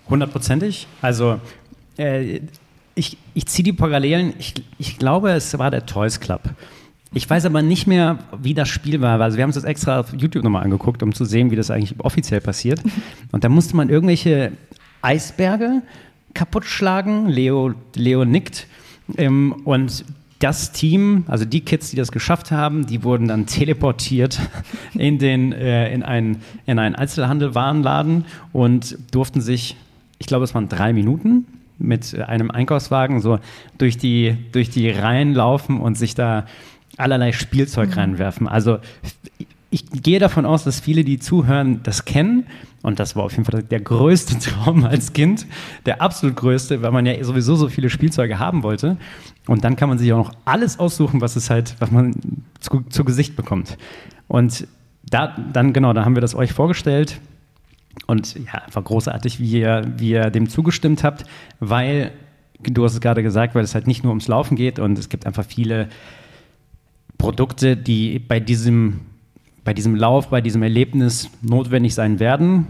Hundertprozentig. 0.08 0.86
Also 1.02 1.40
äh, 1.98 2.40
ich, 2.94 3.18
ich 3.34 3.46
ziehe 3.46 3.64
die 3.64 3.72
Parallelen. 3.72 4.34
Ich, 4.38 4.54
ich 4.78 4.98
glaube, 4.98 5.30
es 5.30 5.58
war 5.58 5.70
der 5.70 5.86
Toys 5.86 6.20
Club. 6.20 6.42
Ich 7.12 7.28
weiß 7.28 7.46
aber 7.46 7.62
nicht 7.62 7.86
mehr, 7.86 8.18
wie 8.42 8.54
das 8.54 8.68
Spiel 8.68 9.00
war. 9.00 9.20
Also 9.20 9.36
wir 9.36 9.42
haben 9.42 9.50
uns 9.50 9.54
das 9.56 9.64
extra 9.64 10.00
auf 10.00 10.12
YouTube 10.12 10.44
nochmal 10.44 10.64
angeguckt, 10.64 11.02
um 11.02 11.14
zu 11.14 11.24
sehen, 11.24 11.50
wie 11.50 11.56
das 11.56 11.70
eigentlich 11.70 11.94
offiziell 11.98 12.40
passiert. 12.40 12.82
Und 13.32 13.44
da 13.44 13.48
musste 13.48 13.76
man 13.76 13.88
irgendwelche 13.88 14.52
Eisberge 15.02 15.82
kaputt 16.34 16.64
schlagen. 16.64 17.28
Leo, 17.28 17.74
Leo 17.94 18.24
nickt. 18.24 18.66
Ähm, 19.16 19.62
und 19.64 20.04
das 20.38 20.72
Team, 20.72 21.24
also 21.28 21.44
die 21.44 21.60
Kids, 21.60 21.90
die 21.90 21.96
das 21.96 22.12
geschafft 22.12 22.50
haben, 22.50 22.86
die 22.86 23.02
wurden 23.02 23.28
dann 23.28 23.46
teleportiert 23.46 24.38
in, 24.94 25.18
den, 25.18 25.52
äh, 25.52 25.92
in, 25.92 26.02
einen, 26.02 26.42
in 26.66 26.78
einen 26.78 26.94
Einzelhandelwarenladen 26.94 28.24
und 28.52 28.98
durften 29.12 29.40
sich 29.40 29.76
ich 30.18 30.26
glaube, 30.26 30.44
es 30.44 30.54
waren 30.54 30.68
drei 30.68 30.92
Minuten 30.92 31.46
mit 31.78 32.18
einem 32.18 32.50
Einkaufswagen 32.50 33.20
so 33.20 33.38
durch 33.78 33.98
die, 33.98 34.36
durch 34.52 34.70
die 34.70 34.88
Reihen 34.88 35.34
laufen 35.34 35.80
und 35.80 35.96
sich 35.96 36.14
da 36.14 36.46
allerlei 36.96 37.32
Spielzeug 37.32 37.90
mhm. 37.90 37.94
reinwerfen. 37.94 38.48
Also 38.48 38.78
ich 39.70 39.84
gehe 39.90 40.18
davon 40.18 40.46
aus, 40.46 40.64
dass 40.64 40.80
viele, 40.80 41.04
die 41.04 41.18
zuhören, 41.18 41.80
das 41.82 42.04
kennen. 42.04 42.46
Und 42.82 43.00
das 43.00 43.16
war 43.16 43.24
auf 43.24 43.32
jeden 43.32 43.44
Fall 43.44 43.62
der 43.62 43.80
größte 43.80 44.38
Traum 44.50 44.84
als 44.84 45.12
Kind, 45.12 45.46
der 45.86 46.00
absolut 46.00 46.36
größte, 46.36 46.82
weil 46.82 46.92
man 46.92 47.04
ja 47.04 47.22
sowieso 47.24 47.56
so 47.56 47.68
viele 47.68 47.90
Spielzeuge 47.90 48.38
haben 48.38 48.62
wollte. 48.62 48.96
Und 49.46 49.64
dann 49.64 49.76
kann 49.76 49.88
man 49.88 49.98
sich 49.98 50.12
auch 50.12 50.18
noch 50.18 50.32
alles 50.44 50.78
aussuchen, 50.78 51.20
was 51.20 51.36
es 51.36 51.50
halt, 51.50 51.74
was 51.78 51.90
man 51.90 52.14
zu, 52.60 52.82
zu 52.88 53.04
Gesicht 53.04 53.36
bekommt. 53.36 53.76
Und 54.28 54.66
da, 55.08 55.36
dann, 55.52 55.72
genau, 55.72 55.92
da 55.92 56.04
haben 56.04 56.16
wir 56.16 56.20
das 56.20 56.34
euch 56.34 56.52
vorgestellt. 56.52 57.20
Und 58.06 58.34
ja, 58.36 58.62
einfach 58.64 58.84
großartig, 58.84 59.40
wie 59.40 59.60
ihr, 59.60 59.92
wie 59.96 60.10
ihr 60.10 60.30
dem 60.30 60.48
zugestimmt 60.48 61.02
habt, 61.02 61.24
weil, 61.60 62.12
du 62.62 62.84
hast 62.84 62.94
es 62.94 63.00
gerade 63.00 63.22
gesagt, 63.22 63.54
weil 63.54 63.64
es 63.64 63.74
halt 63.74 63.86
nicht 63.86 64.04
nur 64.04 64.10
ums 64.10 64.28
Laufen 64.28 64.56
geht 64.56 64.78
und 64.78 64.98
es 64.98 65.08
gibt 65.08 65.26
einfach 65.26 65.44
viele 65.44 65.88
Produkte, 67.18 67.76
die 67.76 68.18
bei 68.18 68.40
diesem, 68.40 69.00
bei 69.64 69.74
diesem 69.74 69.96
Lauf, 69.96 70.28
bei 70.28 70.40
diesem 70.40 70.62
Erlebnis 70.62 71.30
notwendig 71.42 71.94
sein 71.94 72.20
werden. 72.20 72.66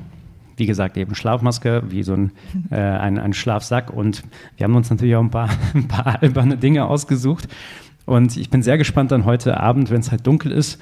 Wie 0.56 0.66
gesagt, 0.66 0.96
eben 0.96 1.14
Schlafmaske, 1.14 1.82
wie 1.88 2.02
so 2.02 2.14
ein, 2.14 2.32
äh, 2.70 2.76
ein, 2.76 3.18
ein 3.18 3.34
Schlafsack. 3.34 3.92
Und 3.92 4.22
wir 4.56 4.64
haben 4.64 4.74
uns 4.74 4.88
natürlich 4.88 5.16
auch 5.16 5.22
ein 5.22 5.30
paar, 5.30 5.50
ein 5.74 5.88
paar 5.88 6.22
alberne 6.22 6.56
Dinge 6.56 6.86
ausgesucht. 6.86 7.48
Und 8.06 8.36
ich 8.36 8.48
bin 8.50 8.62
sehr 8.62 8.78
gespannt 8.78 9.10
dann 9.10 9.24
heute 9.24 9.58
Abend, 9.58 9.90
wenn 9.90 10.00
es 10.00 10.10
halt 10.10 10.26
dunkel 10.26 10.52
ist, 10.52 10.80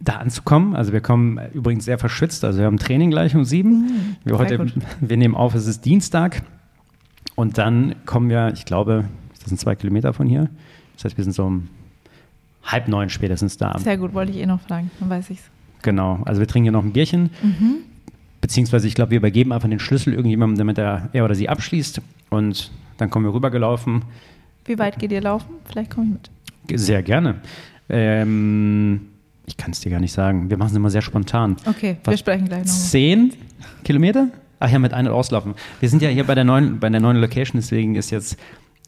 da 0.00 0.16
anzukommen. 0.16 0.76
Also 0.76 0.92
wir 0.92 1.00
kommen 1.00 1.40
übrigens 1.52 1.84
sehr 1.84 1.98
verschwitzt. 1.98 2.44
Also 2.44 2.58
wir 2.58 2.66
haben 2.66 2.78
Training 2.78 3.10
gleich 3.10 3.34
um 3.34 3.44
sieben. 3.44 3.70
Mhm, 3.70 4.16
wir, 4.24 4.38
heute, 4.38 4.66
wir 5.00 5.16
nehmen 5.16 5.34
auf, 5.34 5.54
es 5.54 5.66
ist 5.66 5.84
Dienstag. 5.84 6.42
Und 7.34 7.58
dann 7.58 7.94
kommen 8.04 8.28
wir, 8.28 8.52
ich 8.54 8.64
glaube, 8.64 9.04
das 9.38 9.48
sind 9.48 9.58
zwei 9.58 9.74
Kilometer 9.74 10.12
von 10.12 10.26
hier. 10.26 10.48
Das 10.94 11.04
heißt, 11.04 11.16
wir 11.16 11.24
sind 11.24 11.32
so 11.32 11.44
um 11.44 11.68
halb 12.64 12.88
neun 12.88 13.10
spätestens 13.10 13.56
da. 13.56 13.78
Sehr 13.78 13.96
gut, 13.96 14.14
wollte 14.14 14.32
ich 14.32 14.38
eh 14.38 14.46
noch 14.46 14.60
fragen, 14.60 14.90
dann 15.00 15.10
weiß 15.10 15.30
ich 15.30 15.38
es. 15.38 15.44
Genau, 15.82 16.20
also 16.24 16.40
wir 16.40 16.48
trinken 16.48 16.64
hier 16.64 16.72
noch 16.72 16.84
ein 16.84 16.92
Bierchen. 16.92 17.30
Mhm. 17.42 17.76
Beziehungsweise, 18.40 18.88
ich 18.88 18.94
glaube, 18.94 19.10
wir 19.10 19.18
übergeben 19.18 19.52
einfach 19.52 19.68
den 19.68 19.78
Schlüssel 19.78 20.14
irgendjemandem, 20.14 20.58
damit 20.58 20.78
er, 20.78 21.08
er 21.12 21.24
oder 21.24 21.34
sie 21.34 21.48
abschließt. 21.48 22.00
Und 22.30 22.70
dann 22.98 23.10
kommen 23.10 23.24
wir 23.24 23.34
rübergelaufen. 23.34 24.02
Wie 24.64 24.78
weit 24.78 24.98
geht 24.98 25.12
ihr 25.12 25.20
laufen? 25.20 25.54
Vielleicht 25.64 25.90
komme 25.90 26.06
ich 26.06 26.12
mit. 26.68 26.80
Sehr 26.80 27.02
gerne. 27.02 27.36
Ähm, 27.88 29.00
ich 29.46 29.56
kann 29.56 29.70
es 29.70 29.80
dir 29.80 29.90
gar 29.90 30.00
nicht 30.00 30.12
sagen. 30.12 30.50
Wir 30.50 30.56
machen 30.56 30.70
es 30.70 30.76
immer 30.76 30.90
sehr 30.90 31.02
spontan. 31.02 31.56
Okay, 31.66 31.96
Was, 32.04 32.12
wir 32.12 32.18
sprechen 32.18 32.46
gleich 32.46 32.64
noch. 32.64 32.72
Zehn 32.72 33.32
Kilometer? 33.84 34.28
Ach 34.58 34.70
ja, 34.70 34.78
mit 34.78 34.92
ein- 34.92 35.06
und 35.06 35.12
auslaufen. 35.12 35.54
Wir 35.80 35.88
sind 35.88 36.02
ja 36.02 36.08
hier 36.08 36.24
bei 36.24 36.34
der 36.34 36.44
neuen, 36.44 36.80
bei 36.80 36.88
der 36.88 37.00
neuen 37.00 37.18
Location, 37.18 37.60
deswegen 37.60 37.94
ist 37.94 38.10
jetzt 38.10 38.38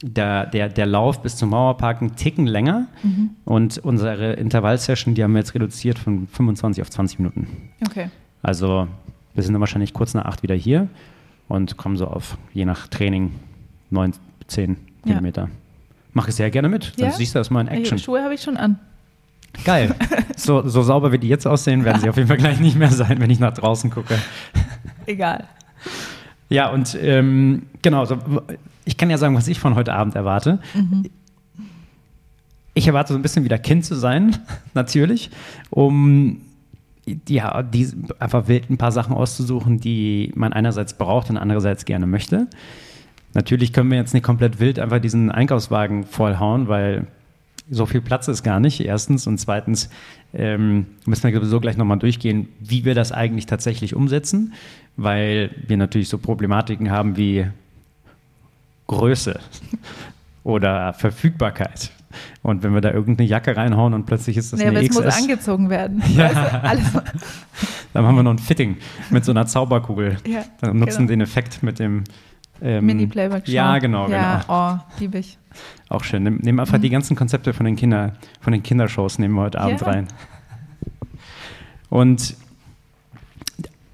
der, 0.03 0.47
der, 0.47 0.69
der 0.69 0.87
Lauf 0.87 1.23
bis 1.23 1.37
zum 1.37 1.51
Mauerpark 1.51 2.01
einen 2.01 2.17
Ticken 2.17 2.47
länger. 2.47 2.87
Mhm. 3.03 3.31
Und 3.45 3.79
unsere 3.79 4.35
Intervallsession, 4.35 5.15
die 5.15 5.23
haben 5.23 5.33
wir 5.33 5.41
jetzt 5.41 5.55
reduziert 5.55 5.99
von 5.99 6.27
25 6.29 6.83
auf 6.83 6.91
20 6.91 7.19
Minuten. 7.19 7.71
Okay. 7.87 8.11
Also 8.43 8.89
wir 9.35 9.43
sind 9.43 9.53
dann 9.53 9.61
wahrscheinlich 9.61 9.95
kurz 9.95 10.15
nach 10.15 10.25
acht 10.25 10.43
wieder 10.43 10.55
hier 10.55 10.89
und 11.49 11.77
kommen 11.77 11.97
so 11.97 12.07
auf, 12.07 12.39
je 12.55 12.65
nach 12.65 12.89
Training, 12.89 13.33
neun, 13.91 14.13
zehn 14.47 14.77
ja. 15.05 15.13
Kilometer. 15.13 15.49
Mach 16.13 16.29
ich 16.29 16.35
sehr 16.35 16.51
gerne 16.51 16.69
mit. 16.69 16.99
Dann 16.99 17.11
ja? 17.11 17.13
siehst 17.13 17.35
du 17.35 17.39
das 17.39 17.51
mal 17.51 17.61
in 17.61 17.69
Action. 17.69 17.99
Schuhe 17.99 18.23
habe 18.23 18.35
ich 18.35 18.43
schon 18.43 18.57
an. 18.57 18.79
Geil. 19.65 19.95
So, 20.39 20.67
so 20.69 20.83
sauber 20.83 21.11
wie 21.11 21.19
die 21.19 21.27
jetzt 21.27 21.49
aussehen, 21.49 21.85
werden 21.85 22.01
sie 22.01 22.09
auf 22.09 22.17
jeden 22.17 22.29
Fall 22.29 22.37
gleich 22.37 22.61
nicht 22.61 22.79
mehr 22.79 22.93
sein, 22.93 23.21
wenn 23.21 23.29
ich 23.29 23.41
nach 23.41 23.53
draußen 23.53 23.91
gucke. 23.91 24.17
Egal. 25.05 25.49
Ja, 26.49 26.71
und 26.71 26.97
ähm, 27.03 27.67
genau, 27.83 28.05
so, 28.05 28.19
ich 28.85 28.97
kann 28.97 29.11
ja 29.11 29.19
sagen, 29.19 29.35
was 29.35 29.49
ich 29.49 29.59
von 29.59 29.75
heute 29.75 29.95
Abend 29.95 30.15
erwarte. 30.15 30.61
Mhm. 30.75 31.11
Ich 32.73 32.87
erwarte 32.87 33.13
so 33.13 33.19
ein 33.19 33.23
bisschen 33.23 33.45
wieder 33.45 33.59
Kind 33.59 33.85
zu 33.85 33.97
sein, 33.97 34.37
natürlich, 34.75 35.31
um 35.71 36.41
ja, 37.29 37.63
die, 37.63 37.89
einfach 38.21 38.47
wild 38.47 38.71
ein 38.71 38.79
paar 38.79 38.93
Sachen 38.93 39.15
auszusuchen, 39.15 39.81
die 39.81 40.33
man 40.37 40.53
einerseits 40.53 40.95
braucht 40.95 41.31
und 41.31 41.37
andererseits 41.37 41.85
gerne 41.85 42.07
möchte. 42.07 42.47
Natürlich 43.35 43.73
können 43.73 43.91
wir 43.91 43.99
jetzt 43.99 44.15
nicht 44.15 44.23
komplett 44.23 44.61
wild 44.61 44.79
einfach 44.79 45.01
diesen 45.01 45.31
Einkaufswagen 45.31 46.05
vollhauen, 46.05 46.69
weil 46.69 47.07
so 47.71 47.87
viel 47.87 48.01
Platz 48.01 48.29
ist 48.29 48.43
gar 48.43 48.61
nicht, 48.61 48.81
erstens. 48.81 49.27
Und 49.27 49.39
zweitens 49.39 49.91
ähm, 50.35 50.87
müssen 51.07 51.25
wir 51.25 51.35
sowieso 51.35 51.61
gleich 51.61 51.77
nochmal 51.77 51.99
durchgehen, 51.99 52.49
wie 52.61 52.85
wir 52.85 52.95
das 52.95 53.13
eigentlich 53.13 53.47
tatsächlich 53.47 53.95
umsetzen, 53.95 54.55
weil 54.97 55.51
wir 55.67 55.77
natürlich 55.77 56.09
so 56.09 56.19
Problematiken 56.19 56.91
haben 56.91 57.17
wie 57.17 57.47
Größe 58.87 59.39
oder 60.45 60.93
Verfügbarkeit. 60.95 61.91
Und 62.43 62.63
wenn 62.63 62.73
wir 62.73 62.81
da 62.81 62.91
irgendeine 62.91 63.29
Jacke 63.29 63.57
reinhauen 63.57 63.95
und 63.95 64.07
plötzlich 64.07 64.37
ist 64.37 64.53
das 64.53 64.61
ja, 64.61 64.69
eine 64.69 64.79
aber 64.79 64.89
XS. 64.89 64.99
es 64.99 65.05
muss 65.05 65.23
angezogen 65.23 65.71
werden. 65.71 66.03
Ja. 66.15 66.75
Du, 66.75 67.03
Dann 67.93 68.07
haben 68.07 68.17
wir 68.17 68.23
noch 68.23 68.33
ein 68.33 68.39
Fitting 68.39 68.77
mit 69.11 69.25
so 69.25 69.33
einer 69.33 69.47
Zauberkugel. 69.47 70.17
Ja, 70.27 70.45
Dann 70.61 70.79
nutzen 70.79 70.99
genau. 70.99 71.09
den 71.11 71.21
Effekt 71.21 71.63
mit 71.63 71.79
dem 71.79 72.05
ähm, 72.63 72.87
Mini-Playback. 72.87 73.49
Ja, 73.49 73.79
genau, 73.79 74.09
ja, 74.09 74.41
genau. 74.41 74.77
Oh, 74.77 74.79
liebe 75.01 75.19
ich. 75.19 75.39
Auch 75.89 76.05
schön. 76.05 76.23
Nehmen 76.23 76.41
nehm 76.43 76.61
einfach 76.61 76.79
mhm. 76.79 76.83
die 76.83 76.91
ganzen 76.91 77.17
Konzepte 77.17 77.53
von 77.53 77.67
den, 77.67 77.77
Kinder, 77.77 78.13
von 78.41 78.53
den 78.53 78.63
Kindershows 78.63 79.19
nehmen 79.19 79.35
wir 79.35 79.43
heute 79.43 79.61
Abend 79.61 79.81
ja. 79.81 79.87
rein. 79.87 80.09
Und 81.89 82.37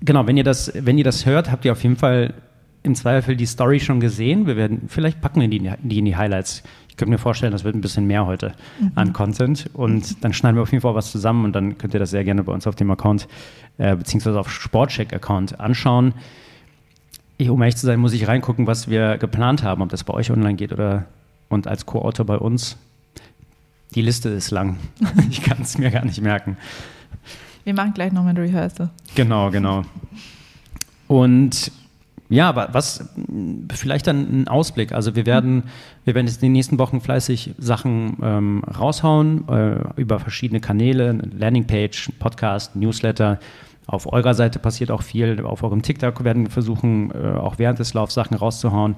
genau, 0.01 0.27
wenn 0.27 0.37
ihr, 0.37 0.45
das, 0.45 0.73
wenn 0.75 0.99
ihr 0.99 1.05
das 1.05 1.27
hört, 1.27 1.51
habt 1.51 1.65
ihr 1.65 1.73
auf 1.73 1.83
jeden 1.83 1.97
Fall 1.97 2.35
im 2.83 2.95
Zweifel 2.95 3.37
die 3.37 3.47
Story 3.47 3.81
schon 3.81 4.01
gesehen. 4.01 4.47
Wir 4.47 4.57
werden, 4.57 4.83
vielleicht 4.89 5.21
packen 5.21 5.41
wir 5.41 5.49
die, 5.49 5.71
die 5.83 5.99
in 5.99 6.05
die 6.05 6.17
Highlights. 6.17 6.62
Ich 6.89 6.97
könnte 6.97 7.11
mir 7.11 7.19
vorstellen, 7.19 7.51
das 7.51 7.65
wird 7.65 7.75
ein 7.75 7.81
bisschen 7.81 8.07
mehr 8.07 8.27
heute 8.27 8.53
mhm. 8.79 8.93
an 8.95 9.12
Content. 9.12 9.71
Und 9.73 10.23
dann 10.23 10.33
schneiden 10.33 10.57
wir 10.57 10.62
auf 10.62 10.71
jeden 10.71 10.83
Fall 10.83 10.95
was 10.95 11.11
zusammen 11.11 11.45
und 11.45 11.53
dann 11.53 11.79
könnt 11.79 11.95
ihr 11.95 12.01
das 12.01 12.11
sehr 12.11 12.25
gerne 12.25 12.45
bei 12.45 12.53
uns 12.53 12.67
auf 12.67 12.77
dem 12.77 12.91
Account, 12.91 13.27
äh, 13.79 13.97
beziehungsweise 13.97 14.39
auf 14.39 14.51
Sportcheck-Account 14.51 15.59
anschauen. 15.59 16.15
Ich, 17.45 17.51
um 17.51 17.61
ehrlich 17.61 17.76
zu 17.76 17.84
sein, 17.84 18.01
muss 18.01 18.14
ich 18.14 18.26
reingucken, 18.26 18.66
was 18.66 18.88
wir 18.88 19.18
geplant 19.18 19.62
haben, 19.62 19.82
ob 19.82 19.90
das 19.90 20.03
bei 20.03 20.14
euch 20.14 20.30
online 20.30 20.55
geht 20.55 20.72
oder 20.72 21.05
und 21.51 21.68
als 21.68 21.84
Co-Autor 21.84 22.24
bei 22.24 22.38
uns. 22.38 22.78
Die 23.95 24.01
Liste 24.01 24.30
ist 24.30 24.51
lang. 24.51 24.78
ich 25.30 25.42
kann 25.42 25.59
es 25.61 25.76
mir 25.76 25.90
gar 25.90 26.07
nicht 26.07 26.22
merken. 26.22 26.57
Wir 27.64 27.74
machen 27.74 27.92
gleich 27.92 28.12
noch 28.12 28.24
ein 28.24 28.38
Rehearsal. 28.38 28.88
Genau, 29.14 29.51
genau. 29.51 29.84
Und 31.07 31.70
ja, 32.30 32.49
aber 32.49 32.70
was 32.72 33.11
vielleicht 33.74 34.07
dann 34.07 34.40
ein 34.45 34.49
Ausblick. 34.49 34.92
Also 34.92 35.14
wir 35.14 35.26
werden, 35.26 35.64
wir 36.07 36.14
werden 36.14 36.26
jetzt 36.26 36.36
in 36.36 36.47
den 36.47 36.53
nächsten 36.53 36.78
Wochen 36.78 37.03
fleißig 37.03 37.57
Sachen 37.59 38.16
ähm, 38.22 38.64
raushauen 38.64 39.47
äh, 39.49 40.01
über 40.01 40.18
verschiedene 40.18 40.61
Kanäle, 40.61 41.12
Landingpage, 41.12 42.11
Podcast, 42.18 42.74
Newsletter. 42.74 43.38
Auf 43.87 44.11
eurer 44.11 44.35
Seite 44.35 44.59
passiert 44.59 44.91
auch 44.91 45.03
viel. 45.03 45.45
Auf 45.45 45.62
eurem 45.62 45.82
TikTok 45.82 46.24
werden 46.24 46.45
wir 46.45 46.51
versuchen, 46.51 47.11
äh, 47.11 47.37
auch 47.37 47.59
während 47.59 47.78
des 47.78 47.95
Laufs 47.95 48.14
Sachen 48.14 48.37
rauszuhauen. 48.37 48.97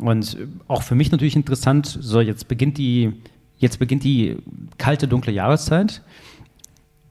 Und 0.00 0.36
auch 0.68 0.82
für 0.82 0.94
mich 0.94 1.10
natürlich 1.10 1.36
interessant, 1.36 1.86
so 1.86 2.20
jetzt 2.20 2.46
beginnt 2.48 2.78
die, 2.78 3.12
jetzt 3.56 3.78
beginnt 3.78 4.04
die 4.04 4.36
kalte, 4.76 5.08
dunkle 5.08 5.32
Jahreszeit. 5.32 6.02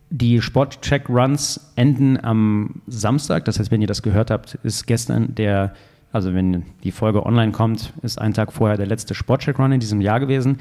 Die 0.09 0.41
Sportcheck-Runs 0.41 1.71
enden 1.75 2.23
am 2.23 2.81
Samstag. 2.87 3.45
Das 3.45 3.59
heißt, 3.59 3.71
wenn 3.71 3.81
ihr 3.81 3.87
das 3.87 4.03
gehört 4.03 4.31
habt, 4.31 4.55
ist 4.63 4.87
gestern 4.87 5.35
der, 5.35 5.73
also 6.13 6.33
wenn 6.33 6.63
die 6.83 6.91
Folge 6.91 7.25
online 7.25 7.51
kommt, 7.51 7.93
ist 8.03 8.21
ein 8.21 8.33
Tag 8.33 8.53
vorher 8.53 8.77
der 8.77 8.87
letzte 8.87 9.15
Sportcheck-Run 9.15 9.73
in 9.73 9.79
diesem 9.79 9.99
Jahr 9.99 10.19
gewesen. 10.19 10.59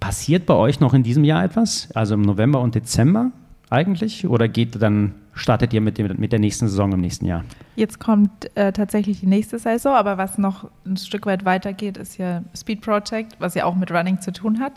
Passiert 0.00 0.46
bei 0.46 0.54
euch 0.54 0.80
noch 0.80 0.94
in 0.94 1.02
diesem 1.02 1.24
Jahr 1.24 1.44
etwas? 1.44 1.90
Also 1.92 2.14
im 2.14 2.22
November 2.22 2.60
und 2.60 2.74
Dezember 2.74 3.32
eigentlich? 3.68 4.26
Oder 4.26 4.48
geht 4.48 4.80
dann, 4.80 5.14
startet 5.36 5.72
ihr 5.72 5.80
mit, 5.80 5.98
dem, 5.98 6.12
mit 6.18 6.32
der 6.32 6.40
nächsten 6.40 6.66
Saison 6.66 6.92
im 6.92 7.00
nächsten 7.00 7.26
Jahr? 7.26 7.44
Jetzt 7.76 8.00
kommt 8.00 8.50
äh, 8.56 8.72
tatsächlich 8.72 9.20
die 9.20 9.26
nächste 9.26 9.58
Saison, 9.58 9.94
aber 9.94 10.18
was 10.18 10.38
noch 10.38 10.68
ein 10.84 10.96
Stück 10.96 11.26
weit 11.26 11.44
weitergeht, 11.44 11.96
ist 11.96 12.18
ja 12.18 12.42
Speed 12.56 12.80
Project, 12.80 13.36
was 13.38 13.54
ja 13.54 13.64
auch 13.64 13.76
mit 13.76 13.92
Running 13.92 14.20
zu 14.20 14.32
tun 14.32 14.58
hat. 14.58 14.72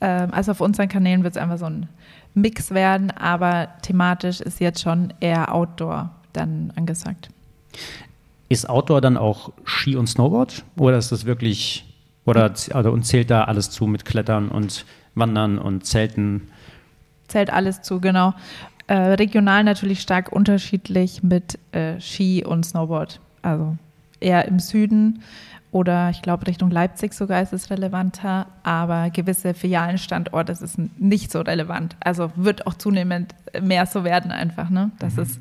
Ähm, 0.00 0.28
also 0.32 0.52
auf 0.52 0.60
unseren 0.60 0.88
Kanälen 0.88 1.24
wird 1.24 1.36
es 1.36 1.42
einfach 1.42 1.58
so 1.58 1.66
ein 1.66 1.88
Mix 2.34 2.70
werden, 2.70 3.10
aber 3.10 3.68
thematisch 3.82 4.40
ist 4.40 4.60
jetzt 4.60 4.80
schon 4.80 5.12
eher 5.20 5.52
Outdoor 5.52 6.10
dann 6.32 6.72
angesagt. 6.76 7.30
Ist 8.48 8.68
Outdoor 8.68 9.00
dann 9.00 9.16
auch 9.16 9.52
Ski 9.64 9.96
und 9.96 10.06
Snowboard 10.06 10.62
oder 10.76 10.98
ist 10.98 11.10
das 11.10 11.24
wirklich 11.24 11.84
oder 12.26 12.52
also, 12.72 12.90
und 12.90 13.04
zählt 13.04 13.30
da 13.30 13.44
alles 13.44 13.70
zu 13.70 13.86
mit 13.86 14.04
Klettern 14.04 14.48
und 14.48 14.84
Wandern 15.14 15.58
und 15.58 15.86
Zelten? 15.86 16.48
Zählt 17.28 17.50
alles 17.50 17.82
zu, 17.82 18.00
genau. 18.00 18.34
Äh, 18.88 18.94
regional 18.94 19.64
natürlich 19.64 20.00
stark 20.00 20.30
unterschiedlich 20.30 21.22
mit 21.22 21.58
äh, 21.72 22.00
Ski 22.00 22.44
und 22.44 22.64
Snowboard. 22.64 23.20
Also 23.42 23.76
eher 24.20 24.46
im 24.46 24.58
Süden 24.58 25.22
oder 25.72 26.10
ich 26.10 26.22
glaube 26.22 26.46
Richtung 26.46 26.70
Leipzig 26.70 27.12
sogar 27.12 27.42
ist 27.42 27.52
es 27.52 27.70
relevanter, 27.70 28.46
aber 28.62 29.10
gewisse 29.10 29.54
Filialenstandorte 29.54 30.52
ist 30.52 30.62
es 30.62 30.78
nicht 30.98 31.30
so 31.32 31.40
relevant. 31.40 31.96
Also 32.00 32.32
wird 32.36 32.66
auch 32.66 32.74
zunehmend 32.74 33.34
mehr 33.60 33.86
so 33.86 34.04
werden 34.04 34.30
einfach, 34.30 34.70
ne? 34.70 34.90
dass 35.00 35.16
mhm. 35.16 35.22
es 35.22 35.40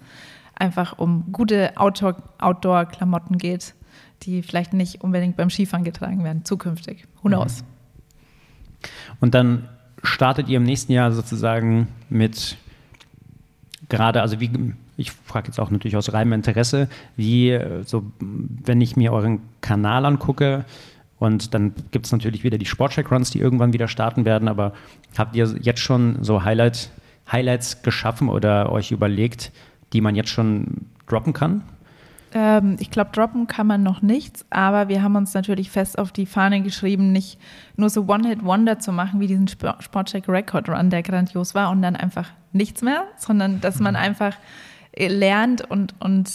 einfach 0.55 0.97
um 0.97 1.31
gute 1.31 1.73
Outdoor-Klamotten 1.77 3.37
geht, 3.37 3.75
die 4.23 4.41
vielleicht 4.41 4.73
nicht 4.73 5.01
unbedingt 5.03 5.37
beim 5.37 5.49
Skifahren 5.49 5.83
getragen 5.83 6.23
werden, 6.23 6.43
zukünftig. 6.45 7.05
Who 7.21 7.29
knows? 7.29 7.61
Mhm. 7.61 7.67
Und 9.19 9.35
dann 9.35 9.69
startet 10.03 10.49
ihr 10.49 10.57
im 10.57 10.63
nächsten 10.63 10.91
Jahr 10.91 11.11
sozusagen 11.11 11.87
mit 12.09 12.57
gerade, 13.89 14.21
also 14.21 14.39
wie, 14.39 14.73
ich 14.97 15.11
frage 15.11 15.47
jetzt 15.47 15.59
auch 15.59 15.71
natürlich 15.71 15.97
aus 15.97 16.13
reinem 16.13 16.33
Interesse, 16.33 16.87
wie, 17.15 17.59
so, 17.85 18.03
wenn 18.19 18.81
ich 18.81 18.95
mir 18.95 19.13
euren 19.13 19.41
Kanal 19.61 20.05
angucke, 20.05 20.65
und 21.17 21.53
dann 21.53 21.73
gibt 21.91 22.05
es 22.05 22.11
natürlich 22.11 22.43
wieder 22.43 22.57
die 22.57 22.65
Sportcheck-Runs, 22.65 23.31
die 23.31 23.39
irgendwann 23.39 23.73
wieder 23.73 23.87
starten 23.87 24.25
werden, 24.25 24.47
aber 24.47 24.73
habt 25.17 25.35
ihr 25.35 25.55
jetzt 25.61 25.79
schon 25.79 26.17
so 26.21 26.43
Highlight, 26.43 26.89
Highlights 27.31 27.81
geschaffen 27.83 28.29
oder 28.29 28.71
euch 28.71 28.91
überlegt, 28.91 29.51
die 29.93 30.01
man 30.01 30.15
jetzt 30.15 30.29
schon 30.29 30.87
droppen 31.07 31.33
kann? 31.33 31.63
Ähm, 32.35 32.75
ich 32.79 32.91
glaube, 32.91 33.11
droppen 33.13 33.47
kann 33.47 33.65
man 33.65 33.81
noch 33.81 34.01
nichts, 34.01 34.45
aber 34.49 34.89
wir 34.89 35.01
haben 35.01 35.15
uns 35.15 35.33
natürlich 35.33 35.71
fest 35.71 35.97
auf 35.97 36.11
die 36.11 36.25
Fahne 36.25 36.61
geschrieben, 36.61 37.13
nicht 37.13 37.39
nur 37.77 37.89
so 37.89 38.07
One-Hit-Wonder 38.07 38.77
zu 38.77 38.91
machen, 38.91 39.21
wie 39.21 39.27
diesen 39.27 39.47
Sportcheck 39.47 40.27
Record 40.27 40.67
Run, 40.67 40.89
der 40.89 41.01
grandios 41.01 41.55
war 41.55 41.71
und 41.71 41.81
dann 41.81 41.95
einfach 41.95 42.29
nichts 42.51 42.81
mehr, 42.81 43.05
sondern 43.17 43.61
dass 43.61 43.79
man 43.79 43.93
mhm. 43.93 44.01
einfach 44.01 44.35
äh, 44.91 45.07
lernt 45.07 45.61
und, 45.61 45.95
und 45.99 46.29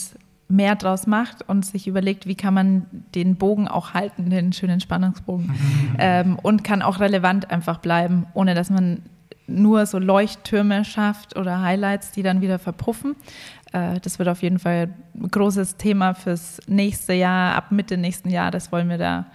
mehr 0.49 0.75
draus 0.75 1.07
macht 1.07 1.47
und 1.49 1.67
sich 1.67 1.87
überlegt, 1.87 2.27
wie 2.27 2.35
kann 2.35 2.55
man 2.55 2.87
den 3.15 3.37
Bogen 3.37 3.69
auch 3.69 3.93
halten, 3.93 4.31
den 4.31 4.55
schönen 4.55 4.81
Spannungsbogen, 4.81 5.55
ähm, 5.99 6.39
und 6.43 6.65
kann 6.65 6.81
auch 6.81 6.99
relevant 6.99 7.51
einfach 7.51 7.79
bleiben, 7.79 8.27
ohne 8.33 8.55
dass 8.55 8.71
man 8.71 9.03
nur 9.51 9.85
so 9.87 9.99
Leuchttürme 9.99 10.85
schafft 10.85 11.37
oder 11.37 11.61
Highlights, 11.61 12.13
die 12.13 12.23
dann 12.23 12.41
wieder 12.41 12.59
verpuffen. 12.59 13.17
Äh, 13.73 14.01
das 14.01 14.19
wird 14.19 14.29
auf 14.29 14.43
jeden 14.43 14.59
Fall 14.59 14.91
ein 15.15 15.31
großes 15.31 15.77
Thema 15.77 16.15
fürs 16.15 16.61
nächste 16.67 17.13
Jahr, 17.13 17.55
ab 17.55 17.71
Mitte 17.71 17.97
nächsten 17.97 18.31
Jahres 18.31 18.73
wollen 18.73 18.89
wir 18.89 18.99
da 18.99 19.27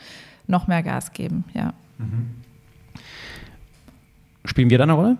noch 0.47 0.67
mehr 0.67 0.83
Gas 0.83 1.13
geben, 1.13 1.45
ja. 1.53 1.73
Mhm. 1.97 2.31
Spielen 4.45 4.69
wir 4.69 4.77
da 4.77 4.83
eine 4.83 4.93
Rolle? 4.93 5.17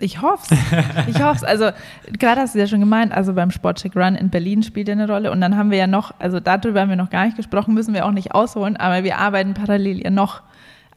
Ich 0.00 0.22
hoffe 0.22 0.54
es. 0.54 1.08
Ich 1.08 1.22
hoffe 1.22 1.36
es. 1.36 1.44
Also, 1.44 1.70
gerade 2.18 2.40
hast 2.40 2.54
du 2.54 2.58
ja 2.60 2.68
schon 2.68 2.80
gemeint, 2.80 3.12
also 3.12 3.32
beim 3.32 3.50
Sportcheck 3.50 3.96
Run 3.96 4.14
in 4.14 4.30
Berlin 4.30 4.62
spielt 4.62 4.88
er 4.88 4.92
eine 4.92 5.08
Rolle. 5.08 5.32
Und 5.32 5.40
dann 5.40 5.56
haben 5.56 5.70
wir 5.70 5.78
ja 5.78 5.88
noch, 5.88 6.14
also 6.20 6.38
darüber 6.38 6.82
haben 6.82 6.88
wir 6.88 6.96
noch 6.96 7.10
gar 7.10 7.24
nicht 7.24 7.36
gesprochen, 7.36 7.74
müssen 7.74 7.94
wir 7.94 8.06
auch 8.06 8.12
nicht 8.12 8.32
ausholen, 8.32 8.76
aber 8.76 9.02
wir 9.02 9.18
arbeiten 9.18 9.54
parallel 9.54 10.02
ja 10.02 10.10
noch 10.10 10.42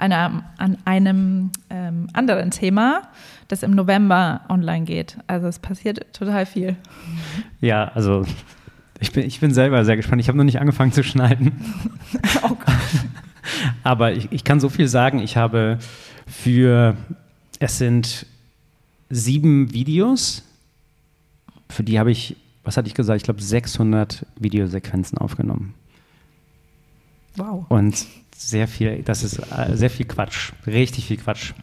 an 0.01 0.11
einem, 0.11 0.43
an 0.57 0.77
einem 0.83 1.51
ähm, 1.69 2.07
anderen 2.13 2.49
Thema, 2.49 3.03
das 3.47 3.61
im 3.61 3.71
November 3.71 4.41
online 4.49 4.85
geht. 4.85 5.17
Also 5.27 5.47
es 5.47 5.59
passiert 5.59 6.11
total 6.13 6.47
viel. 6.47 6.75
Ja, 7.59 7.91
also 7.93 8.25
ich 8.99 9.11
bin, 9.11 9.25
ich 9.25 9.39
bin 9.39 9.53
selber 9.53 9.85
sehr 9.85 9.97
gespannt. 9.97 10.19
Ich 10.19 10.27
habe 10.27 10.37
noch 10.37 10.43
nicht 10.43 10.59
angefangen 10.59 10.91
zu 10.91 11.03
schneiden. 11.03 11.51
oh 12.41 12.49
Gott. 12.49 12.59
Aber 13.83 14.13
ich, 14.13 14.31
ich 14.31 14.43
kann 14.43 14.59
so 14.59 14.69
viel 14.69 14.87
sagen. 14.87 15.19
Ich 15.19 15.37
habe 15.37 15.77
für, 16.25 16.97
es 17.59 17.77
sind 17.77 18.25
sieben 19.11 19.71
Videos. 19.71 20.43
Für 21.69 21.83
die 21.83 21.99
habe 21.99 22.11
ich, 22.11 22.37
was 22.63 22.75
hatte 22.75 22.87
ich 22.87 22.95
gesagt? 22.95 23.17
Ich 23.17 23.23
glaube 23.23 23.41
600 23.41 24.25
Videosequenzen 24.39 25.19
aufgenommen. 25.19 25.75
Wow. 27.35 27.65
Und 27.69 28.05
sehr 28.35 28.67
viel, 28.67 29.03
das 29.03 29.23
ist 29.23 29.37
äh, 29.37 29.75
sehr 29.75 29.89
viel 29.89 30.05
Quatsch, 30.05 30.51
richtig 30.65 31.05
viel 31.05 31.17
Quatsch. 31.17 31.53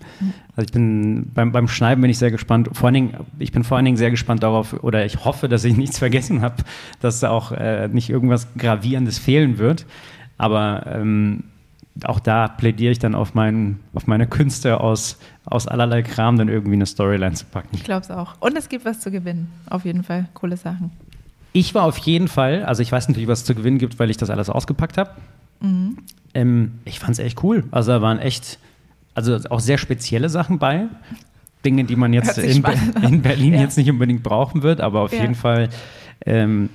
Also 0.56 0.66
ich 0.66 0.72
bin 0.72 1.30
beim, 1.34 1.50
beim 1.50 1.66
Schneiden 1.66 2.00
bin 2.00 2.10
ich 2.10 2.18
sehr 2.18 2.30
gespannt. 2.30 2.70
Vor 2.72 2.86
allen 2.86 2.94
Dingen, 2.94 3.16
ich 3.38 3.52
bin 3.52 3.64
vor 3.64 3.76
allen 3.76 3.84
Dingen 3.84 3.96
sehr 3.96 4.10
gespannt 4.10 4.42
darauf, 4.42 4.72
oder 4.84 5.04
ich 5.04 5.24
hoffe, 5.24 5.48
dass 5.48 5.64
ich 5.64 5.76
nichts 5.76 5.98
vergessen 5.98 6.40
habe, 6.40 6.56
dass 7.00 7.20
da 7.20 7.30
auch 7.30 7.52
äh, 7.52 7.88
nicht 7.88 8.10
irgendwas 8.10 8.46
Gravierendes 8.56 9.18
fehlen 9.18 9.58
wird. 9.58 9.86
Aber 10.36 10.86
ähm, 10.86 11.44
auch 12.04 12.20
da 12.20 12.46
plädiere 12.46 12.92
ich 12.92 13.00
dann 13.00 13.14
auf, 13.16 13.34
mein, 13.34 13.80
auf 13.92 14.06
meine 14.06 14.26
Künste 14.28 14.80
aus, 14.80 15.18
aus 15.44 15.66
allerlei 15.66 16.02
Kram 16.02 16.38
dann 16.38 16.48
irgendwie 16.48 16.74
eine 16.74 16.86
Storyline 16.86 17.34
zu 17.34 17.44
packen. 17.46 17.68
Ich 17.72 17.84
glaube 17.84 18.02
es 18.02 18.10
auch. 18.10 18.34
Und 18.40 18.56
es 18.56 18.68
gibt 18.68 18.84
was 18.84 19.00
zu 19.00 19.10
gewinnen. 19.10 19.50
Auf 19.68 19.84
jeden 19.84 20.04
Fall. 20.04 20.28
Coole 20.34 20.56
Sachen. 20.56 20.92
Ich 21.52 21.74
war 21.74 21.84
auf 21.84 21.98
jeden 21.98 22.28
Fall, 22.28 22.64
also 22.64 22.82
ich 22.82 22.92
weiß 22.92 23.08
natürlich, 23.08 23.28
was 23.28 23.40
es 23.40 23.44
zu 23.46 23.54
gewinnen 23.54 23.78
gibt, 23.78 23.98
weil 23.98 24.10
ich 24.10 24.16
das 24.16 24.30
alles 24.30 24.48
ausgepackt 24.48 24.96
habe. 24.96 25.10
Mhm. 25.60 25.98
Ähm, 26.34 26.72
ich 26.84 26.98
fand 26.98 27.12
es 27.12 27.18
echt 27.18 27.42
cool. 27.42 27.64
Also 27.70 27.92
da 27.92 28.02
waren 28.02 28.18
echt, 28.18 28.58
also 29.14 29.36
auch 29.50 29.60
sehr 29.60 29.78
spezielle 29.78 30.28
Sachen 30.28 30.58
bei. 30.58 30.86
Dinge, 31.64 31.84
die 31.84 31.96
man 31.96 32.12
jetzt 32.12 32.38
in, 32.38 32.64
in, 33.02 33.22
Berlin 33.22 33.54
ja. 33.54 33.60
jetzt 33.60 33.76
nicht 33.76 33.90
unbedingt 33.90 34.22
brauchen 34.22 34.62
wird, 34.62 34.80
aber 34.80 35.00
auf 35.00 35.12
ja. 35.12 35.22
jeden 35.22 35.34
Fall, 35.34 35.68
ähm, 36.24 36.70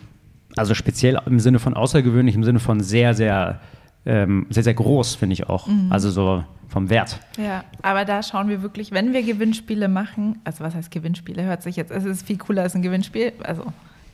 also 0.57 0.73
speziell 0.73 1.19
im 1.25 1.39
Sinne 1.39 1.59
von 1.59 1.73
außergewöhnlich, 1.73 2.35
im 2.35 2.43
Sinne 2.43 2.59
von 2.59 2.81
sehr, 2.81 3.13
sehr 3.13 3.61
ähm, 4.05 4.47
sehr, 4.49 4.63
sehr 4.63 4.73
groß, 4.73 5.15
finde 5.15 5.33
ich 5.33 5.49
auch. 5.49 5.67
Mhm. 5.67 5.91
Also 5.91 6.11
so 6.11 6.43
vom 6.67 6.89
Wert. 6.89 7.19
Ja, 7.37 7.63
aber 7.81 8.03
da 8.03 8.23
schauen 8.23 8.49
wir 8.49 8.61
wirklich, 8.61 8.91
wenn 8.91 9.13
wir 9.13 9.23
Gewinnspiele 9.23 9.87
machen, 9.87 10.39
also 10.43 10.63
was 10.63 10.73
heißt 10.73 10.91
Gewinnspiele, 10.91 11.43
hört 11.43 11.61
sich 11.61 11.75
jetzt, 11.75 11.91
es 11.91 12.03
ist 12.03 12.25
viel 12.25 12.37
cooler 12.37 12.63
als 12.63 12.75
ein 12.75 12.81
Gewinnspiel, 12.81 13.33
also 13.43 13.65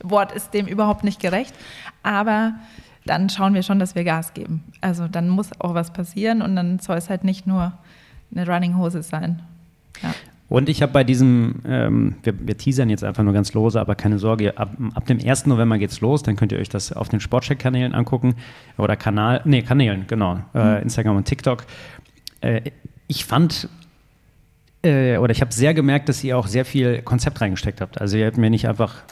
Wort 0.02 0.32
ist 0.32 0.52
dem 0.52 0.66
überhaupt 0.66 1.02
nicht 1.02 1.20
gerecht, 1.20 1.54
aber 2.02 2.54
dann 3.10 3.28
schauen 3.28 3.54
wir 3.54 3.62
schon, 3.62 3.78
dass 3.80 3.94
wir 3.94 4.04
Gas 4.04 4.34
geben. 4.34 4.62
Also 4.80 5.08
dann 5.08 5.28
muss 5.28 5.50
auch 5.60 5.74
was 5.74 5.92
passieren 5.92 6.42
und 6.42 6.54
dann 6.54 6.78
soll 6.78 6.96
es 6.96 7.10
halt 7.10 7.24
nicht 7.24 7.46
nur 7.46 7.72
eine 8.34 8.46
Running 8.46 8.76
Hose 8.76 9.02
sein. 9.02 9.42
Ja. 10.02 10.14
Und 10.48 10.68
ich 10.68 10.80
habe 10.80 10.92
bei 10.92 11.04
diesem, 11.04 11.56
ähm, 11.66 12.14
wir, 12.22 12.34
wir, 12.46 12.56
teasern 12.56 12.88
jetzt 12.88 13.04
einfach 13.04 13.22
nur 13.22 13.32
ganz 13.32 13.52
lose, 13.52 13.80
aber 13.80 13.96
keine 13.96 14.18
Sorge, 14.18 14.56
ab, 14.58 14.76
ab 14.94 15.06
dem 15.06 15.18
1. 15.24 15.46
November 15.46 15.78
geht's 15.78 16.00
los, 16.00 16.22
dann 16.22 16.36
könnt 16.36 16.52
ihr 16.52 16.58
euch 16.58 16.68
das 16.68 16.92
auf 16.92 17.08
den 17.08 17.20
Sportcheck-Kanälen 17.20 17.94
angucken 17.94 18.36
oder 18.78 18.96
Kanal, 18.96 19.42
nee, 19.44 19.62
Kanälen, 19.62 20.06
genau, 20.06 20.40
äh, 20.54 20.76
mhm. 20.76 20.82
Instagram 20.82 21.16
und 21.16 21.24
TikTok. 21.24 21.66
Äh, 22.40 22.62
ich 23.08 23.24
fand 23.24 23.68
äh, 24.84 25.18
oder 25.18 25.32
ich 25.32 25.40
habe 25.40 25.52
sehr 25.52 25.74
gemerkt, 25.74 26.08
dass 26.08 26.22
ihr 26.22 26.38
auch 26.38 26.46
sehr 26.46 26.64
viel 26.64 27.02
Konzept 27.02 27.40
reingesteckt 27.40 27.80
habt. 27.80 28.00
Also 28.00 28.16
ihr 28.16 28.26
habt 28.26 28.38
mir 28.38 28.50
nicht 28.50 28.68
einfach, 28.68 29.02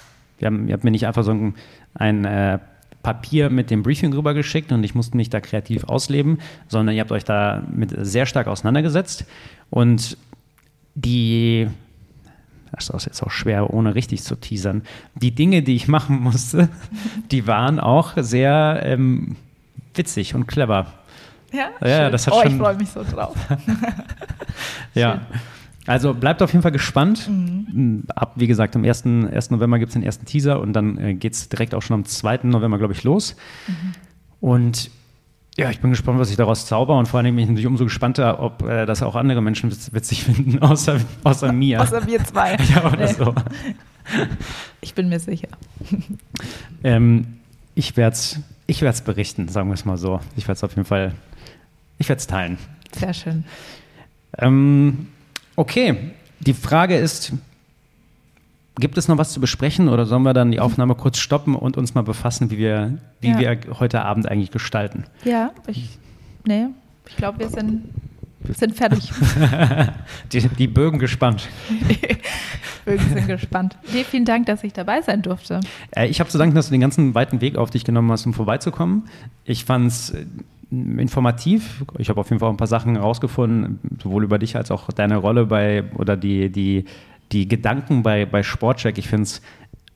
haben, 0.43 0.69
ihr 0.69 0.75
habt 0.75 0.85
mir 0.85 0.91
nicht 0.93 1.07
einfach 1.07 1.25
so 1.25 1.33
ein, 1.33 1.55
ein 1.95 2.25
äh, 2.25 2.59
Papier 3.03 3.51
mit 3.51 3.71
dem 3.71 3.83
Briefing 3.83 4.13
rübergeschickt 4.13 4.73
und 4.73 4.83
ich 4.85 4.95
musste 4.95 5.17
mich 5.17 5.31
da 5.31 5.41
kreativ 5.41 5.85
ausleben, 5.85 6.39
sondern 6.67 6.95
ihr 6.95 7.01
habt 7.01 7.13
euch 7.13 7.25
da 7.25 7.63
mit 7.71 7.95
sehr 7.97 8.27
stark 8.27 8.49
auseinandergesetzt 8.49 9.25
und 9.71 10.17
die, 10.95 11.69
das 12.73 12.91
ist 12.91 13.07
jetzt 13.07 13.23
auch 13.23 13.31
schwer, 13.31 13.73
ohne 13.73 13.95
richtig 13.95 14.23
zu 14.23 14.37
teasern, 14.37 14.83
die 15.15 15.35
Dinge, 15.35 15.63
die 15.63 15.77
ich 15.77 15.89
machen 15.89 16.21
musste, 16.21 16.69
die 17.31 17.47
waren 17.47 17.79
auch 17.79 18.13
sehr 18.17 18.81
ähm, 18.85 19.37
witzig 19.95 20.35
und 20.35 20.47
clever. 20.47 20.87
Ja, 21.53 21.71
ja 21.87 22.11
das 22.11 22.27
hat 22.27 22.35
oh, 22.35 22.43
schon, 22.43 22.53
ich 22.53 22.59
freue 22.59 22.77
mich 22.77 22.91
so 22.91 23.05
drauf. 23.05 23.37
ja. 24.95 25.21
Also 25.89 26.13
bleibt 26.13 26.43
auf 26.43 26.53
jeden 26.53 26.63
Fall 26.63 26.73
gespannt. 26.73 27.29
Mhm. 27.29 28.05
Ab, 28.15 28.33
wie 28.37 28.47
gesagt, 28.47 28.77
am 28.77 28.85
1. 28.85 29.07
1. 29.07 29.51
November 29.51 29.79
gibt 29.79 29.89
es 29.89 29.95
den 29.95 30.03
ersten 30.03 30.27
Teaser 30.27 30.61
und 30.61 30.75
dann 30.75 30.99
äh, 30.99 31.15
geht 31.15 31.33
es 31.33 31.49
direkt 31.49 31.75
auch 31.75 31.81
schon 31.81 31.95
am 31.95 32.05
2. 32.05 32.41
November, 32.43 32.77
glaube 32.77 32.93
ich, 32.93 33.05
los. 33.05 33.37
Mhm. 33.67 33.93
Und 34.41 34.91
ja, 35.57 35.71
ich 35.71 35.81
bin 35.81 35.91
gespannt, 35.91 36.19
was 36.19 36.31
ich 36.31 36.37
daraus 36.37 36.67
zauber 36.67 36.99
und 36.99 37.07
vor 37.07 37.19
allem 37.19 37.35
bin 37.35 37.43
ich 37.43 37.49
natürlich 37.49 37.67
umso 37.67 37.85
gespannter, 37.85 38.39
ob 38.41 38.63
äh, 38.63 38.85
das 38.85 39.03
auch 39.03 39.17
andere 39.17 39.41
Menschen 39.41 39.73
witzig 39.93 40.25
finden, 40.25 40.59
außer, 40.59 41.01
außer 41.25 41.53
mir. 41.55 41.81
außer 41.81 42.07
wir 42.07 42.23
zwei. 42.23 42.57
ja, 42.75 42.87
oder 42.87 42.97
nee. 43.07 43.13
so. 43.13 43.35
Ich 44.83 44.95
bin 44.95 45.09
mir 45.09 45.21
sicher. 45.21 45.49
Ähm, 46.85 47.39
ich 47.75 47.97
werde 47.97 48.15
es 48.15 48.41
ich 48.69 48.81
berichten, 49.03 49.49
sagen 49.49 49.69
wir 49.69 49.75
es 49.75 49.85
mal 49.85 49.97
so. 49.97 50.21
Ich 50.37 50.45
werde 50.45 50.53
es 50.53 50.63
auf 50.63 50.77
jeden 50.77 50.85
Fall, 50.85 51.13
ich 51.99 52.09
werde 52.09 52.21
es 52.21 52.29
teilen. 52.29 52.57
Sehr 52.93 53.13
schön. 53.13 53.43
Ähm, 54.39 55.09
okay, 55.59 56.13
die 56.41 56.55
Frage 56.55 56.97
ist, 56.97 57.33
Gibt 58.79 58.97
es 58.97 59.09
noch 59.09 59.19
was 59.19 59.33
zu 59.33 59.41
besprechen 59.41 59.89
oder 59.89 60.07
sollen 60.07 60.23
wir 60.23 60.35
dann 60.35 60.53
die 60.53 60.61
Aufnahme 60.61 60.95
kurz 60.95 61.19
stoppen 61.19 61.57
und 61.57 61.77
uns 61.77 61.95
mal 61.95 62.03
befassen, 62.03 62.51
wie 62.53 62.59
wir, 62.59 62.99
wie 63.21 63.31
ja. 63.31 63.39
wir 63.41 63.59
heute 63.81 64.05
Abend 64.05 64.29
eigentlich 64.29 64.53
gestalten? 64.53 65.05
Ja, 65.25 65.51
ich, 65.67 65.99
nee, 66.47 66.67
ich 67.09 67.17
glaube, 67.17 67.41
wir 67.41 67.49
sind, 67.49 67.87
sind 68.55 68.77
fertig. 68.77 69.11
die, 70.33 70.49
die 70.49 70.69
Bögen 70.69 71.01
gespannt. 71.01 71.49
Die 71.91 71.99
Bögen 72.85 73.05
sind 73.13 73.27
gespannt. 73.27 73.77
Nee, 73.93 74.05
vielen 74.05 74.25
Dank, 74.25 74.47
dass 74.47 74.63
ich 74.63 74.75
dabei 74.75 75.03
sein 75.03 75.23
durfte. 75.23 75.59
Äh, 75.91 76.07
ich 76.07 76.21
habe 76.21 76.31
zu 76.31 76.39
danken, 76.39 76.55
dass 76.55 76.67
du 76.67 76.73
den 76.73 76.81
ganzen 76.81 77.17
weiten 77.17 77.41
Weg 77.41 77.57
auf 77.57 77.71
dich 77.71 77.83
genommen 77.83 78.13
hast, 78.13 78.27
um 78.27 78.33
vorbeizukommen. 78.33 79.09
Ich 79.45 79.65
fand 79.65 79.89
es 79.89 80.11
äh, 80.11 80.25
informativ. 80.71 81.85
Ich 81.99 82.11
habe 82.11 82.21
auf 82.21 82.29
jeden 82.29 82.41
Fall 82.41 82.51
ein 82.51 82.57
paar 82.57 82.67
Sachen 82.67 82.97
herausgefunden, 82.97 83.79
sowohl 84.03 84.25
über 84.25 84.39
dich 84.39 84.57
als 84.57 84.71
auch 84.71 84.89
deine 84.93 85.17
Rolle 85.17 85.47
bei 85.47 85.85
oder 85.97 86.17
die, 86.17 86.51
die 86.51 86.85
die 87.33 87.49
Gedanken 87.49 88.03
bei, 88.03 88.27
bei 88.27 88.43
Sportcheck. 88.43 88.99
Ich 88.99 89.09
finde 89.09 89.25
es 89.25 89.43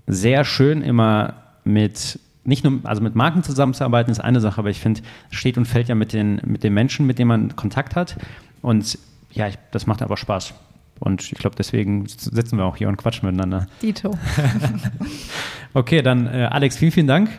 sehr 0.06 0.44
schön, 0.44 0.82
immer 0.82 1.34
mit 1.64 2.18
nicht 2.44 2.64
nur, 2.64 2.80
also 2.84 3.02
mit 3.02 3.14
Marken 3.14 3.42
zusammenzuarbeiten 3.42 4.10
ist 4.10 4.18
eine 4.18 4.40
Sache, 4.40 4.58
aber 4.58 4.70
ich 4.70 4.80
finde, 4.80 5.02
es 5.30 5.36
steht 5.36 5.56
und 5.56 5.66
fällt 5.66 5.88
ja 5.88 5.94
mit 5.94 6.12
den, 6.12 6.40
mit 6.44 6.64
den 6.64 6.74
Menschen, 6.74 7.06
mit 7.06 7.18
denen 7.18 7.28
man 7.28 7.56
Kontakt 7.56 7.94
hat. 7.94 8.16
Und 8.62 8.98
ja, 9.30 9.46
ich, 9.46 9.58
das 9.70 9.86
macht 9.86 10.02
aber 10.02 10.16
Spaß. 10.16 10.52
Und 10.98 11.32
ich 11.32 11.38
glaube, 11.38 11.56
deswegen 11.56 12.06
sitzen 12.06 12.58
wir 12.58 12.64
auch 12.64 12.76
hier 12.76 12.88
und 12.88 12.96
quatschen 12.96 13.26
miteinander. 13.26 13.66
Dito. 13.80 14.10
okay, 15.74 16.02
dann 16.02 16.26
äh, 16.26 16.48
Alex, 16.50 16.76
vielen, 16.76 16.92
vielen 16.92 17.06
Dank. 17.06 17.30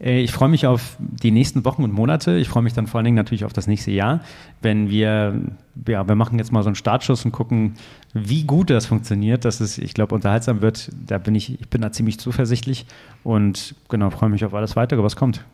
Äh, 0.00 0.20
ich 0.20 0.32
freue 0.32 0.48
mich 0.48 0.66
auf 0.66 0.96
die 0.98 1.30
nächsten 1.30 1.64
Wochen 1.64 1.82
und 1.84 1.92
Monate. 1.92 2.36
Ich 2.36 2.48
freue 2.48 2.62
mich 2.62 2.72
dann 2.72 2.86
vor 2.86 2.98
allen 2.98 3.04
Dingen 3.04 3.16
natürlich 3.16 3.44
auf 3.44 3.52
das 3.52 3.66
nächste 3.66 3.90
Jahr, 3.90 4.20
wenn 4.62 4.90
wir, 4.90 5.40
ja, 5.86 6.06
wir 6.06 6.14
machen 6.14 6.38
jetzt 6.38 6.52
mal 6.52 6.62
so 6.62 6.68
einen 6.68 6.76
Startschuss 6.76 7.24
und 7.24 7.32
gucken, 7.32 7.74
wie 8.12 8.44
gut 8.44 8.70
das 8.70 8.86
funktioniert, 8.86 9.44
dass 9.44 9.60
es, 9.60 9.78
ich 9.78 9.94
glaube, 9.94 10.14
unterhaltsam 10.14 10.60
wird. 10.62 10.90
Da 11.06 11.18
bin 11.18 11.34
ich, 11.34 11.60
ich 11.60 11.68
bin 11.68 11.82
da 11.82 11.92
ziemlich 11.92 12.18
zuversichtlich 12.18 12.86
und 13.22 13.74
genau, 13.88 14.10
freue 14.10 14.30
mich 14.30 14.44
auf 14.44 14.54
alles 14.54 14.76
weitere, 14.76 15.02
was 15.02 15.16
kommt. 15.16 15.44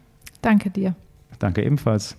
Danke 0.43 0.70
dir. 0.70 0.95
Danke 1.38 1.62
ebenfalls. 1.62 2.16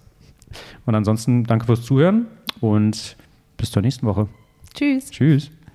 Und 0.86 0.96
ansonsten 0.96 1.44
danke 1.46 1.66
fürs 1.66 1.84
Zuhören 1.84 2.26
und 2.60 3.16
bis 3.58 3.72
zur 3.72 3.82
nächsten 3.82 4.06
Woche. 4.06 4.28
Tschüss. 4.74 5.12
Tschüss. 5.12 5.52